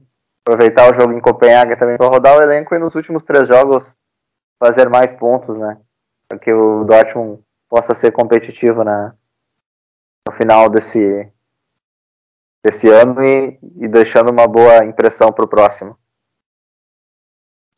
aproveitar 0.45 0.91
o 0.91 0.95
jogo 0.95 1.13
em 1.13 1.21
Copenhague 1.21 1.77
também 1.77 1.97
para 1.97 2.07
rodar 2.07 2.37
o 2.37 2.41
elenco 2.41 2.73
e 2.73 2.79
nos 2.79 2.95
últimos 2.95 3.23
três 3.23 3.47
jogos 3.47 3.97
fazer 4.57 4.89
mais 4.89 5.11
pontos, 5.11 5.57
né? 5.57 5.79
Para 6.27 6.39
que 6.39 6.51
o 6.51 6.83
Dortmund 6.83 7.41
possa 7.69 7.93
ser 7.93 8.11
competitivo 8.11 8.83
na, 8.83 9.13
no 10.27 10.33
final 10.35 10.69
desse, 10.69 11.31
desse 12.63 12.89
ano 12.89 13.23
e, 13.23 13.59
e 13.77 13.87
deixando 13.87 14.31
uma 14.31 14.47
boa 14.47 14.83
impressão 14.85 15.31
para 15.31 15.45
o 15.45 15.47
próximo. 15.47 15.97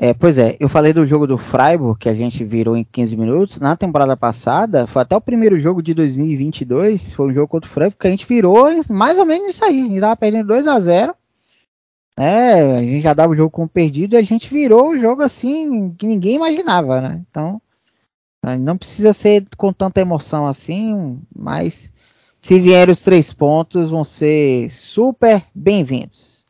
É, 0.03 0.15
pois 0.15 0.39
é, 0.39 0.57
eu 0.59 0.67
falei 0.67 0.93
do 0.93 1.05
jogo 1.05 1.27
do 1.27 1.37
Freiburg, 1.37 1.99
que 1.99 2.09
a 2.09 2.13
gente 2.15 2.43
virou 2.43 2.75
em 2.75 2.83
15 2.83 3.15
minutos. 3.15 3.59
Na 3.59 3.77
temporada 3.77 4.17
passada, 4.17 4.87
foi 4.87 5.03
até 5.03 5.15
o 5.15 5.21
primeiro 5.21 5.59
jogo 5.59 5.79
de 5.79 5.93
2022, 5.93 7.13
foi 7.13 7.27
um 7.27 7.33
jogo 7.35 7.47
contra 7.47 7.69
o 7.69 7.71
Freiburg, 7.71 7.99
que 7.99 8.07
a 8.07 8.09
gente 8.09 8.25
virou 8.25 8.65
mais 8.89 9.19
ou 9.19 9.27
menos 9.27 9.51
isso 9.51 9.63
aí. 9.63 9.79
A 9.79 9.87
gente 9.87 9.99
tava 9.99 10.15
perdendo 10.15 10.47
2 10.47 10.65
a 10.65 10.79
0 10.79 11.15
né? 12.17 12.77
A 12.77 12.83
gente 12.83 12.99
já 12.99 13.13
dava 13.13 13.31
o 13.31 13.35
jogo 13.35 13.51
como 13.51 13.69
perdido 13.69 14.15
e 14.15 14.17
a 14.17 14.23
gente 14.23 14.51
virou 14.51 14.89
o 14.89 14.99
jogo 14.99 15.21
assim 15.21 15.91
que 15.91 16.07
ninguém 16.07 16.35
imaginava, 16.37 16.99
né? 16.99 17.23
Então, 17.29 17.61
não 18.59 18.75
precisa 18.75 19.13
ser 19.13 19.45
com 19.55 19.71
tanta 19.71 20.01
emoção 20.01 20.47
assim, 20.47 21.21
mas 21.35 21.93
se 22.41 22.59
vier 22.59 22.89
os 22.89 23.01
três 23.01 23.31
pontos, 23.31 23.91
vão 23.91 24.03
ser 24.03 24.67
super 24.71 25.43
bem-vindos. 25.53 26.40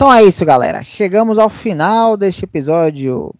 Então 0.00 0.12
é 0.12 0.22
isso, 0.22 0.44
galera. 0.44 0.84
Chegamos 0.84 1.40
ao 1.40 1.50
final 1.50 2.16
deste 2.16 2.44
episódio 2.44 3.34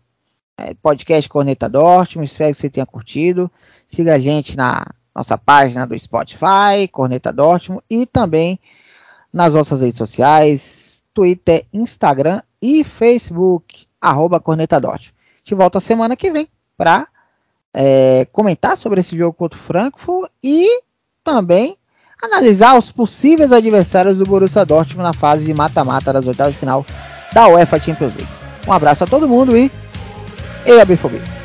é, 0.57 0.75
podcast 0.75 1.29
Corneta 1.29 1.69
Dortmund. 1.69 2.29
Espero 2.29 2.51
que 2.51 2.57
você 2.57 2.69
tenha 2.69 2.85
curtido. 2.85 3.49
Siga 3.87 4.17
a 4.17 4.19
gente 4.19 4.57
na 4.57 4.85
nossa 5.15 5.39
página 5.39 5.87
do 5.87 5.97
Spotify, 5.97 6.89
Corneta 6.91 7.33
Dortmund, 7.33 7.81
e 7.89 8.05
também 8.07 8.59
nas 9.33 9.55
nossas 9.55 9.83
redes 9.83 9.97
sociais, 9.97 11.05
Twitter, 11.15 11.65
Instagram 11.73 12.43
e 12.61 12.83
Facebook, 12.83 13.87
arroba 14.01 14.41
Corneta 14.41 14.81
Dortmund. 14.81 15.15
A 15.49 15.55
volta 15.55 15.79
semana 15.79 16.17
que 16.17 16.29
vem 16.29 16.49
para 16.77 17.07
é, 17.73 18.27
comentar 18.33 18.77
sobre 18.77 18.99
esse 18.99 19.17
jogo 19.17 19.33
contra 19.33 19.57
o 19.57 19.63
Frankfurt 19.63 20.29
e 20.43 20.83
também 21.23 21.78
analisar 22.23 22.77
os 22.77 22.91
possíveis 22.91 23.53
adversários 23.53 24.19
do 24.19 24.25
Borussia 24.25 24.65
Dortmund 24.65 25.05
na 25.05 25.13
fase 25.13 25.45
de 25.45 25.55
mata-mata 25.55 26.13
das 26.13 26.27
oitavas 26.27 26.53
de 26.53 26.59
final 26.59 26.85
da 27.33 27.49
UEFA 27.49 27.79
Champions 27.79 28.15
League. 28.15 28.33
Um 28.67 28.73
abraço 28.73 29.05
a 29.05 29.07
todo 29.07 29.29
mundo 29.29 29.57
e 29.57 29.71
e 30.67 30.81
a 30.81 30.85
bifobia. 30.85 31.38